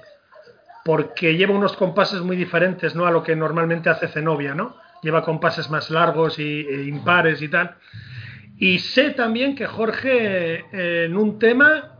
porque 0.85 1.35
lleva 1.35 1.55
unos 1.55 1.75
compases 1.75 2.21
muy 2.21 2.37
diferentes 2.37 2.95
¿no? 2.95 3.05
a 3.05 3.11
lo 3.11 3.23
que 3.23 3.35
normalmente 3.35 3.89
hace 3.89 4.07
Zenobia, 4.07 4.53
¿no? 4.53 4.77
Lleva 5.01 5.23
compases 5.23 5.69
más 5.69 5.89
largos 5.89 6.39
y, 6.39 6.61
e 6.61 6.83
impares 6.83 7.41
y 7.41 7.47
tal. 7.47 7.75
Y 8.57 8.79
sé 8.79 9.11
también 9.11 9.55
que 9.55 9.65
Jorge 9.65 10.65
eh, 10.71 11.05
en 11.05 11.17
un 11.17 11.39
tema, 11.39 11.97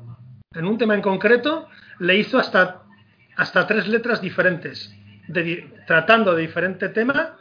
en 0.54 0.66
un 0.66 0.78
tema 0.78 0.94
en 0.94 1.02
concreto, 1.02 1.68
le 2.00 2.18
hizo 2.18 2.38
hasta, 2.38 2.84
hasta 3.38 3.66
tres 3.66 3.88
letras 3.88 4.22
diferentes, 4.22 4.94
de, 5.30 5.74
tratando 5.86 6.34
de 6.36 6.42
diferente 6.42 6.90
tema 6.90 7.38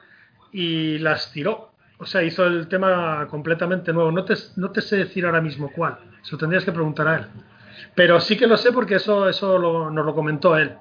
y 0.52 0.98
las 0.98 1.32
tiró. 1.32 1.72
O 1.98 2.06
sea, 2.06 2.22
hizo 2.22 2.46
el 2.46 2.68
tema 2.68 3.26
completamente 3.28 3.92
nuevo. 3.92 4.12
No 4.12 4.24
te, 4.24 4.34
no 4.56 4.70
te 4.70 4.80
sé 4.80 4.96
decir 4.96 5.26
ahora 5.26 5.40
mismo 5.40 5.72
cuál. 5.72 5.98
Eso 6.22 6.36
tendrías 6.36 6.64
que 6.64 6.72
preguntar 6.72 7.08
a 7.08 7.16
él. 7.16 7.26
Pero 7.94 8.20
sí 8.20 8.36
que 8.36 8.46
lo 8.46 8.56
sé 8.56 8.72
porque 8.72 8.96
eso, 8.96 9.30
lo, 9.58 9.90
nos 9.90 10.06
lo 10.06 10.14
comentó 10.14 10.56
él. 10.56 10.76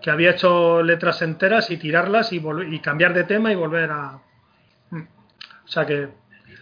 Que 0.00 0.10
había 0.10 0.30
hecho 0.30 0.82
letras 0.82 1.20
enteras 1.22 1.70
y 1.70 1.76
tirarlas 1.76 2.32
y, 2.32 2.42
y 2.70 2.78
cambiar 2.80 3.12
de 3.14 3.24
tema 3.24 3.52
y 3.52 3.56
volver 3.56 3.90
a. 3.90 4.20
O 4.92 5.68
sea 5.68 5.84
que. 5.84 6.08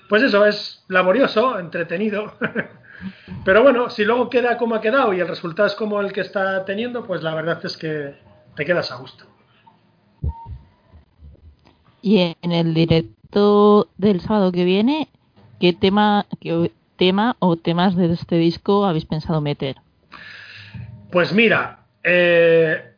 Pues 0.08 0.22
eso, 0.22 0.44
es 0.44 0.84
laborioso, 0.88 1.58
entretenido. 1.58 2.34
Pero 3.44 3.62
bueno, 3.62 3.90
si 3.90 4.04
luego 4.04 4.30
queda 4.30 4.56
como 4.58 4.74
ha 4.74 4.80
quedado 4.80 5.12
y 5.12 5.20
el 5.20 5.28
resultado 5.28 5.66
es 5.66 5.74
como 5.74 6.00
el 6.00 6.12
que 6.12 6.20
está 6.20 6.64
teniendo, 6.64 7.04
pues 7.04 7.22
la 7.22 7.34
verdad 7.34 7.64
es 7.64 7.76
que 7.76 8.14
te 8.54 8.64
quedas 8.64 8.92
a 8.92 8.96
gusto. 8.96 9.26
Y 12.02 12.36
en 12.42 12.52
el 12.52 12.74
directo 12.74 13.88
del 13.96 14.20
sábado 14.20 14.50
que 14.50 14.64
viene, 14.64 15.08
¿qué 15.60 15.72
tema, 15.72 16.26
qué 16.40 16.72
tema 16.96 17.36
o 17.38 17.56
temas 17.56 17.96
de 17.96 18.12
este 18.12 18.36
disco 18.36 18.84
habéis 18.84 19.06
pensado 19.06 19.40
meter? 19.40 19.76
Pues 21.12 21.32
mira, 21.32 21.78
eh, 22.02 22.92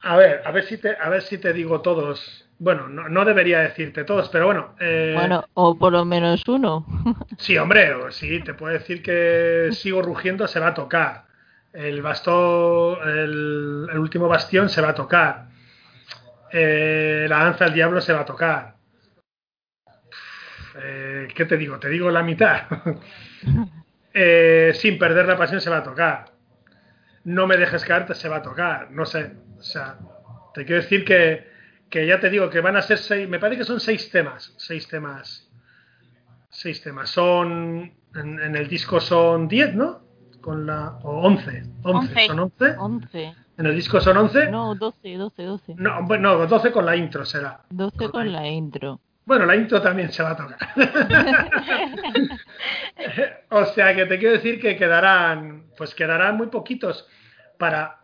a 0.00 0.16
ver, 0.16 0.42
a 0.44 0.50
ver 0.50 0.64
si 0.64 0.78
te, 0.78 0.96
a 0.96 1.08
ver 1.10 1.22
si 1.22 1.36
te 1.36 1.52
digo 1.52 1.82
todos. 1.82 2.46
Bueno, 2.58 2.88
no, 2.88 3.10
no 3.10 3.24
debería 3.26 3.60
decirte 3.60 4.04
todos, 4.04 4.30
pero 4.30 4.46
bueno. 4.46 4.74
Eh, 4.80 5.12
bueno, 5.14 5.44
o 5.52 5.76
por 5.76 5.92
lo 5.92 6.06
menos 6.06 6.42
uno. 6.48 6.86
sí, 7.38 7.58
hombre, 7.58 7.92
sí, 8.10 8.40
te 8.40 8.54
puedo 8.54 8.72
decir 8.72 9.02
que 9.02 9.68
sigo 9.72 10.00
rugiendo 10.00 10.48
se 10.48 10.60
va 10.60 10.68
a 10.68 10.74
tocar. 10.74 11.26
El 11.74 12.00
bastón, 12.00 12.96
el, 13.06 13.86
el 13.92 13.98
último 13.98 14.28
bastión 14.28 14.70
se 14.70 14.80
va 14.80 14.90
a 14.90 14.94
tocar. 14.94 15.48
Eh, 16.52 17.26
la 17.28 17.44
danza 17.44 17.64
del 17.64 17.74
diablo 17.74 18.00
se 18.00 18.12
va 18.12 18.20
a 18.20 18.24
tocar. 18.24 18.76
Eh, 20.78 21.28
¿Qué 21.34 21.44
te 21.44 21.56
digo? 21.56 21.78
Te 21.78 21.88
digo 21.88 22.10
la 22.10 22.22
mitad. 22.22 22.62
eh, 24.14 24.72
sin 24.74 24.98
perder 24.98 25.26
la 25.26 25.36
pasión 25.36 25.60
se 25.60 25.70
va 25.70 25.78
a 25.78 25.82
tocar. 25.82 26.32
No 27.24 27.46
me 27.46 27.56
dejes 27.56 27.84
caerte 27.84 28.14
se 28.14 28.28
va 28.28 28.36
a 28.36 28.42
tocar. 28.42 28.90
No 28.90 29.04
sé. 29.04 29.32
O 29.58 29.62
sea, 29.62 29.98
te 30.54 30.64
quiero 30.64 30.82
decir 30.82 31.04
que, 31.04 31.50
que 31.90 32.06
ya 32.06 32.20
te 32.20 32.30
digo 32.30 32.50
que 32.50 32.60
van 32.60 32.76
a 32.76 32.82
ser 32.82 32.98
seis. 32.98 33.28
Me 33.28 33.38
parece 33.38 33.60
que 33.60 33.64
son 33.64 33.80
seis 33.80 34.10
temas. 34.10 34.54
Seis 34.58 34.86
temas. 34.86 35.50
Seis 36.50 36.82
temas. 36.82 37.10
Son. 37.10 37.92
En, 38.14 38.40
en 38.40 38.56
el 38.56 38.68
disco 38.68 39.00
son 39.00 39.48
diez, 39.48 39.74
¿no? 39.74 40.02
Con 40.40 40.66
la. 40.66 40.98
O 41.02 41.22
once. 41.22 41.64
Once. 41.82 42.12
Once. 42.12 42.26
¿Son 42.26 42.38
once? 42.38 42.76
Once. 42.78 43.45
En 43.58 43.66
el 43.66 43.74
disco 43.74 44.00
son 44.00 44.16
once. 44.18 44.50
No, 44.50 44.74
doce, 44.74 45.14
doce, 45.16 45.44
doce. 45.44 45.74
No, 45.76 46.02
bueno, 46.02 46.36
no, 46.36 46.46
12 46.46 46.72
con 46.72 46.84
la 46.84 46.96
intro 46.96 47.24
será. 47.24 47.60
Doce 47.70 48.10
con 48.10 48.30
la 48.30 48.46
intro. 48.46 49.00
Bueno, 49.24 49.46
la 49.46 49.56
intro 49.56 49.80
también 49.82 50.12
se 50.12 50.22
va 50.22 50.30
a 50.30 50.36
tocar. 50.36 50.58
o 53.50 53.64
sea 53.66 53.94
que 53.94 54.06
te 54.06 54.18
quiero 54.18 54.34
decir 54.34 54.60
que 54.60 54.76
quedarán, 54.76 55.64
pues 55.76 55.94
quedarán 55.94 56.36
muy 56.36 56.48
poquitos 56.48 57.08
para 57.58 57.98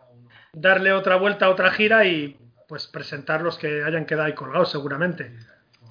darle 0.51 0.91
otra 0.91 1.15
vuelta 1.15 1.45
a 1.45 1.49
otra 1.49 1.71
gira 1.71 2.05
y 2.05 2.37
pues 2.67 2.87
presentar 2.87 3.41
los 3.41 3.57
que 3.57 3.83
hayan 3.83 4.05
quedado 4.05 4.27
ahí 4.27 4.33
colgados 4.33 4.71
seguramente. 4.71 5.31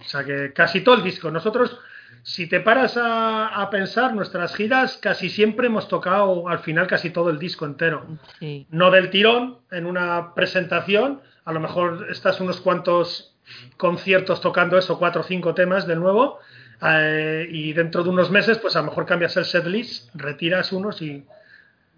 O 0.01 0.05
sea 0.05 0.25
que 0.25 0.53
casi 0.53 0.81
todo 0.81 0.97
el 0.97 1.05
disco. 1.05 1.31
Nosotros, 1.31 1.79
si 2.25 2.47
te 2.47 2.61
paras 2.61 2.97
a, 2.97 3.49
a 3.49 3.68
pensar, 3.70 4.14
nuestras 4.14 4.55
giras 4.55 4.97
casi 4.97 5.29
siempre 5.29 5.66
hemos 5.66 5.89
tocado 5.89 6.49
al 6.49 6.61
final 6.61 6.87
casi 6.87 7.11
todo 7.11 7.31
el 7.31 7.39
disco 7.39 7.64
entero 7.66 8.07
Sí. 8.39 8.66
no 8.70 8.91
del 8.91 9.11
tirón 9.11 9.59
en 9.70 9.87
una 9.87 10.35
presentación, 10.35 11.20
a 11.45 11.53
lo 11.53 11.61
mejor 11.61 12.07
estás 12.11 12.41
unos 12.41 12.61
cuantos 12.61 13.35
conciertos 13.77 14.41
tocando 14.41 14.79
eso, 14.79 14.99
cuatro 14.99 15.23
o 15.23 15.25
cinco 15.25 15.53
temas 15.55 15.87
de 15.87 15.97
nuevo, 15.97 16.39
eh, 16.81 17.47
y 17.51 17.73
dentro 17.73 18.03
de 18.05 18.11
unos 18.11 18.31
meses, 18.31 18.59
pues 18.59 18.77
a 18.77 18.81
lo 18.81 18.87
mejor 18.87 19.05
cambias 19.07 19.37
el 19.37 19.45
setlist, 19.45 20.14
retiras 20.14 20.73
unos 20.73 21.03
y, 21.03 21.25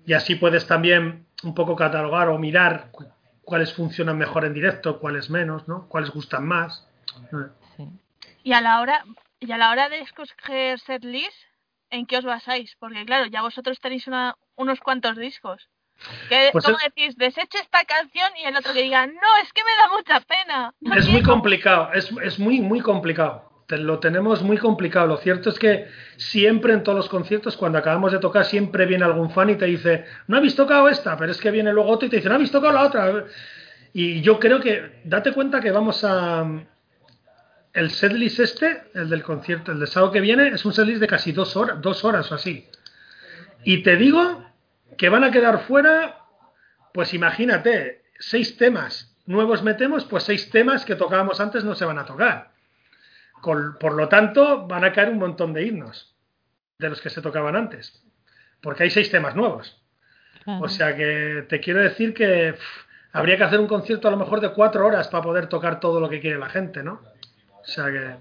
y 0.07 0.13
así 0.15 0.35
puedes 0.37 0.67
también 0.67 1.27
un 1.43 1.55
poco 1.55 1.77
catalogar 1.77 2.29
o 2.29 2.39
mirar 2.39 2.89
cu- 2.91 3.05
cuáles 3.45 3.73
funcionan 3.75 4.17
mejor 4.17 4.45
en 4.47 4.55
directo, 4.55 4.99
cuáles 4.99 5.29
menos, 5.29 5.69
¿no? 5.69 5.87
cuáles 5.89 6.11
gustan 6.11 6.47
más. 6.47 6.87
sí. 7.77 7.85
Y 8.43 8.53
a 8.53 8.61
la 8.63 8.81
hora, 8.81 9.05
y 9.47 9.53
a 9.53 9.59
la 9.59 9.71
hora 9.71 9.89
de 9.89 10.01
escoger 10.01 10.79
setlist, 10.81 11.37
¿en 11.91 12.07
qué 12.07 12.19
os 12.19 12.25
basáis? 12.25 12.77
Porque 12.79 13.05
claro, 13.05 13.27
ya 13.27 13.43
vosotros 13.43 13.79
tenéis 13.81 14.07
una, 14.07 14.37
unos 14.57 14.81
cuantos 14.81 15.17
discos. 15.17 15.69
¿Qué, 16.29 16.49
Pues 16.53 16.65
¿Cómo 16.65 16.77
decís? 16.85 17.17
Desecho 17.17 17.59
esta 17.59 17.85
canción 17.85 18.29
y 18.37 18.45
el 18.47 18.57
otro 18.57 18.73
que 18.73 18.83
diga, 18.83 19.07
no, 19.07 19.37
es 19.43 19.53
que 19.53 19.63
me 19.63 19.77
da 19.77 19.89
mucha 19.97 20.21
pena. 20.27 20.75
no 20.81 20.95
Es 20.95 21.05
muy 21.07 21.21
quiero". 21.21 21.33
complicado, 21.33 21.91
es, 21.95 22.11
es 22.23 22.39
muy, 22.39 22.61
muy 22.61 22.81
complicado. 22.81 23.51
Lo 23.69 23.99
tenemos 23.99 24.43
muy 24.43 24.59
complicado. 24.59 25.07
Lo 25.07 25.17
cierto 25.17 25.49
es 25.51 25.59
que 25.59 25.89
siempre 26.17 26.75
en 26.75 26.83
todos 26.83 26.97
los 26.97 27.09
conciertos, 27.09 27.57
cuando 27.57 27.79
acabamos 27.79 28.13
de 28.13 28.19
tocar, 28.19 28.45
siempre 28.45 28.85
viene 28.87 29.05
algún 29.05 29.31
fan 29.31 29.51
y 29.51 29.57
te 29.57 29.65
dice, 29.67 30.05
no 30.27 30.37
habéis 30.37 30.55
tocado 30.55 30.89
esta, 30.89 31.17
pero 31.17 31.33
es 31.33 31.41
que 31.41 31.51
viene 31.51 31.73
luego 31.73 31.91
otro 31.91 32.07
y 32.07 32.11
te 32.11 32.17
dice, 32.17 32.29
no 32.29 32.35
habéis 32.35 32.51
tocado 32.53 32.73
la 32.75 32.83
otra. 32.83 33.25
Y 33.95 34.21
yo 34.21 34.39
creo 34.39 34.61
que, 34.61 35.01
date 35.05 35.33
cuenta 35.33 35.61
que 35.61 35.71
vamos 35.71 36.05
a... 36.05 36.45
El 37.75 37.91
setlist 37.91 38.39
este, 38.41 38.85
el 38.95 39.11
del 39.11 39.23
concierto, 39.23 39.73
el 39.73 39.81
de 39.81 39.87
sábado 39.87 40.13
que 40.13 40.21
viene, 40.21 40.49
es 40.49 40.65
un 40.65 40.73
setlist 40.73 41.01
de 41.01 41.07
casi 41.09 41.33
dos 41.33 41.57
horas, 41.57 41.83
dos 41.83 42.05
horas 42.05 42.31
o 42.31 42.37
así. 42.37 42.69
Y 43.65 43.83
te 43.83 43.97
digo 43.97 44.49
que 44.97 45.09
van 45.09 45.25
a 45.25 45.31
quedar 45.33 45.61
fuera, 45.67 46.21
pues 46.93 47.13
imagínate, 47.15 48.05
seis 48.19 48.57
temas 48.57 49.17
nuevos 49.27 49.63
metemos, 49.63 50.05
pues 50.05 50.23
seis 50.23 50.51
temas 50.51 50.85
que 50.85 50.95
tocábamos 50.95 51.41
antes 51.41 51.65
no 51.65 51.75
se 51.75 51.85
van 51.85 51.99
a 51.99 52.05
tocar. 52.05 52.53
Con- 53.41 53.77
por 53.79 53.95
lo 53.95 54.09
tanto, 54.09 54.67
van 54.69 54.85
a 54.85 54.93
caer 54.93 55.11
un 55.11 55.19
montón 55.19 55.53
de 55.53 55.65
himnos 55.67 56.15
de 56.79 56.91
los 56.91 57.01
que 57.01 57.11
se 57.11 57.23
tocaban 57.23 57.57
antes, 57.57 58.03
porque 58.61 58.85
hay 58.85 58.91
seis 58.91 59.11
temas 59.11 59.35
nuevos. 59.35 59.83
Claro. 60.45 60.63
O 60.65 60.69
sea 60.69 60.95
que 60.95 61.45
te 61.49 61.59
quiero 61.61 61.81
decir 61.81 62.15
que 62.15 62.53
pff, 62.53 62.63
habría 63.13 63.37
que 63.37 63.45
hacer 63.45 63.59
un 63.61 63.67
concierto 63.67 64.07
a 64.09 64.11
lo 64.11 64.17
mejor 64.19 64.41
de 64.41 64.51
cuatro 64.53 64.87
horas 64.87 65.09
para 65.09 65.23
poder 65.25 65.47
tocar 65.49 65.81
todo 65.81 65.99
lo 66.01 66.09
que 66.09 66.21
quiere 66.21 66.39
la 66.39 66.51
gente, 66.51 66.83
¿no? 66.83 67.01
O 67.65 67.67
sea 67.69 67.87
que 67.87 68.17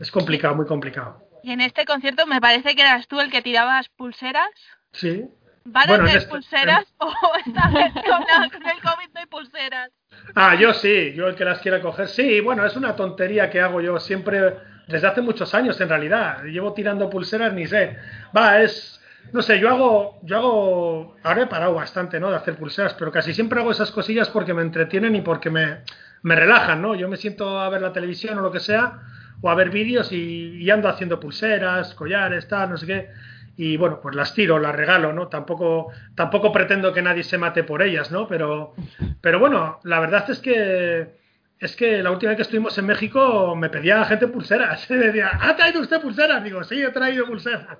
es 0.00 0.10
complicado, 0.10 0.54
muy 0.54 0.66
complicado. 0.66 1.22
Y 1.42 1.52
en 1.52 1.60
este 1.60 1.84
concierto 1.84 2.26
me 2.26 2.40
parece 2.40 2.74
que 2.74 2.82
eras 2.82 3.06
tú 3.08 3.20
el 3.20 3.30
que 3.30 3.42
tirabas 3.42 3.88
pulseras. 3.90 4.50
Sí. 4.92 5.24
¿Van 5.64 5.88
Bueno, 5.88 6.04
a 6.04 6.06
en 6.06 6.12
ser 6.12 6.18
este- 6.22 6.30
pulseras 6.30 6.86
o 6.98 7.12
esta 7.44 7.68
vez 7.70 7.92
con, 7.94 8.20
la- 8.20 8.50
con 8.50 8.66
el 8.68 8.80
COVID 8.82 9.08
no 9.14 9.20
hay 9.20 9.26
pulseras? 9.26 9.90
Ah, 10.34 10.54
yo 10.54 10.72
sí, 10.72 11.12
yo 11.14 11.28
el 11.28 11.34
que 11.34 11.44
las 11.44 11.58
quiera 11.60 11.80
coger. 11.80 12.08
Sí, 12.08 12.40
bueno, 12.40 12.64
es 12.64 12.76
una 12.76 12.94
tontería 12.96 13.50
que 13.50 13.60
hago 13.60 13.80
yo 13.80 13.98
siempre, 13.98 14.56
desde 14.86 15.06
hace 15.06 15.20
muchos 15.22 15.54
años 15.54 15.80
en 15.80 15.88
realidad. 15.88 16.42
Llevo 16.44 16.72
tirando 16.72 17.10
pulseras, 17.10 17.52
ni 17.52 17.66
sé. 17.66 17.96
Va, 18.36 18.60
es, 18.60 19.00
no 19.32 19.42
sé, 19.42 19.58
yo 19.58 19.68
hago, 19.68 20.20
yo 20.22 20.36
hago, 20.36 21.16
ahora 21.24 21.42
he 21.42 21.46
parado 21.46 21.74
bastante, 21.74 22.20
¿no? 22.20 22.30
De 22.30 22.36
hacer 22.36 22.56
pulseras, 22.56 22.94
pero 22.94 23.10
casi 23.10 23.34
siempre 23.34 23.60
hago 23.60 23.70
esas 23.72 23.90
cosillas 23.90 24.28
porque 24.30 24.54
me 24.54 24.62
entretienen 24.62 25.14
y 25.16 25.20
porque 25.20 25.50
me, 25.50 25.78
me 26.26 26.34
relajan, 26.34 26.82
¿no? 26.82 26.96
Yo 26.96 27.08
me 27.08 27.16
siento 27.18 27.60
a 27.60 27.68
ver 27.68 27.80
la 27.80 27.92
televisión 27.92 28.36
o 28.36 28.42
lo 28.42 28.50
que 28.50 28.58
sea, 28.58 28.98
o 29.42 29.48
a 29.48 29.54
ver 29.54 29.70
vídeos 29.70 30.10
y, 30.10 30.68
ando 30.68 30.88
haciendo 30.88 31.20
pulseras, 31.20 31.94
collares, 31.94 32.48
tal, 32.48 32.70
no 32.70 32.76
sé 32.76 32.84
qué. 32.84 33.10
Y 33.56 33.76
bueno, 33.76 34.00
pues 34.02 34.16
las 34.16 34.34
tiro, 34.34 34.58
las 34.58 34.74
regalo, 34.74 35.12
¿no? 35.12 35.28
Tampoco, 35.28 35.92
tampoco 36.16 36.50
pretendo 36.50 36.92
que 36.92 37.00
nadie 37.00 37.22
se 37.22 37.38
mate 37.38 37.62
por 37.62 37.80
ellas, 37.80 38.10
¿no? 38.10 38.26
Pero, 38.26 38.74
pero 39.20 39.38
bueno, 39.38 39.78
la 39.84 40.00
verdad 40.00 40.28
es 40.28 40.40
que 40.40 41.14
es 41.60 41.76
que 41.76 42.02
la 42.02 42.10
última 42.10 42.30
vez 42.30 42.38
que 42.38 42.42
estuvimos 42.42 42.76
en 42.76 42.86
México 42.86 43.54
me 43.54 43.70
pedía 43.70 43.98
la 43.98 44.06
gente 44.06 44.26
pulseras. 44.26 44.90
Me 44.90 44.96
decía, 44.96 45.30
¿ha 45.40 45.54
traído 45.54 45.80
usted 45.80 46.00
pulseras? 46.00 46.42
Digo, 46.42 46.64
sí, 46.64 46.82
he 46.82 46.90
traído 46.90 47.24
pulseras. 47.24 47.78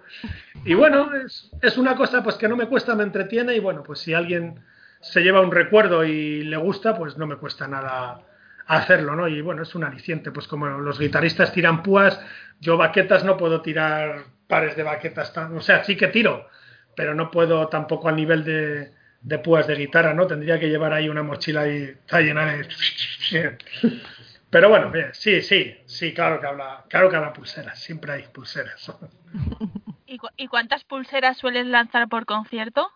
Y 0.64 0.74
bueno, 0.74 1.12
es, 1.16 1.50
es 1.60 1.76
una 1.78 1.96
cosa 1.96 2.22
pues 2.22 2.36
que 2.36 2.46
no 2.46 2.56
me 2.56 2.68
cuesta, 2.68 2.94
me 2.94 3.02
entretiene 3.02 3.56
y 3.56 3.58
bueno, 3.58 3.82
pues 3.82 3.98
si 3.98 4.14
alguien 4.14 4.60
se 5.00 5.22
lleva 5.22 5.40
un 5.40 5.50
recuerdo 5.50 6.04
y 6.04 6.44
le 6.44 6.56
gusta, 6.56 6.96
pues 6.96 7.18
no 7.18 7.26
me 7.26 7.38
cuesta 7.38 7.66
nada 7.66 8.22
hacerlo, 8.66 9.14
¿no? 9.16 9.28
Y 9.28 9.40
bueno, 9.42 9.62
es 9.62 9.74
un 9.74 9.84
aliciente, 9.84 10.30
pues 10.32 10.48
como 10.48 10.66
los 10.66 10.98
guitarristas 10.98 11.52
tiran 11.52 11.82
púas, 11.82 12.20
yo 12.60 12.76
baquetas 12.76 13.24
no 13.24 13.36
puedo 13.36 13.62
tirar 13.62 14.24
pares 14.48 14.76
de 14.76 14.82
baquetas, 14.82 15.32
tan- 15.32 15.56
o 15.56 15.60
sea, 15.60 15.84
sí 15.84 15.96
que 15.96 16.08
tiro, 16.08 16.48
pero 16.94 17.14
no 17.14 17.30
puedo 17.30 17.68
tampoco 17.68 18.08
al 18.08 18.16
nivel 18.16 18.44
de, 18.44 18.92
de 19.20 19.38
púas 19.38 19.66
de 19.66 19.74
guitarra, 19.76 20.14
¿no? 20.14 20.26
Tendría 20.26 20.58
que 20.58 20.68
llevar 20.68 20.92
ahí 20.92 21.08
una 21.08 21.22
mochila 21.22 21.66
y 21.68 21.82
está 21.84 22.20
llena 22.20 22.46
de... 22.46 22.68
Pero 24.48 24.68
bueno, 24.68 24.90
bien, 24.90 25.08
sí, 25.12 25.42
sí, 25.42 25.76
sí, 25.86 26.14
claro 26.14 26.40
que 26.40 26.46
habla, 26.46 26.84
claro 26.88 27.10
que 27.10 27.16
habla 27.16 27.32
pulseras, 27.32 27.78
siempre 27.80 28.12
hay 28.12 28.22
pulseras. 28.32 28.90
¿Y, 30.06 30.18
cu- 30.18 30.28
y 30.36 30.46
cuántas 30.46 30.84
pulseras 30.84 31.36
sueles 31.36 31.66
lanzar 31.66 32.08
por 32.08 32.24
concierto? 32.26 32.88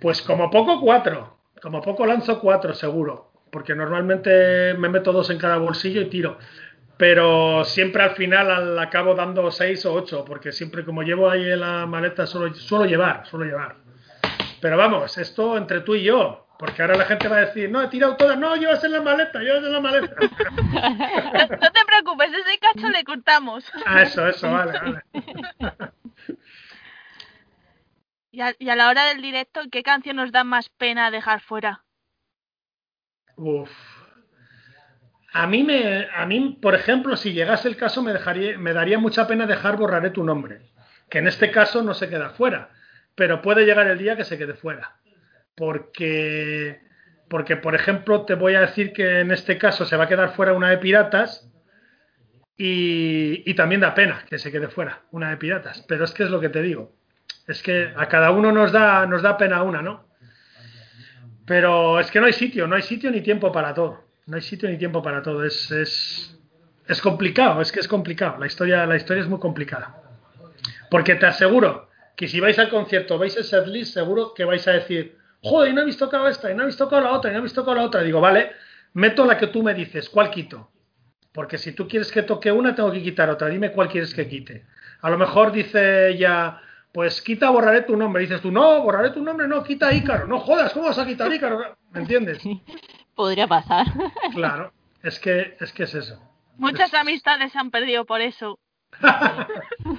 Pues 0.00 0.22
como 0.22 0.50
poco 0.50 0.80
cuatro, 0.80 1.38
como 1.60 1.80
poco 1.82 2.06
lanzo 2.06 2.38
cuatro 2.40 2.74
seguro, 2.74 3.32
porque 3.56 3.74
normalmente 3.74 4.74
me 4.74 4.90
meto 4.90 5.12
dos 5.12 5.30
en 5.30 5.38
cada 5.38 5.56
bolsillo 5.56 6.02
y 6.02 6.10
tiro. 6.10 6.36
Pero 6.98 7.64
siempre 7.64 8.02
al 8.02 8.10
final 8.10 8.50
al 8.50 8.78
acabo 8.78 9.14
dando 9.14 9.50
seis 9.50 9.86
o 9.86 9.94
ocho, 9.94 10.26
porque 10.26 10.52
siempre 10.52 10.84
como 10.84 11.02
llevo 11.02 11.30
ahí 11.30 11.50
en 11.50 11.60
la 11.60 11.86
maleta 11.86 12.26
suelo, 12.26 12.54
suelo 12.54 12.84
llevar, 12.84 13.26
suelo 13.26 13.46
llevar. 13.46 13.76
Pero 14.60 14.76
vamos, 14.76 15.16
esto 15.16 15.56
entre 15.56 15.80
tú 15.80 15.94
y 15.94 16.02
yo, 16.02 16.48
porque 16.58 16.82
ahora 16.82 16.98
la 16.98 17.06
gente 17.06 17.28
va 17.28 17.36
a 17.38 17.46
decir, 17.46 17.70
no, 17.70 17.80
he 17.80 17.88
tirado 17.88 18.14
todas, 18.16 18.36
no, 18.36 18.56
llevas 18.56 18.84
en 18.84 18.92
la 18.92 19.00
maleta, 19.00 19.38
llevas 19.38 19.64
en 19.64 19.72
la 19.72 19.80
maleta. 19.80 20.14
No, 20.20 21.56
no 21.62 21.70
te 21.72 21.84
preocupes, 21.86 22.30
ese 22.34 22.58
cacho 22.58 22.90
le 22.90 23.04
cortamos. 23.04 23.64
Ah, 23.86 24.02
eso, 24.02 24.28
eso, 24.28 24.52
vale, 24.52 24.78
vale. 24.78 25.02
Y 28.32 28.42
a, 28.42 28.54
y 28.58 28.68
a 28.68 28.76
la 28.76 28.90
hora 28.90 29.06
del 29.06 29.22
directo, 29.22 29.62
¿qué 29.72 29.82
canción 29.82 30.16
nos 30.16 30.30
da 30.30 30.44
más 30.44 30.68
pena 30.68 31.10
dejar 31.10 31.40
fuera? 31.40 31.85
Uf. 33.36 33.70
A 35.32 35.46
mí, 35.46 35.62
me, 35.62 36.08
a 36.14 36.24
mí, 36.24 36.58
por 36.62 36.74
ejemplo, 36.74 37.16
si 37.16 37.32
llegase 37.32 37.68
el 37.68 37.76
caso, 37.76 38.02
me, 38.02 38.12
dejaría, 38.12 38.56
me 38.56 38.72
daría 38.72 38.98
mucha 38.98 39.26
pena 39.26 39.46
dejar 39.46 39.76
borraré 39.76 40.10
tu 40.10 40.24
nombre, 40.24 40.62
que 41.10 41.18
en 41.18 41.26
este 41.26 41.50
caso 41.50 41.82
no 41.82 41.92
se 41.92 42.08
queda 42.08 42.30
fuera, 42.30 42.70
pero 43.14 43.42
puede 43.42 43.66
llegar 43.66 43.86
el 43.86 43.98
día 43.98 44.16
que 44.16 44.24
se 44.24 44.38
quede 44.38 44.54
fuera. 44.54 44.96
Porque, 45.54 46.80
porque, 47.28 47.56
por 47.56 47.74
ejemplo, 47.74 48.24
te 48.24 48.34
voy 48.34 48.54
a 48.54 48.60
decir 48.60 48.94
que 48.94 49.20
en 49.20 49.30
este 49.30 49.58
caso 49.58 49.84
se 49.84 49.96
va 49.96 50.04
a 50.04 50.08
quedar 50.08 50.34
fuera 50.34 50.54
una 50.54 50.70
de 50.70 50.78
piratas 50.78 51.50
y, 52.56 53.42
y 53.50 53.54
también 53.54 53.82
da 53.82 53.94
pena 53.94 54.24
que 54.28 54.38
se 54.38 54.50
quede 54.50 54.68
fuera 54.68 55.02
una 55.10 55.28
de 55.30 55.36
piratas, 55.36 55.84
pero 55.86 56.04
es 56.04 56.12
que 56.12 56.22
es 56.22 56.30
lo 56.30 56.40
que 56.40 56.48
te 56.48 56.62
digo. 56.62 56.94
Es 57.46 57.62
que 57.62 57.92
a 57.94 58.08
cada 58.08 58.30
uno 58.30 58.52
nos 58.52 58.72
da, 58.72 59.06
nos 59.06 59.20
da 59.20 59.36
pena 59.36 59.62
una, 59.62 59.82
¿no? 59.82 60.05
Pero 61.46 62.00
es 62.00 62.10
que 62.10 62.20
no 62.20 62.26
hay 62.26 62.32
sitio, 62.32 62.66
no 62.66 62.74
hay 62.74 62.82
sitio 62.82 63.10
ni 63.10 63.20
tiempo 63.20 63.52
para 63.52 63.72
todo. 63.72 64.04
No 64.26 64.36
hay 64.36 64.42
sitio 64.42 64.68
ni 64.68 64.76
tiempo 64.76 65.02
para 65.02 65.22
todo. 65.22 65.44
Es, 65.44 65.70
es, 65.70 66.38
es 66.88 67.00
complicado, 67.00 67.60
es 67.60 67.70
que 67.70 67.80
es 67.80 67.88
complicado. 67.88 68.38
La 68.38 68.46
historia, 68.46 68.84
la 68.84 68.96
historia 68.96 69.22
es 69.22 69.28
muy 69.28 69.38
complicada. 69.38 70.02
Porque 70.90 71.14
te 71.14 71.26
aseguro 71.26 71.88
que 72.16 72.26
si 72.26 72.40
vais 72.40 72.58
al 72.58 72.68
concierto, 72.68 73.18
vais 73.18 73.36
el 73.36 73.44
setlist, 73.44 73.94
seguro 73.94 74.34
que 74.34 74.44
vais 74.44 74.66
a 74.66 74.72
decir, 74.72 75.16
joder, 75.42 75.70
y 75.70 75.74
no 75.74 75.82
habéis 75.82 75.98
tocado 75.98 76.26
esta, 76.28 76.50
y 76.50 76.54
no 76.54 76.62
habéis 76.62 76.76
tocado 76.76 77.02
la 77.02 77.12
otra, 77.12 77.30
y 77.30 77.34
no 77.34 77.38
habéis 77.38 77.52
tocado 77.52 77.76
la 77.76 77.84
otra. 77.84 78.02
Digo, 78.02 78.20
vale, 78.20 78.52
meto 78.94 79.24
la 79.24 79.38
que 79.38 79.46
tú 79.48 79.62
me 79.62 79.74
dices, 79.74 80.08
¿cuál 80.08 80.30
quito? 80.30 80.70
Porque 81.32 81.58
si 81.58 81.72
tú 81.72 81.86
quieres 81.86 82.10
que 82.10 82.22
toque 82.22 82.50
una, 82.50 82.74
tengo 82.74 82.90
que 82.90 83.02
quitar 83.02 83.28
otra. 83.30 83.48
Dime 83.48 83.70
cuál 83.70 83.88
quieres 83.88 84.14
que 84.14 84.26
quite. 84.26 84.64
A 85.02 85.10
lo 85.10 85.18
mejor 85.18 85.52
dice 85.52 86.08
ella, 86.08 86.60
pues 86.92 87.22
quita, 87.22 87.50
borraré 87.50 87.82
tu 87.82 87.96
nombre. 87.96 88.22
Dices 88.22 88.40
tú, 88.40 88.50
no, 88.50 88.82
borraré 88.82 89.10
tu 89.10 89.22
nombre, 89.22 89.46
no, 89.46 89.62
quita 89.62 89.92
Ícaro. 89.92 90.26
No 90.26 90.40
jodas, 90.40 90.72
¿cómo 90.72 90.86
vas 90.86 90.98
a 90.98 91.06
quitar 91.06 91.32
Ícaro? 91.32 91.76
¿Me 91.92 92.00
entiendes? 92.00 92.42
Podría 93.14 93.46
pasar. 93.46 93.86
Claro, 94.34 94.72
es 95.02 95.18
que 95.18 95.56
es, 95.60 95.72
que 95.72 95.84
es 95.84 95.94
eso. 95.94 96.20
Muchas 96.56 96.92
amistades 96.94 97.52
se 97.52 97.58
han 97.58 97.70
perdido 97.70 98.04
por 98.04 98.20
eso. 98.20 98.58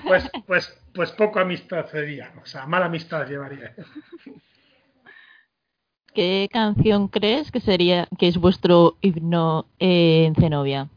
Pues, 0.03 0.29
pues, 0.45 0.81
pues 0.93 1.11
poco 1.11 1.39
amistad 1.39 1.85
sería, 1.87 2.31
o 2.41 2.45
sea, 2.45 2.65
mala 2.65 2.85
amistad 2.85 3.27
llevaría. 3.27 3.75
¿Qué 6.13 6.49
canción 6.51 7.09
crees 7.09 7.51
que 7.51 7.59
sería 7.59 8.07
que 8.17 8.27
es 8.27 8.37
vuestro 8.37 8.97
himno 9.01 9.67
en 9.77 10.33
Zenobia? 10.35 10.87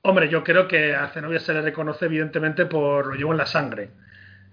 Hombre, 0.00 0.30
yo 0.30 0.42
creo 0.42 0.68
que 0.68 0.94
a 0.94 1.08
Zenobia 1.08 1.40
se 1.40 1.52
le 1.52 1.60
reconoce 1.60 2.06
evidentemente 2.06 2.64
por 2.64 3.08
Lo 3.08 3.14
llevo 3.14 3.32
en 3.32 3.38
la 3.38 3.46
sangre. 3.46 3.90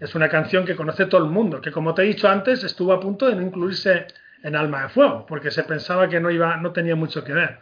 Es 0.01 0.15
una 0.15 0.29
canción 0.29 0.65
que 0.65 0.75
conoce 0.75 1.05
todo 1.05 1.23
el 1.23 1.29
mundo, 1.29 1.61
que 1.61 1.71
como 1.71 1.93
te 1.93 2.01
he 2.01 2.05
dicho 2.05 2.27
antes, 2.27 2.63
estuvo 2.63 2.91
a 2.91 2.99
punto 2.99 3.27
de 3.27 3.35
no 3.35 3.43
incluirse 3.43 4.07
en 4.41 4.55
Alma 4.55 4.81
de 4.81 4.89
Fuego, 4.89 5.27
porque 5.27 5.51
se 5.51 5.63
pensaba 5.63 6.09
que 6.09 6.19
no 6.19 6.31
iba, 6.31 6.57
no 6.57 6.71
tenía 6.73 6.95
mucho 6.95 7.23
que 7.23 7.33
ver. 7.33 7.59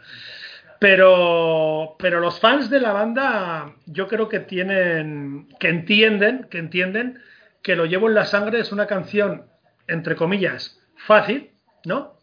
Pero, 0.78 1.96
pero 1.98 2.18
los 2.18 2.40
fans 2.40 2.70
de 2.70 2.80
la 2.80 2.92
banda, 2.92 3.74
yo 3.84 4.08
creo 4.08 4.30
que 4.30 4.40
tienen, 4.40 5.48
que 5.60 5.68
entienden, 5.68 6.46
que 6.50 6.56
entienden 6.56 7.20
que 7.62 7.76
Lo 7.76 7.84
llevo 7.84 8.08
en 8.08 8.14
la 8.14 8.24
sangre 8.24 8.58
es 8.60 8.72
una 8.72 8.86
canción, 8.86 9.44
entre 9.86 10.16
comillas, 10.16 10.80
fácil, 10.96 11.50
¿no? 11.84 12.16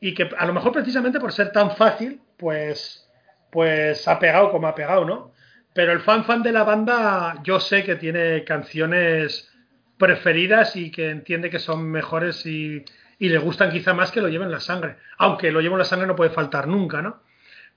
Y 0.00 0.12
que 0.14 0.28
a 0.36 0.44
lo 0.44 0.54
mejor 0.54 0.72
precisamente 0.72 1.20
por 1.20 1.32
ser 1.32 1.52
tan 1.52 1.76
fácil, 1.76 2.20
pues, 2.36 3.08
pues 3.52 4.08
ha 4.08 4.18
pegado 4.18 4.50
como 4.50 4.66
ha 4.66 4.74
pegado, 4.74 5.04
¿no? 5.04 5.35
Pero 5.76 5.92
el 5.92 6.00
fan 6.00 6.24
fan 6.24 6.42
de 6.42 6.52
la 6.52 6.64
banda, 6.64 7.34
yo 7.44 7.60
sé 7.60 7.84
que 7.84 7.96
tiene 7.96 8.44
canciones 8.44 9.52
preferidas 9.98 10.74
y 10.74 10.90
que 10.90 11.10
entiende 11.10 11.50
que 11.50 11.58
son 11.58 11.90
mejores 11.90 12.46
y, 12.46 12.82
y 13.18 13.28
le 13.28 13.36
gustan 13.36 13.70
quizá 13.70 13.92
más 13.92 14.10
que 14.10 14.22
lo 14.22 14.28
lleven 14.30 14.46
en 14.46 14.52
la 14.52 14.60
sangre. 14.60 14.96
Aunque 15.18 15.52
lo 15.52 15.60
llevo 15.60 15.74
en 15.74 15.80
la 15.80 15.84
sangre 15.84 16.06
no 16.06 16.16
puede 16.16 16.30
faltar 16.30 16.66
nunca, 16.66 17.02
¿no? 17.02 17.20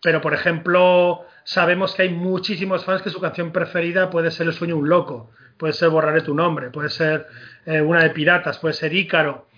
Pero, 0.02 0.22
por 0.22 0.34
ejemplo, 0.34 1.26
sabemos 1.44 1.94
que 1.94 2.04
hay 2.04 2.10
muchísimos 2.10 2.86
fans 2.86 3.02
que 3.02 3.10
su 3.10 3.20
canción 3.20 3.52
preferida 3.52 4.10
puede 4.10 4.32
ser 4.32 4.48
El 4.48 4.54
sueño 4.54 4.78
un 4.78 4.88
loco, 4.88 5.32
puede 5.58 5.74
ser 5.74 5.90
Borraré 5.90 6.22
tu 6.22 6.34
nombre, 6.34 6.70
puede 6.70 6.90
ser 6.90 7.28
eh, 7.66 7.82
una 7.82 8.02
de 8.02 8.12
Piratas, 8.12 8.60
puede 8.60 8.76
ser 8.76 8.94
Ícaro. 8.94 9.50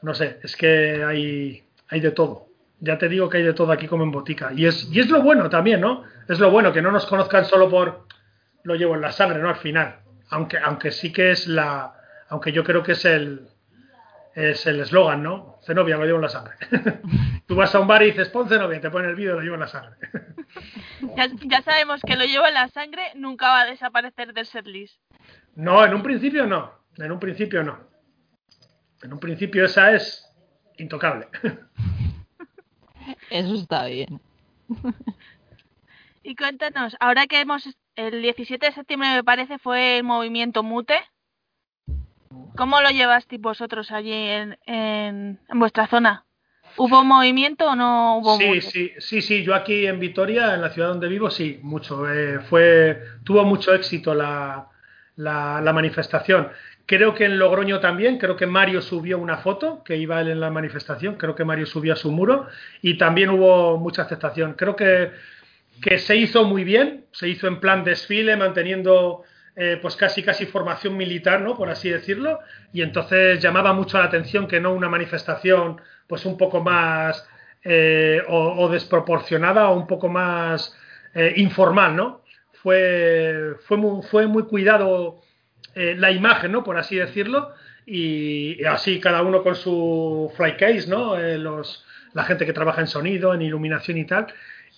No 0.00 0.14
sé, 0.14 0.38
es 0.42 0.56
que 0.56 1.04
hay, 1.04 1.62
hay 1.88 2.00
de 2.00 2.12
todo. 2.12 2.46
Ya 2.84 2.98
te 2.98 3.08
digo 3.08 3.30
que 3.30 3.38
hay 3.38 3.42
de 3.42 3.54
todo 3.54 3.72
aquí 3.72 3.86
como 3.86 4.04
en 4.04 4.10
botica. 4.10 4.52
Y 4.54 4.66
es, 4.66 4.88
y 4.92 5.00
es 5.00 5.08
lo 5.08 5.22
bueno 5.22 5.48
también, 5.48 5.80
¿no? 5.80 6.04
Es 6.28 6.38
lo 6.38 6.50
bueno, 6.50 6.70
que 6.70 6.82
no 6.82 6.92
nos 6.92 7.06
conozcan 7.06 7.46
solo 7.46 7.70
por 7.70 8.06
lo 8.62 8.74
llevo 8.74 8.94
en 8.94 9.00
la 9.00 9.10
sangre, 9.10 9.38
¿no? 9.40 9.48
Al 9.48 9.56
final. 9.56 10.00
Aunque, 10.28 10.58
aunque 10.58 10.90
sí 10.90 11.10
que 11.10 11.30
es 11.30 11.46
la. 11.46 11.94
Aunque 12.28 12.52
yo 12.52 12.62
creo 12.62 12.82
que 12.82 12.92
es 12.92 13.04
el. 13.06 13.48
Es 14.34 14.66
el 14.66 14.80
eslogan, 14.80 15.22
¿no? 15.22 15.60
Zenobia, 15.64 15.96
lo 15.96 16.04
llevo 16.04 16.18
en 16.18 16.22
la 16.22 16.28
sangre. 16.28 16.56
Tú 17.46 17.54
vas 17.54 17.74
a 17.74 17.78
un 17.78 17.86
bar 17.86 18.02
y 18.02 18.06
dices, 18.06 18.28
pon 18.30 18.48
Zenobia, 18.48 18.80
te 18.80 18.90
ponen 18.90 19.10
el 19.10 19.16
vídeo, 19.16 19.34
lo 19.34 19.40
llevo 19.40 19.54
en 19.54 19.60
la 19.60 19.68
sangre. 19.68 19.96
Ya, 21.16 21.28
ya 21.42 21.62
sabemos 21.62 22.00
que 22.06 22.16
lo 22.16 22.24
llevo 22.24 22.46
en 22.46 22.54
la 22.54 22.68
sangre, 22.68 23.02
nunca 23.16 23.48
va 23.48 23.62
a 23.62 23.66
desaparecer 23.66 24.32
del 24.32 24.46
setlist. 24.46 25.00
No, 25.56 25.84
en 25.84 25.94
un 25.94 26.02
principio 26.02 26.46
no. 26.46 26.72
En 26.96 27.10
un 27.10 27.18
principio 27.18 27.62
no. 27.62 27.78
En 29.02 29.12
un 29.12 29.18
principio 29.18 29.64
esa 29.64 29.92
es 29.92 30.24
intocable. 30.78 31.28
Eso 33.34 33.54
está 33.54 33.86
bien. 33.86 34.20
Y 36.26 36.36
cuéntanos, 36.36 36.96
ahora 37.00 37.26
que 37.26 37.38
hemos, 37.40 37.68
el 37.96 38.22
17 38.22 38.64
de 38.64 38.72
septiembre 38.72 39.10
me 39.14 39.22
parece 39.22 39.58
fue 39.58 39.98
el 39.98 40.04
movimiento 40.04 40.62
Mute. 40.62 40.96
¿Cómo 42.56 42.80
lo 42.80 42.88
llevasteis 42.88 43.42
vosotros 43.42 43.90
allí 43.90 44.10
en, 44.10 44.58
en, 44.64 45.38
en 45.46 45.58
vuestra 45.58 45.86
zona? 45.86 46.24
¿Hubo 46.78 47.04
movimiento 47.04 47.68
o 47.68 47.76
no 47.76 48.16
hubo 48.16 48.38
Sí, 48.38 48.46
mute? 48.46 48.60
sí, 48.62 48.92
sí, 49.00 49.20
sí. 49.20 49.44
Yo 49.44 49.54
aquí 49.54 49.86
en 49.86 50.00
Vitoria, 50.00 50.54
en 50.54 50.62
la 50.62 50.70
ciudad 50.70 50.88
donde 50.88 51.08
vivo, 51.08 51.30
sí, 51.30 51.60
mucho. 51.62 52.10
Eh, 52.10 52.40
fue, 52.48 53.02
tuvo 53.22 53.44
mucho 53.44 53.74
éxito 53.74 54.14
la, 54.14 54.70
la, 55.16 55.60
la 55.60 55.72
manifestación. 55.74 56.50
Creo 56.86 57.14
que 57.14 57.24
en 57.24 57.38
Logroño 57.38 57.80
también, 57.80 58.18
creo 58.18 58.36
que 58.36 58.46
Mario 58.46 58.82
subió 58.82 59.18
una 59.18 59.38
foto 59.38 59.82
que 59.84 59.96
iba 59.96 60.20
él 60.20 60.28
en 60.28 60.40
la 60.40 60.50
manifestación, 60.50 61.14
creo 61.14 61.34
que 61.34 61.44
Mario 61.44 61.64
subió 61.64 61.94
a 61.94 61.96
su 61.96 62.12
muro 62.12 62.46
y 62.82 62.98
también 62.98 63.30
hubo 63.30 63.78
mucha 63.78 64.02
aceptación. 64.02 64.52
Creo 64.52 64.76
que, 64.76 65.10
que 65.80 65.98
se 65.98 66.16
hizo 66.16 66.44
muy 66.44 66.62
bien, 66.62 67.06
se 67.12 67.28
hizo 67.28 67.46
en 67.46 67.58
plan 67.58 67.84
desfile, 67.84 68.36
manteniendo 68.36 69.24
eh, 69.56 69.78
pues 69.80 69.96
casi 69.96 70.22
casi 70.22 70.46
formación 70.46 70.96
militar, 70.96 71.40
¿no? 71.40 71.56
Por 71.56 71.70
así 71.70 71.88
decirlo, 71.88 72.40
y 72.72 72.82
entonces 72.82 73.40
llamaba 73.40 73.72
mucho 73.72 73.98
la 73.98 74.04
atención 74.04 74.48
que 74.48 74.60
no 74.60 74.72
una 74.74 74.88
manifestación 74.88 75.80
pues 76.06 76.26
un 76.26 76.36
poco 76.36 76.60
más 76.60 77.26
eh, 77.62 78.20
o, 78.28 78.68
desproporcionada 78.68 79.70
o 79.70 79.76
un 79.78 79.86
poco 79.86 80.08
más 80.08 80.76
eh, 81.14 81.32
informal, 81.36 81.96
¿no? 81.96 82.22
Fue, 82.52 83.54
fue, 83.66 83.76
muy, 83.76 84.02
fue 84.02 84.26
muy 84.26 84.44
cuidado 84.44 85.22
eh, 85.74 85.94
la 85.98 86.10
imagen, 86.10 86.52
¿no? 86.52 86.64
Por 86.64 86.78
así 86.78 86.96
decirlo, 86.96 87.52
y, 87.86 88.64
así 88.64 89.00
cada 89.00 89.22
uno 89.22 89.42
con 89.42 89.54
su 89.54 90.32
fly 90.36 90.56
case, 90.56 90.86
¿no? 90.88 91.18
Eh, 91.18 91.38
los, 91.38 91.84
la 92.12 92.24
gente 92.24 92.46
que 92.46 92.52
trabaja 92.52 92.80
en 92.80 92.86
sonido, 92.86 93.34
en 93.34 93.42
iluminación 93.42 93.98
y 93.98 94.04
tal, 94.04 94.26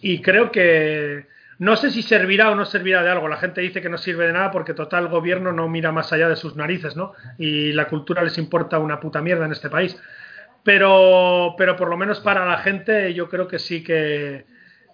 y 0.01 0.20
creo 0.20 0.51
que 0.51 1.26
no 1.59 1.76
sé 1.76 1.90
si 1.90 2.03
servirá 2.03 2.51
o 2.51 2.55
no 2.55 2.66
servirá 2.66 3.03
de 3.03 3.11
algo. 3.11 3.28
La 3.28 3.38
gente 3.38 3.61
dice 3.61 3.80
que 3.80 3.88
no 3.88 3.99
sirve 3.99 4.26
de 4.26 4.32
nada 4.32 4.51
porque 4.51 4.74
total 4.74 5.05
el 5.05 5.11
gobierno 5.11 5.53
no 5.53 5.68
mira 5.68 5.92
más 5.92 6.12
allá 6.12 6.28
de 6.28 6.36
sus 6.36 6.57
narices, 6.57 6.97
¿no? 6.97 7.12
Y 7.38 7.72
la 7.72 7.88
cultura 7.88 8.22
les 8.22 8.36
importa 8.38 8.78
una 8.78 9.01
puta 9.01 9.22
mierda 9.22 9.47
en 9.47 9.53
este 9.53 9.70
país. 9.70 9.97
Pero, 10.62 11.55
pero 11.57 11.76
por 11.76 11.88
lo 11.88 11.97
menos 11.97 12.20
para 12.20 12.44
la 12.44 12.59
gente 12.59 13.14
yo 13.14 13.28
creo 13.28 13.49
que 13.49 13.59
sí 13.59 13.82
que 13.82 14.44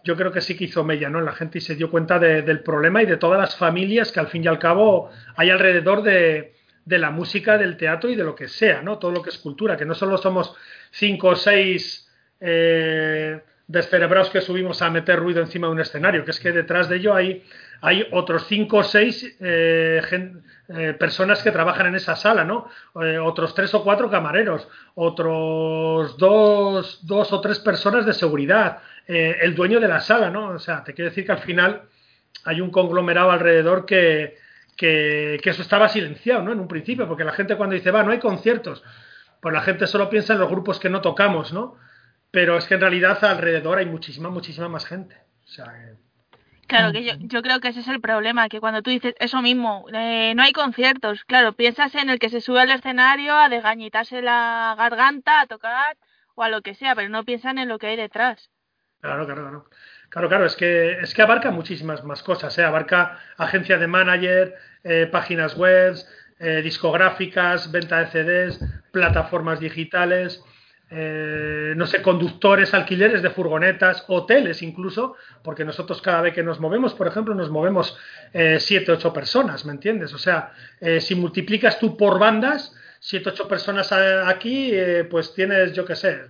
yo 0.04 0.16
creo 0.16 0.32
que 0.32 0.40
sí 0.40 0.56
que 0.56 0.64
hizo 0.64 0.84
mella, 0.84 1.08
¿no? 1.08 1.20
La 1.20 1.32
gente 1.32 1.60
se 1.60 1.76
dio 1.76 1.90
cuenta 1.90 2.18
de, 2.18 2.42
del 2.42 2.60
problema 2.60 3.02
y 3.02 3.06
de 3.06 3.16
todas 3.16 3.38
las 3.38 3.56
familias 3.56 4.10
que 4.10 4.20
al 4.20 4.28
fin 4.28 4.44
y 4.44 4.48
al 4.48 4.58
cabo 4.58 5.10
hay 5.36 5.50
alrededor 5.50 6.02
de, 6.02 6.54
de, 6.84 6.98
la 6.98 7.10
música, 7.10 7.58
del 7.58 7.76
teatro 7.76 8.10
y 8.10 8.16
de 8.16 8.24
lo 8.24 8.34
que 8.34 8.48
sea, 8.48 8.82
¿no? 8.82 8.98
Todo 8.98 9.12
lo 9.12 9.22
que 9.22 9.30
es 9.30 9.38
cultura, 9.38 9.76
que 9.76 9.84
no 9.84 9.94
solo 9.94 10.18
somos 10.18 10.54
cinco 10.90 11.28
o 11.28 11.36
seis 11.36 12.08
eh, 12.40 13.40
descerebrados 13.68 14.30
que 14.30 14.40
subimos 14.40 14.82
a 14.82 14.90
meter 14.90 15.18
ruido 15.18 15.40
encima 15.40 15.68
de 15.68 15.72
un 15.72 15.80
escenario, 15.80 16.24
que 16.24 16.32
es 16.32 16.40
que 16.40 16.50
detrás 16.50 16.88
de 16.88 16.96
ello 16.96 17.14
hay, 17.14 17.44
hay 17.80 18.06
otros 18.10 18.46
cinco 18.48 18.78
o 18.78 18.82
seis 18.82 19.36
eh, 19.40 20.02
eh, 20.68 20.94
personas 20.98 21.42
que 21.42 21.52
trabajan 21.52 21.86
en 21.86 21.94
esa 21.94 22.16
sala, 22.16 22.44
¿no? 22.44 22.68
Otros 23.22 23.54
tres 23.54 23.72
o 23.74 23.84
cuatro 23.84 24.10
camareros, 24.10 24.68
otros 24.96 26.18
dos, 26.18 27.06
dos 27.06 27.32
o 27.32 27.40
tres 27.40 27.60
personas 27.60 28.04
de 28.04 28.12
seguridad, 28.12 28.80
eh, 29.06 29.38
el 29.40 29.54
dueño 29.54 29.80
de 29.80 29.88
la 29.88 30.00
sala, 30.00 30.30
¿no? 30.30 30.48
O 30.48 30.58
sea, 30.58 30.84
te 30.84 30.94
quiero 30.94 31.10
decir 31.10 31.26
que 31.26 31.32
al 31.32 31.38
final 31.38 31.82
hay 32.44 32.60
un 32.60 32.70
conglomerado 32.70 33.30
alrededor 33.30 33.86
que, 33.86 34.36
que, 34.76 35.40
que 35.42 35.50
eso 35.50 35.62
estaba 35.62 35.88
silenciado, 35.88 36.42
¿no? 36.42 36.52
En 36.52 36.60
un 36.60 36.68
principio, 36.68 37.08
porque 37.08 37.24
la 37.24 37.32
gente 37.32 37.56
cuando 37.56 37.74
dice, 37.74 37.90
va, 37.90 38.02
no 38.02 38.12
hay 38.12 38.18
conciertos, 38.18 38.82
pues 39.40 39.52
la 39.52 39.62
gente 39.62 39.86
solo 39.86 40.08
piensa 40.08 40.34
en 40.34 40.40
los 40.40 40.50
grupos 40.50 40.78
que 40.78 40.90
no 40.90 41.00
tocamos, 41.00 41.52
¿no? 41.52 41.76
Pero 42.30 42.56
es 42.56 42.64
que 42.66 42.74
en 42.74 42.80
realidad 42.80 43.22
alrededor 43.24 43.78
hay 43.78 43.86
muchísima, 43.86 44.30
muchísima 44.30 44.68
más 44.68 44.86
gente. 44.86 45.16
O 45.44 45.48
sea, 45.48 45.72
Claro, 46.72 46.92
que 46.92 47.04
yo, 47.04 47.12
yo 47.18 47.42
creo 47.42 47.60
que 47.60 47.68
ese 47.68 47.80
es 47.80 47.88
el 47.88 48.00
problema, 48.00 48.48
que 48.48 48.58
cuando 48.58 48.80
tú 48.80 48.88
dices 48.88 49.14
eso 49.18 49.42
mismo, 49.42 49.84
eh, 49.92 50.32
no 50.34 50.42
hay 50.42 50.52
conciertos, 50.52 51.22
claro, 51.24 51.52
piensas 51.52 51.94
en 51.94 52.08
el 52.08 52.18
que 52.18 52.30
se 52.30 52.40
sube 52.40 52.60
al 52.60 52.70
escenario 52.70 53.34
a 53.34 53.50
desgañitarse 53.50 54.22
la 54.22 54.74
garganta, 54.78 55.42
a 55.42 55.46
tocar 55.46 55.98
o 56.34 56.42
a 56.42 56.48
lo 56.48 56.62
que 56.62 56.74
sea, 56.74 56.94
pero 56.94 57.10
no 57.10 57.24
piensan 57.26 57.58
en 57.58 57.68
lo 57.68 57.78
que 57.78 57.88
hay 57.88 57.96
detrás. 57.96 58.51
Claro, 59.02 59.24
claro, 59.26 59.42
claro. 59.42 59.64
Claro, 60.10 60.28
claro, 60.28 60.44
es 60.46 60.54
que, 60.56 60.92
es 61.00 61.12
que 61.14 61.22
abarca 61.22 61.50
muchísimas 61.50 62.04
más 62.04 62.22
cosas, 62.22 62.56
¿eh? 62.58 62.62
abarca 62.64 63.18
agencia 63.36 63.76
de 63.78 63.86
manager, 63.88 64.54
eh, 64.84 65.08
páginas 65.10 65.56
web, 65.56 65.96
eh, 66.38 66.60
discográficas, 66.62 67.72
venta 67.72 67.98
de 67.98 68.06
CDs, 68.08 68.60
plataformas 68.92 69.58
digitales, 69.58 70.44
eh, 70.90 71.72
no 71.76 71.86
sé, 71.86 72.00
conductores, 72.02 72.74
alquileres 72.74 73.22
de 73.22 73.30
furgonetas, 73.30 74.04
hoteles 74.06 74.62
incluso, 74.62 75.16
porque 75.42 75.64
nosotros 75.64 76.00
cada 76.02 76.20
vez 76.20 76.34
que 76.34 76.42
nos 76.44 76.60
movemos, 76.60 76.94
por 76.94 77.08
ejemplo, 77.08 77.34
nos 77.34 77.50
movemos 77.50 77.96
siete, 78.58 78.92
ocho 78.92 79.12
personas, 79.12 79.64
¿me 79.64 79.72
entiendes? 79.72 80.12
O 80.14 80.18
sea, 80.18 80.52
si 81.00 81.14
multiplicas 81.14 81.78
tú 81.80 81.96
por 81.96 82.18
bandas, 82.20 82.74
siete, 83.00 83.30
ocho 83.30 83.48
personas 83.48 83.90
aquí, 83.92 84.72
pues 85.10 85.34
tienes, 85.34 85.72
yo 85.72 85.86
qué 85.86 85.96
sé, 85.96 86.20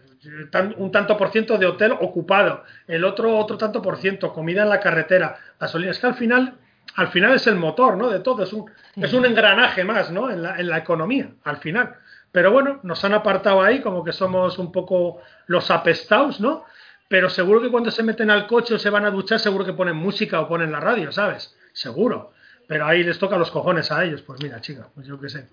un 0.76 0.92
tanto 0.92 1.16
por 1.16 1.30
ciento 1.30 1.58
de 1.58 1.66
hotel 1.66 1.92
ocupado, 1.92 2.64
el 2.86 3.04
otro 3.04 3.36
otro 3.36 3.58
tanto 3.58 3.82
por 3.82 3.96
ciento, 3.98 4.32
comida 4.32 4.62
en 4.62 4.68
la 4.68 4.80
carretera, 4.80 5.36
gasolina. 5.58 5.90
Es 5.90 5.98
que 5.98 6.06
al 6.06 6.14
final, 6.14 6.54
al 6.96 7.08
final 7.08 7.34
es 7.34 7.46
el 7.46 7.56
motor, 7.56 7.96
¿no? 7.96 8.08
De 8.10 8.20
todo, 8.20 8.42
es 8.42 8.52
un, 8.52 8.70
sí. 8.94 9.02
es 9.02 9.12
un 9.12 9.24
engranaje 9.26 9.84
más, 9.84 10.10
¿no? 10.10 10.30
En 10.30 10.42
la, 10.42 10.58
en 10.58 10.68
la 10.68 10.78
economía, 10.78 11.30
al 11.44 11.56
final. 11.58 11.96
Pero 12.30 12.50
bueno, 12.50 12.80
nos 12.82 13.04
han 13.04 13.12
apartado 13.12 13.62
ahí 13.62 13.80
como 13.80 14.02
que 14.02 14.12
somos 14.12 14.58
un 14.58 14.72
poco 14.72 15.20
los 15.46 15.70
apestados, 15.70 16.40
¿no? 16.40 16.64
Pero 17.08 17.28
seguro 17.28 17.60
que 17.60 17.70
cuando 17.70 17.90
se 17.90 18.02
meten 18.02 18.30
al 18.30 18.46
coche 18.46 18.74
o 18.74 18.78
se 18.78 18.88
van 18.88 19.04
a 19.04 19.10
duchar, 19.10 19.38
seguro 19.38 19.66
que 19.66 19.74
ponen 19.74 19.94
música 19.94 20.40
o 20.40 20.48
ponen 20.48 20.72
la 20.72 20.80
radio, 20.80 21.12
¿sabes? 21.12 21.54
Seguro. 21.74 22.32
Pero 22.66 22.86
ahí 22.86 23.04
les 23.04 23.18
toca 23.18 23.36
los 23.36 23.50
cojones 23.50 23.92
a 23.92 24.02
ellos. 24.02 24.22
Pues 24.22 24.42
mira, 24.42 24.62
chica, 24.62 24.88
pues 24.94 25.06
yo 25.06 25.20
qué 25.20 25.28
sé. 25.28 25.48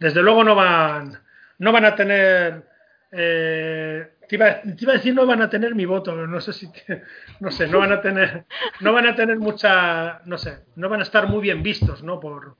Desde 0.00 0.20
luego 0.20 0.42
no 0.42 0.56
van, 0.56 1.16
no 1.58 1.70
van 1.70 1.84
a 1.84 1.94
tener. 1.94 2.64
Eh, 3.12 4.16
te, 4.28 4.34
iba, 4.34 4.60
te, 4.60 4.76
iba, 4.78 4.92
a 4.92 4.96
decir 4.96 5.14
no 5.14 5.26
van 5.26 5.42
a 5.42 5.48
tener 5.48 5.74
mi 5.74 5.84
voto, 5.84 6.12
pero 6.12 6.26
no 6.26 6.40
sé 6.40 6.52
si, 6.52 6.70
te, 6.72 7.02
no 7.40 7.50
sé, 7.50 7.68
no 7.68 7.78
van 7.78 7.92
a 7.92 8.00
tener, 8.00 8.44
no 8.80 8.92
van 8.92 9.06
a 9.06 9.14
tener 9.14 9.38
mucha, 9.38 10.20
no 10.24 10.38
sé, 10.38 10.64
no 10.76 10.88
van 10.88 11.00
a 11.00 11.04
estar 11.04 11.28
muy 11.28 11.40
bien 11.40 11.62
vistos, 11.62 12.02
¿no? 12.02 12.18
Por, 12.20 12.56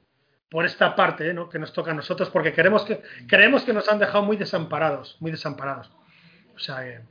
por 0.49 0.65
esta 0.65 0.95
parte 0.95 1.29
¿eh? 1.29 1.35
¿no? 1.35 1.49
que 1.49 1.59
nos 1.59 1.73
toca 1.73 1.91
a 1.91 1.95
nosotros, 1.95 2.31
porque 2.31 2.53
queremos 2.53 2.85
que, 2.85 3.03
creemos 3.27 3.65
que 3.65 3.73
nos 3.73 3.89
han 3.89 3.99
dejado 3.99 4.25
muy 4.25 4.37
desamparados, 4.37 5.17
muy 5.21 5.31
desamparados. 5.31 5.91
O 6.55 6.59
sea, 6.59 6.87
eh... 6.87 7.03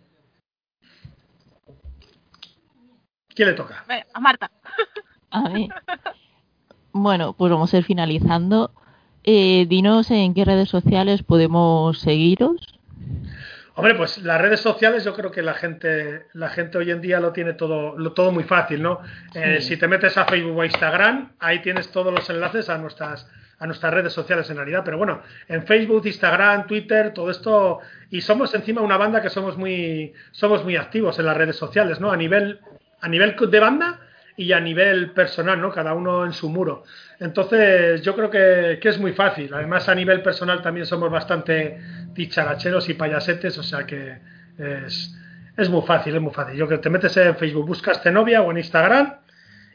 ¿quién 3.36 3.50
le 3.50 3.54
toca? 3.54 3.86
A 4.14 4.20
Marta. 4.20 4.50
A 5.30 5.50
mí. 5.50 5.70
Bueno, 6.92 7.34
pues 7.34 7.52
vamos 7.52 7.74
a 7.74 7.78
ir 7.78 7.84
finalizando. 7.84 8.72
Eh, 9.24 9.66
dinos 9.68 10.10
en 10.12 10.34
qué 10.34 10.46
redes 10.46 10.70
sociales 10.70 11.24
podemos 11.24 12.00
seguiros. 12.00 12.75
Hombre, 13.78 13.94
pues 13.96 14.20
las 14.20 14.40
redes 14.40 14.62
sociales 14.62 15.04
yo 15.04 15.14
creo 15.14 15.32
que 15.32 15.42
la 15.42 15.54
gente, 15.54 16.28
la 16.34 16.50
gente 16.50 16.78
hoy 16.78 16.92
en 16.92 17.02
día 17.02 17.20
lo 17.20 17.34
tiene 17.34 17.54
todo, 17.54 17.98
lo, 17.98 18.14
todo 18.14 18.32
muy 18.32 18.46
fácil, 18.46 18.82
¿no? 18.82 19.02
Sí. 19.34 19.40
Eh, 19.40 19.62
si 19.62 19.76
te 19.76 19.90
metes 19.90 20.18
a 20.18 20.26
Facebook 20.26 20.58
o 20.58 20.62
a 20.62 20.66
Instagram, 20.66 21.34
ahí 21.40 21.60
tienes 21.60 21.92
todos 21.92 22.14
los 22.14 22.30
enlaces 22.30 22.70
a 22.70 22.78
nuestras, 22.78 23.30
a 23.60 23.68
nuestras 23.68 23.94
redes 23.94 24.14
sociales 24.14 24.50
en 24.50 24.56
realidad. 24.56 24.84
Pero 24.86 24.98
bueno, 24.98 25.22
en 25.50 25.68
Facebook, 25.68 26.06
Instagram, 26.06 26.68
Twitter, 26.68 27.14
todo 27.14 27.30
esto, 27.30 27.80
y 28.10 28.22
somos 28.22 28.56
encima 28.56 28.80
una 28.80 28.96
banda 28.96 29.22
que 29.22 29.30
somos 29.30 29.58
muy, 29.58 30.14
somos 30.32 30.64
muy 30.64 30.78
activos 30.78 31.20
en 31.20 31.26
las 31.26 31.36
redes 31.36 31.58
sociales, 31.58 32.00
¿no? 32.00 32.14
A 32.14 32.18
nivel, 32.18 32.62
a 33.02 33.10
nivel 33.10 33.36
de 33.36 33.60
banda 33.60 34.00
y 34.38 34.52
a 34.52 34.60
nivel 34.60 35.12
personal, 35.12 35.62
¿no? 35.62 35.72
Cada 35.72 35.94
uno 35.94 36.26
en 36.26 36.34
su 36.34 36.50
muro. 36.50 36.84
Entonces, 37.20 38.02
yo 38.02 38.16
creo 38.16 38.30
que, 38.30 38.80
que, 38.82 38.90
es 38.90 39.00
muy 39.00 39.14
fácil. 39.14 39.54
Además, 39.54 39.88
a 39.88 39.96
nivel 39.96 40.22
personal 40.22 40.62
también 40.62 40.86
somos 40.86 41.10
bastante 41.10 41.80
dicharacheros 42.14 42.90
y 42.90 42.94
payasetes, 42.96 43.58
o 43.58 43.64
sea 43.64 43.86
que 43.86 44.18
es, 44.58 45.16
es 45.56 45.70
muy 45.70 45.82
fácil, 45.84 46.16
es 46.16 46.22
muy 46.22 46.34
fácil. 46.34 46.58
Yo 46.58 46.68
que 46.68 46.78
te 46.78 46.90
metes 46.90 47.16
en 47.18 47.36
Facebook, 47.38 47.66
buscas 47.66 48.02
Tenovia 48.02 48.42
o 48.42 48.52
en 48.52 48.58
Instagram 48.58 49.16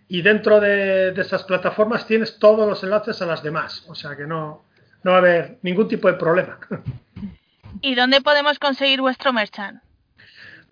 y 0.09 0.23
dentro 0.23 0.61
de, 0.61 1.13
de 1.13 1.23
esas 1.23 1.45
plataformas 1.45 2.07
tienes 2.07 2.39
todos 2.39 2.69
los 2.69 2.83
enlaces 2.83 3.23
a 3.23 3.27
las 3.27 3.43
demás. 3.43 3.85
O 3.89 3.95
sea 3.95 4.17
que 4.17 4.27
no, 4.27 4.65
no 5.03 5.13
va 5.13 5.17
a 5.17 5.21
haber 5.21 5.59
ningún 5.63 5.89
tipo 5.89 6.09
de 6.09 6.15
problema. 6.15 6.59
¿Y 7.81 7.95
dónde 7.95 8.21
podemos 8.21 8.59
conseguir 8.59 9.01
vuestro 9.01 9.33
merchant? 9.33 9.81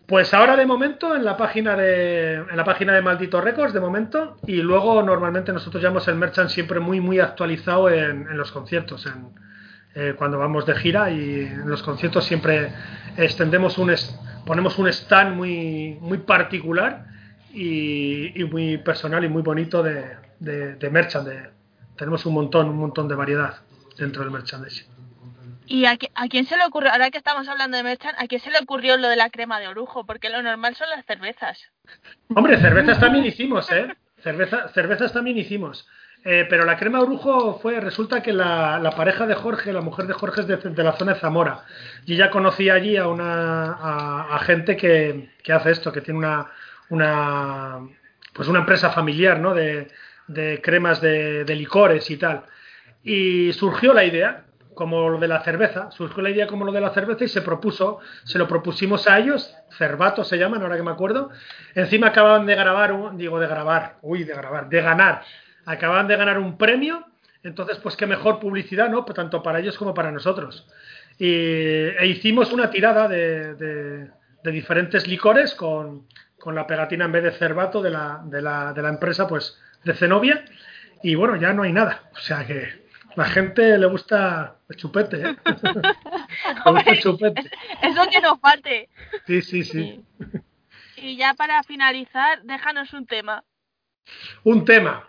Pues 0.09 0.33
ahora 0.33 0.57
de 0.57 0.65
momento 0.65 1.15
en 1.15 1.23
la 1.23 1.37
página 1.37 1.77
de 1.77 2.37
en 2.37 2.57
la 2.57 2.65
página 2.65 2.95
de 2.95 3.03
Maldito 3.03 3.43
Records 3.43 3.75
de 3.75 3.81
momento 3.81 4.39
y 4.47 4.63
luego 4.63 5.03
normalmente 5.03 5.53
nosotros 5.53 5.83
llevamos 5.83 6.09
el 6.09 6.15
merchant 6.15 6.49
siempre 6.49 6.81
muy 6.81 6.99
muy 6.99 7.21
actualizado 7.21 7.91
en, 7.91 8.35
los 8.35 8.51
conciertos 8.51 9.05
en, 9.05 9.35
eh, 9.95 10.15
cuando 10.17 10.39
vamos 10.39 10.65
de 10.65 10.75
gira 10.77 11.11
y 11.11 11.41
en 11.41 11.69
los 11.69 11.83
conciertos 11.83 12.25
siempre 12.25 12.73
extendemos 13.19 13.77
un 13.77 13.95
ponemos 14.47 14.79
un 14.79 14.89
stand 14.89 15.37
muy 15.37 15.99
muy 16.01 16.17
particular 16.17 17.05
y, 17.53 18.41
y 18.41 18.45
muy 18.45 18.79
personal 18.79 19.23
y 19.27 19.29
muy 19.29 19.43
bonito 19.43 19.83
de, 19.83 20.17
de, 20.41 20.77
de 20.77 20.91
merchant 20.91 21.29
de, 21.29 21.51
tenemos 21.99 22.25
un 22.25 22.33
montón 22.33 22.71
un 22.71 22.79
montón 22.79 23.09
de 23.09 23.15
variedad 23.15 23.57
dentro 23.99 24.23
del 24.23 24.31
merchandising 24.31 24.97
¿Y 25.69 25.85
a, 25.85 25.99
a, 26.14 26.29
quién 26.29 26.47
se 26.47 26.57
le 26.57 26.64
ocurrió, 26.64 26.91
ahora 26.91 27.11
que 27.11 27.19
estamos 27.19 27.47
hablando 27.47 27.77
de 27.77 27.83
Merchant, 27.83 28.19
a 28.19 28.27
quién 28.27 28.41
se 28.41 28.51
le 28.51 28.59
ocurrió 28.59 28.97
lo 28.97 29.09
de 29.09 29.16
la 29.16 29.29
crema 29.29 29.61
de 29.61 29.69
orujo? 29.69 30.07
Porque 30.07 30.31
lo 30.31 30.43
normal 30.43 30.75
son 30.77 30.89
las 30.89 31.05
cervezas. 31.05 31.61
Hombre, 32.35 32.59
cervezas 32.59 32.99
también 32.99 33.27
hicimos, 33.27 33.71
¿eh? 33.71 33.95
Cerveza, 34.23 34.69
cervezas 34.69 35.12
también 35.12 35.37
hicimos. 35.37 35.87
Eh, 36.25 36.47
pero 36.49 36.64
la 36.64 36.77
crema 36.77 37.01
orujo 37.01 37.59
fue, 37.61 37.81
resulta 37.81 38.23
que 38.23 38.33
la, 38.33 38.79
la, 38.81 38.91
pareja 38.91 39.27
de 39.27 39.35
Jorge, 39.35 39.73
la 39.73 39.83
mujer 39.83 40.07
de 40.07 40.14
Jorge 40.14 40.41
es 40.41 40.47
de, 40.47 40.57
de, 40.57 40.83
la 40.83 40.93
zona 40.93 41.14
de 41.14 41.21
Zamora. 41.21 41.64
Y 42.07 42.14
ella 42.14 42.31
conocía 42.31 42.75
allí 42.75 42.97
a 42.97 43.07
una 43.07 43.73
a, 43.75 44.37
a 44.37 44.39
gente 44.41 44.77
que, 44.77 45.31
que, 45.43 45.53
hace 45.53 45.71
esto, 45.71 45.93
que 45.93 46.01
tiene 46.01 46.19
una, 46.19 46.51
una 46.89 47.79
pues 48.33 48.49
una 48.49 48.61
empresa 48.61 48.91
familiar, 48.91 49.39
¿no? 49.39 49.55
De, 49.55 49.89
de 50.27 50.61
cremas 50.62 51.01
de, 51.01 51.45
de, 51.45 51.55
licores 51.55 52.11
y 52.11 52.16
tal. 52.16 52.45
Y 53.05 53.53
surgió 53.53 53.95
la 53.95 54.05
idea, 54.05 54.45
como 54.79 55.09
lo 55.09 55.18
de 55.18 55.26
la 55.26 55.43
cerveza, 55.43 55.91
surgió 55.91 56.22
la 56.22 56.31
idea 56.31 56.47
como 56.47 56.64
lo 56.64 56.70
de 56.70 56.81
la 56.81 56.91
cerveza 56.91 57.24
y 57.24 57.29
se 57.29 57.43
propuso, 57.43 57.99
se 58.22 58.39
lo 58.39 58.47
propusimos 58.47 59.09
a 59.09 59.18
ellos, 59.18 59.53
Cervato 59.76 60.22
se 60.22 60.39
llaman, 60.39 60.62
ahora 60.62 60.76
que 60.76 60.85
me 60.85 60.93
acuerdo. 60.93 61.31
Encima 61.74 62.07
acababan 62.07 62.47
de 62.47 62.55
grabar, 62.55 62.93
un, 62.93 63.18
digo 63.18 63.41
de 63.41 63.49
grabar, 63.49 63.97
uy, 64.03 64.22
de 64.22 64.35
grabar, 64.35 64.68
de 64.68 64.81
ganar 64.81 65.22
acaban 65.66 66.07
de 66.07 66.16
ganar 66.16 66.39
un 66.39 66.57
premio, 66.57 67.05
entonces 67.43 67.79
pues 67.79 67.97
qué 67.97 68.07
mejor 68.07 68.39
publicidad, 68.39 68.89
¿no? 68.89 69.05
Tanto 69.05 69.43
para 69.43 69.59
ellos 69.59 69.76
como 69.76 69.93
para 69.95 70.12
nosotros. 70.12 70.68
Y, 71.18 71.26
e 71.26 72.07
hicimos 72.07 72.53
una 72.53 72.70
tirada 72.70 73.09
de, 73.09 74.09
diferentes 74.45 75.09
licores 75.09 75.57
con, 75.57 76.07
con, 76.39 76.55
la 76.55 76.68
pegatina 76.68 77.07
en 77.07 77.12
vez 77.12 77.24
de 77.24 77.33
cervato 77.33 77.83
de 77.83 77.91
la, 77.91 78.22
de 78.24 78.41
la, 78.41 78.72
de 78.72 78.81
la 78.81 78.89
empresa, 78.91 79.26
pues 79.26 79.59
de 79.83 79.93
Zenobia, 79.95 80.45
y 81.03 81.16
bueno, 81.16 81.35
ya 81.35 81.53
no 81.53 81.64
hay 81.64 81.72
nada. 81.72 82.05
O 82.14 82.18
sea 82.18 82.47
que 82.47 82.88
la 83.19 83.25
gente 83.25 83.77
le 83.77 83.87
gusta 83.87 84.59
el 84.69 84.77
chupete, 84.77 85.16
¿eh? 85.16 85.37
le 86.64 86.71
gusta 86.73 86.91
el 86.93 87.01
chupete. 87.01 87.51
Eso 87.83 88.03
que 88.09 88.21
nos 88.21 88.39
falte. 88.39 88.89
Sí, 89.27 89.43
sí, 89.43 89.64
sí. 89.64 90.05
Y 90.97 91.16
ya 91.16 91.35
para 91.35 91.64
finalizar, 91.64 92.43
déjanos 92.45 92.93
un 92.93 93.07
tema. 93.07 93.43
Un 94.45 94.64
tema. 94.64 95.05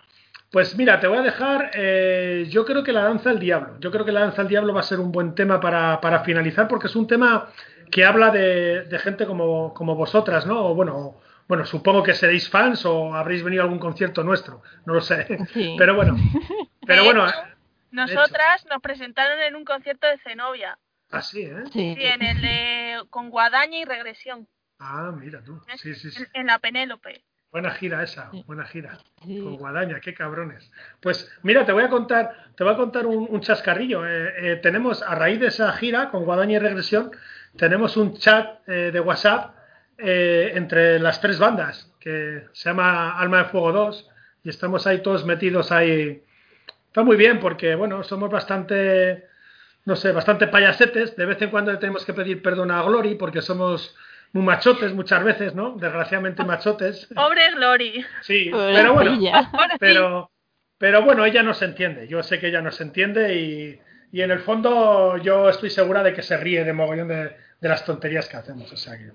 Pues 0.49 0.75
mira, 0.75 0.99
te 0.99 1.05
voy 1.05 1.19
a 1.19 1.21
dejar, 1.21 1.69
eh, 1.75 2.47
yo 2.49 2.65
creo 2.65 2.83
que 2.83 2.93
la 2.93 3.03
danza 3.03 3.29
del 3.29 3.37
diablo. 3.37 3.77
Yo 3.79 3.91
creo 3.91 4.05
que 4.05 4.11
la 4.11 4.21
danza 4.21 4.41
del 4.41 4.49
diablo 4.49 4.73
va 4.73 4.79
a 4.79 4.83
ser 4.83 4.99
un 4.99 5.11
buen 5.11 5.35
tema 5.35 5.59
para, 5.59 6.01
para 6.01 6.23
finalizar 6.23 6.67
porque 6.67 6.87
es 6.87 6.95
un 6.95 7.05
tema 7.05 7.49
que 7.91 8.05
habla 8.05 8.31
de, 8.31 8.85
de 8.85 8.99
gente 8.99 9.27
como, 9.27 9.71
como, 9.75 9.93
vosotras, 9.93 10.47
¿no? 10.47 10.65
O 10.65 10.73
bueno, 10.73 11.17
bueno, 11.47 11.63
supongo 11.63 12.01
que 12.01 12.15
seréis 12.15 12.49
fans 12.49 12.83
o 12.87 13.13
habréis 13.13 13.43
venido 13.43 13.61
a 13.61 13.65
algún 13.65 13.77
concierto 13.77 14.23
nuestro, 14.23 14.63
no 14.85 14.95
lo 14.95 15.01
sé. 15.01 15.27
Sí. 15.53 15.75
Pero 15.77 15.93
bueno, 15.93 16.17
pero 16.87 17.03
bueno. 17.03 17.27
Nosotras 17.91 18.65
nos 18.69 18.81
presentaron 18.81 19.39
en 19.41 19.55
un 19.55 19.65
concierto 19.65 20.07
de 20.07 20.17
Zenobia. 20.19 20.77
Ah, 21.11 21.21
sí, 21.21 21.41
¿eh? 21.41 21.63
Sí, 21.73 21.95
sí 21.95 22.03
en 22.05 22.21
el 22.21 22.41
de 22.41 23.03
con 23.09 23.29
Guadaña 23.29 23.79
y 23.79 23.85
Regresión. 23.85 24.47
Ah, 24.79 25.11
mira 25.15 25.41
tú. 25.43 25.59
Sí, 25.77 25.95
sí, 25.95 26.11
sí. 26.11 26.23
En, 26.33 26.41
en 26.41 26.47
la 26.47 26.59
Penélope. 26.59 27.23
Buena 27.51 27.71
gira 27.71 28.03
esa, 28.03 28.29
buena 28.45 28.63
gira. 28.65 28.99
Sí. 29.25 29.39
Con 29.41 29.57
Guadaña, 29.57 29.99
qué 29.99 30.13
cabrones. 30.13 30.71
Pues 30.99 31.31
mira, 31.41 31.65
te 31.65 31.71
voy 31.71 31.83
a 31.83 31.89
contar, 31.89 32.53
te 32.55 32.63
voy 32.63 32.73
a 32.73 32.77
contar 32.77 33.07
un, 33.07 33.25
un 33.27 33.41
chascarrillo. 33.41 34.05
Eh, 34.05 34.33
eh, 34.37 34.55
tenemos, 34.57 35.01
a 35.01 35.15
raíz 35.15 35.39
de 35.39 35.47
esa 35.47 35.71
gira 35.73 36.11
con 36.11 36.25
Guadaña 36.25 36.57
y 36.57 36.59
Regresión, 36.59 37.11
tenemos 37.57 37.97
un 37.97 38.15
chat 38.17 38.61
eh, 38.67 38.91
de 38.93 38.99
WhatsApp 38.99 39.55
eh, 39.97 40.51
entre 40.53 40.99
las 40.99 41.19
tres 41.21 41.39
bandas, 41.39 41.91
que 41.99 42.45
se 42.53 42.69
llama 42.69 43.17
Alma 43.17 43.39
de 43.39 43.45
Fuego 43.45 43.71
2, 43.71 44.09
y 44.43 44.49
estamos 44.49 44.85
ahí 44.85 45.01
todos 45.01 45.25
metidos 45.25 45.71
ahí. 45.71 46.23
Está 46.89 47.03
muy 47.03 47.17
bien 47.17 47.39
porque, 47.39 47.75
bueno, 47.75 48.03
somos 48.03 48.31
bastante, 48.31 49.27
no 49.85 49.95
sé, 49.95 50.11
bastante 50.11 50.47
payasetes. 50.47 51.15
De 51.15 51.25
vez 51.27 51.39
en 51.41 51.51
cuando 51.51 51.71
le 51.71 51.77
tenemos 51.77 52.03
que 52.03 52.13
pedir 52.13 52.41
perdón 52.41 52.71
a 52.71 52.81
Glory 52.81 53.13
porque 53.13 53.43
somos 53.43 53.95
muy 54.33 54.43
machotes 54.43 54.91
muchas 54.93 55.23
veces, 55.23 55.53
¿no? 55.53 55.75
Desgraciadamente 55.77 56.43
machotes. 56.43 57.07
Pobre 57.13 57.51
Glory. 57.53 58.03
Sí, 58.21 58.49
pero 58.51 58.93
bueno, 58.95 59.19
pero, 59.79 60.31
pero 60.79 61.03
bueno, 61.03 61.25
ella 61.25 61.43
nos 61.43 61.61
entiende. 61.61 62.07
Yo 62.07 62.23
sé 62.23 62.39
que 62.39 62.47
ella 62.47 62.61
nos 62.61 62.81
entiende 62.81 63.35
y, 63.35 63.79
y 64.11 64.21
en 64.21 64.31
el 64.31 64.39
fondo 64.39 65.17
yo 65.17 65.47
estoy 65.47 65.69
segura 65.69 66.01
de 66.01 66.13
que 66.13 66.23
se 66.23 66.37
ríe 66.37 66.63
de 66.63 66.73
mogollón 66.73 67.07
de, 67.07 67.35
de 67.61 67.69
las 67.69 67.85
tonterías 67.85 68.27
que 68.27 68.37
hacemos. 68.37 68.71
O 68.73 68.77
sea 68.77 68.97
que... 68.97 69.11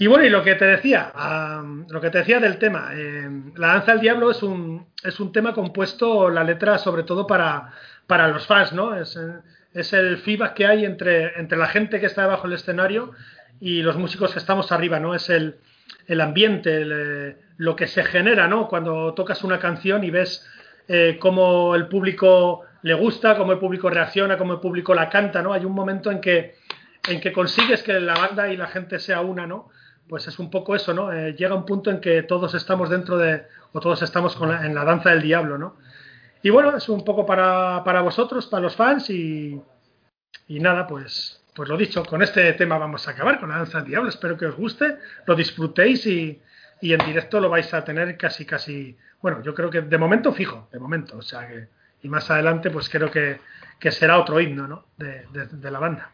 Y 0.00 0.06
bueno, 0.06 0.24
y 0.24 0.30
lo 0.30 0.42
que 0.42 0.54
te 0.54 0.64
decía, 0.64 1.12
lo 1.90 2.00
que 2.00 2.08
te 2.08 2.16
decía 2.16 2.40
del 2.40 2.56
tema, 2.56 2.88
eh, 2.94 3.28
la 3.56 3.66
danza 3.66 3.92
del 3.92 4.00
diablo 4.00 4.30
es 4.30 4.42
un, 4.42 4.86
es 5.04 5.20
un 5.20 5.30
tema 5.30 5.52
compuesto, 5.52 6.30
la 6.30 6.42
letra 6.42 6.78
sobre 6.78 7.02
todo 7.02 7.26
para, 7.26 7.74
para 8.06 8.28
los 8.28 8.46
fans, 8.46 8.72
¿no? 8.72 8.96
Es, 8.96 9.20
es 9.74 9.92
el 9.92 10.16
feedback 10.16 10.54
que 10.54 10.66
hay 10.66 10.86
entre, 10.86 11.38
entre 11.38 11.58
la 11.58 11.66
gente 11.66 12.00
que 12.00 12.06
está 12.06 12.22
debajo 12.22 12.44
del 12.44 12.54
escenario 12.54 13.12
y 13.60 13.82
los 13.82 13.98
músicos 13.98 14.32
que 14.32 14.38
estamos 14.38 14.72
arriba, 14.72 14.98
¿no? 14.98 15.14
Es 15.14 15.28
el, 15.28 15.56
el 16.06 16.22
ambiente, 16.22 16.82
eh, 16.82 17.36
lo 17.58 17.76
que 17.76 17.86
se 17.86 18.02
genera, 18.02 18.48
¿no? 18.48 18.68
Cuando 18.68 19.12
tocas 19.12 19.44
una 19.44 19.58
canción 19.58 20.02
y 20.02 20.10
ves 20.10 20.50
eh, 20.88 21.18
cómo 21.20 21.74
el 21.74 21.88
público 21.88 22.62
le 22.80 22.94
gusta, 22.94 23.36
cómo 23.36 23.52
el 23.52 23.58
público 23.58 23.90
reacciona, 23.90 24.38
cómo 24.38 24.54
el 24.54 24.60
público 24.60 24.94
la 24.94 25.10
canta, 25.10 25.42
¿no? 25.42 25.52
Hay 25.52 25.66
un 25.66 25.74
momento 25.74 26.10
en 26.10 26.22
que, 26.22 26.54
en 27.06 27.20
que 27.20 27.34
consigues 27.34 27.82
que 27.82 28.00
la 28.00 28.14
banda 28.14 28.50
y 28.50 28.56
la 28.56 28.68
gente 28.68 28.98
sea 28.98 29.20
una, 29.20 29.46
¿no? 29.46 29.68
Pues 30.10 30.26
es 30.28 30.38
un 30.38 30.50
poco 30.50 30.74
eso, 30.74 30.92
¿no? 30.92 31.12
Eh, 31.12 31.34
llega 31.34 31.54
un 31.54 31.64
punto 31.64 31.90
en 31.90 32.00
que 32.00 32.24
todos 32.24 32.52
estamos 32.54 32.90
dentro 32.90 33.16
de, 33.16 33.46
o 33.72 33.80
todos 33.80 34.02
estamos 34.02 34.34
con 34.34 34.50
la, 34.50 34.66
en 34.66 34.74
la 34.74 34.84
danza 34.84 35.10
del 35.10 35.22
diablo, 35.22 35.56
¿no? 35.56 35.76
Y 36.42 36.50
bueno, 36.50 36.76
es 36.76 36.88
un 36.88 37.04
poco 37.04 37.24
para, 37.24 37.82
para 37.84 38.00
vosotros, 38.02 38.46
para 38.48 38.64
los 38.64 38.74
fans 38.74 39.08
y, 39.08 39.60
y 40.48 40.60
nada, 40.60 40.86
pues 40.86 41.40
pues 41.54 41.68
lo 41.68 41.76
dicho, 41.76 42.04
con 42.04 42.22
este 42.22 42.52
tema 42.54 42.78
vamos 42.78 43.06
a 43.06 43.12
acabar, 43.12 43.38
con 43.38 43.50
la 43.50 43.56
danza 43.58 43.78
del 43.78 43.88
diablo. 43.88 44.08
Espero 44.08 44.36
que 44.36 44.46
os 44.46 44.56
guste, 44.56 44.96
lo 45.26 45.34
disfrutéis 45.34 46.06
y, 46.06 46.40
y, 46.80 46.92
en 46.92 47.04
directo 47.04 47.40
lo 47.40 47.50
vais 47.50 47.72
a 47.74 47.84
tener 47.84 48.16
casi, 48.16 48.44
casi, 48.46 48.96
bueno, 49.20 49.42
yo 49.42 49.54
creo 49.54 49.70
que 49.70 49.82
de 49.82 49.98
momento 49.98 50.32
fijo, 50.32 50.68
de 50.72 50.78
momento, 50.78 51.18
o 51.18 51.22
sea 51.22 51.46
que, 51.46 51.68
y 52.02 52.08
más 52.08 52.30
adelante 52.30 52.70
pues 52.70 52.88
creo 52.88 53.10
que, 53.10 53.40
que 53.78 53.90
será 53.90 54.18
otro 54.18 54.40
himno, 54.40 54.66
¿no? 54.66 54.86
De, 54.96 55.26
de, 55.32 55.46
de, 55.46 55.70
la 55.70 55.78
banda. 55.78 56.10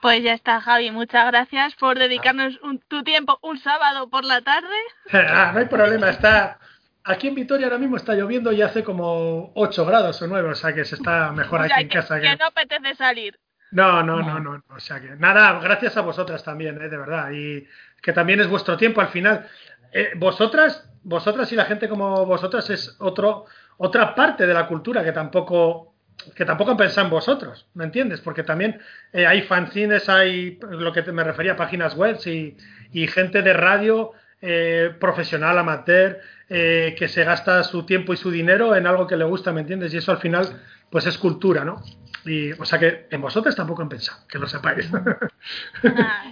Pues 0.00 0.22
ya 0.22 0.34
está, 0.34 0.60
Javi, 0.60 0.90
muchas 0.90 1.26
gracias 1.26 1.74
por 1.74 1.98
dedicarnos 1.98 2.60
un, 2.62 2.78
tu 2.80 3.02
tiempo 3.02 3.38
un 3.42 3.58
sábado 3.58 4.08
por 4.08 4.24
la 4.24 4.40
tarde. 4.42 4.76
ah, 5.12 5.50
no 5.52 5.60
hay 5.60 5.66
problema, 5.66 6.10
está... 6.10 6.58
Aquí 7.04 7.28
en 7.28 7.36
Vitoria 7.36 7.66
ahora 7.66 7.78
mismo 7.78 7.96
está 7.96 8.14
lloviendo 8.14 8.52
y 8.52 8.60
hace 8.60 8.84
como 8.84 9.50
8 9.54 9.86
grados 9.86 10.20
o 10.20 10.26
9, 10.26 10.50
o 10.50 10.54
sea 10.54 10.74
que 10.74 10.84
se 10.84 10.96
está 10.96 11.32
mejor 11.32 11.62
aquí 11.62 11.70
o 11.70 11.74
sea, 11.74 11.80
en 11.80 11.88
que, 11.88 11.94
casa. 11.94 12.16
Que... 12.16 12.28
que 12.28 12.36
no 12.36 12.44
apetece 12.44 12.94
salir. 12.96 13.38
No, 13.70 14.02
no, 14.02 14.20
no, 14.20 14.40
no, 14.40 14.54
no, 14.58 14.64
O 14.68 14.80
sea 14.80 15.00
que 15.00 15.16
nada, 15.16 15.58
gracias 15.60 15.96
a 15.96 16.02
vosotras 16.02 16.42
también, 16.42 16.80
¿eh? 16.80 16.88
de 16.88 16.96
verdad. 16.96 17.30
Y 17.30 17.66
que 18.02 18.12
también 18.12 18.40
es 18.40 18.48
vuestro 18.48 18.76
tiempo 18.76 19.00
al 19.00 19.08
final. 19.08 19.46
Eh, 19.92 20.12
vosotras, 20.16 20.88
vosotras 21.02 21.50
y 21.52 21.56
la 21.56 21.64
gente 21.64 21.88
como 21.88 22.24
vosotras 22.26 22.68
es 22.70 22.96
otro, 22.98 23.46
otra 23.76 24.14
parte 24.14 24.46
de 24.46 24.54
la 24.54 24.66
cultura 24.66 25.04
que 25.04 25.12
tampoco 25.12 25.87
que 26.34 26.44
tampoco 26.44 26.76
pensan 26.76 27.04
en 27.04 27.10
vosotros, 27.10 27.66
¿me 27.74 27.84
entiendes? 27.84 28.20
Porque 28.20 28.42
también 28.42 28.80
eh, 29.12 29.26
hay 29.26 29.42
fanzines, 29.42 30.08
hay 30.08 30.58
lo 30.60 30.92
que 30.92 31.02
me 31.12 31.24
refería 31.24 31.52
a 31.52 31.56
páginas 31.56 31.94
web 31.94 32.18
y, 32.26 32.56
y 32.92 33.06
gente 33.06 33.42
de 33.42 33.52
radio 33.52 34.12
eh, 34.40 34.94
profesional, 35.00 35.58
amateur, 35.58 36.20
eh, 36.48 36.94
que 36.96 37.08
se 37.08 37.24
gasta 37.24 37.62
su 37.64 37.84
tiempo 37.84 38.12
y 38.12 38.16
su 38.16 38.30
dinero 38.30 38.76
en 38.76 38.86
algo 38.86 39.06
que 39.06 39.16
le 39.16 39.24
gusta, 39.24 39.52
¿me 39.52 39.62
entiendes? 39.62 39.92
Y 39.92 39.96
eso 39.96 40.12
al 40.12 40.18
final, 40.18 40.62
pues 40.90 41.06
es 41.06 41.18
cultura, 41.18 41.64
¿no? 41.64 41.82
Y, 42.24 42.52
o 42.52 42.64
sea 42.64 42.78
que 42.78 43.06
en 43.10 43.20
vosotros 43.20 43.56
tampoco 43.56 43.82
han 43.82 43.88
pensado, 43.88 44.20
que 44.28 44.38
lo 44.38 44.46
sepáis. 44.46 44.88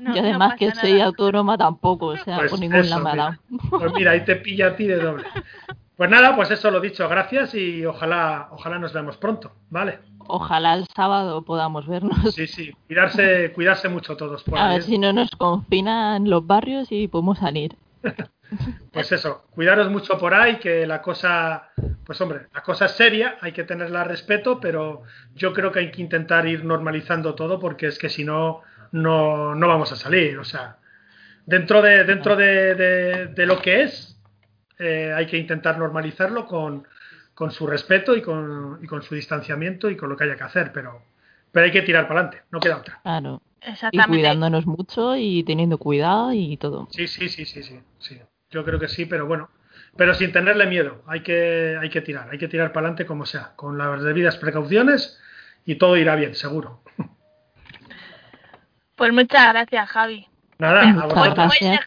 No, 0.00 0.14
y 0.14 0.18
además 0.18 0.50
no 0.50 0.56
que 0.56 0.66
nada. 0.66 0.80
soy 0.80 1.00
autónoma 1.00 1.56
tampoco, 1.56 2.06
o 2.08 2.16
sea, 2.16 2.38
pues 2.38 2.50
por 2.50 2.60
ningún 2.60 2.88
lado. 2.90 3.36
Pues 3.70 3.92
mira, 3.94 4.10
ahí 4.12 4.24
te 4.24 4.36
pilla 4.36 4.68
a 4.68 4.76
ti 4.76 4.86
de 4.86 4.96
doble. 4.96 5.24
Pues 5.96 6.10
nada, 6.10 6.36
pues 6.36 6.50
eso 6.50 6.70
lo 6.70 6.80
dicho, 6.80 7.08
gracias 7.08 7.54
y 7.54 7.86
ojalá, 7.86 8.48
ojalá 8.50 8.78
nos 8.78 8.92
veamos 8.92 9.16
pronto, 9.16 9.52
¿vale? 9.70 10.00
Ojalá 10.28 10.74
el 10.74 10.86
sábado 10.94 11.42
podamos 11.42 11.86
vernos. 11.86 12.34
Sí, 12.34 12.46
sí, 12.46 12.74
cuidarse, 12.86 13.52
cuidarse 13.52 13.88
mucho 13.88 14.14
todos. 14.14 14.44
Por 14.44 14.58
a 14.58 14.68
ver 14.68 14.82
si 14.82 14.98
no 14.98 15.14
nos 15.14 15.30
confinan 15.30 16.28
los 16.28 16.46
barrios 16.46 16.88
y 16.90 17.08
podemos 17.08 17.38
salir. 17.38 17.76
pues 18.92 19.10
eso, 19.10 19.46
cuidaros 19.50 19.90
mucho 19.90 20.18
por 20.18 20.34
ahí, 20.34 20.56
que 20.56 20.86
la 20.86 21.00
cosa, 21.00 21.70
pues 22.04 22.20
hombre, 22.20 22.48
la 22.52 22.62
cosa 22.62 22.84
es 22.86 22.92
seria, 22.92 23.38
hay 23.40 23.52
que 23.52 23.64
tenerla 23.64 24.04
respeto, 24.04 24.60
pero 24.60 25.02
yo 25.34 25.54
creo 25.54 25.72
que 25.72 25.78
hay 25.78 25.90
que 25.90 26.02
intentar 26.02 26.46
ir 26.46 26.62
normalizando 26.62 27.34
todo 27.34 27.58
porque 27.58 27.86
es 27.86 27.98
que 27.98 28.10
si 28.10 28.22
no, 28.22 28.60
no, 28.92 29.54
no 29.54 29.68
vamos 29.68 29.92
a 29.92 29.96
salir. 29.96 30.38
O 30.38 30.44
sea, 30.44 30.76
dentro 31.46 31.80
de, 31.80 32.04
dentro 32.04 32.36
de, 32.36 32.74
de, 32.74 33.26
de 33.28 33.46
lo 33.46 33.62
que 33.62 33.82
es, 33.82 34.15
eh, 34.78 35.12
hay 35.14 35.26
que 35.26 35.38
intentar 35.38 35.78
normalizarlo 35.78 36.46
con, 36.46 36.86
con 37.34 37.50
su 37.50 37.66
respeto 37.66 38.16
y 38.16 38.22
con, 38.22 38.78
y 38.82 38.86
con 38.86 39.02
su 39.02 39.14
distanciamiento 39.14 39.90
y 39.90 39.96
con 39.96 40.08
lo 40.08 40.16
que 40.16 40.24
haya 40.24 40.36
que 40.36 40.44
hacer, 40.44 40.72
pero, 40.72 41.02
pero 41.52 41.66
hay 41.66 41.72
que 41.72 41.82
tirar 41.82 42.08
para 42.08 42.20
adelante, 42.20 42.46
no 42.50 42.60
queda 42.60 42.78
otra. 42.78 43.00
Claro. 43.02 43.42
Y 43.90 43.98
cuidándonos 43.98 44.66
mucho 44.66 45.16
y 45.16 45.42
teniendo 45.42 45.78
cuidado 45.78 46.32
y 46.32 46.56
todo. 46.56 46.88
Sí, 46.90 47.08
sí, 47.08 47.28
sí, 47.28 47.44
sí, 47.44 47.62
sí, 47.62 47.80
sí. 47.98 48.20
Yo 48.50 48.64
creo 48.64 48.78
que 48.78 48.86
sí, 48.86 49.06
pero 49.06 49.26
bueno, 49.26 49.50
pero 49.96 50.14
sin 50.14 50.30
tenerle 50.32 50.66
miedo. 50.66 51.02
Hay 51.06 51.20
que, 51.20 51.76
hay 51.80 51.90
que 51.90 52.00
tirar, 52.00 52.28
hay 52.30 52.38
que 52.38 52.48
tirar 52.48 52.72
para 52.72 52.86
adelante 52.86 53.06
como 53.06 53.26
sea, 53.26 53.52
con 53.56 53.76
las 53.76 54.02
debidas 54.02 54.36
precauciones 54.36 55.18
y 55.64 55.76
todo 55.76 55.96
irá 55.96 56.14
bien, 56.14 56.34
seguro. 56.34 56.82
Pues 58.94 59.12
muchas 59.12 59.52
gracias, 59.52 59.90
Javi. 59.90 60.26
Nada, 60.58 60.82
a 60.82 61.34
gracias. 61.34 61.80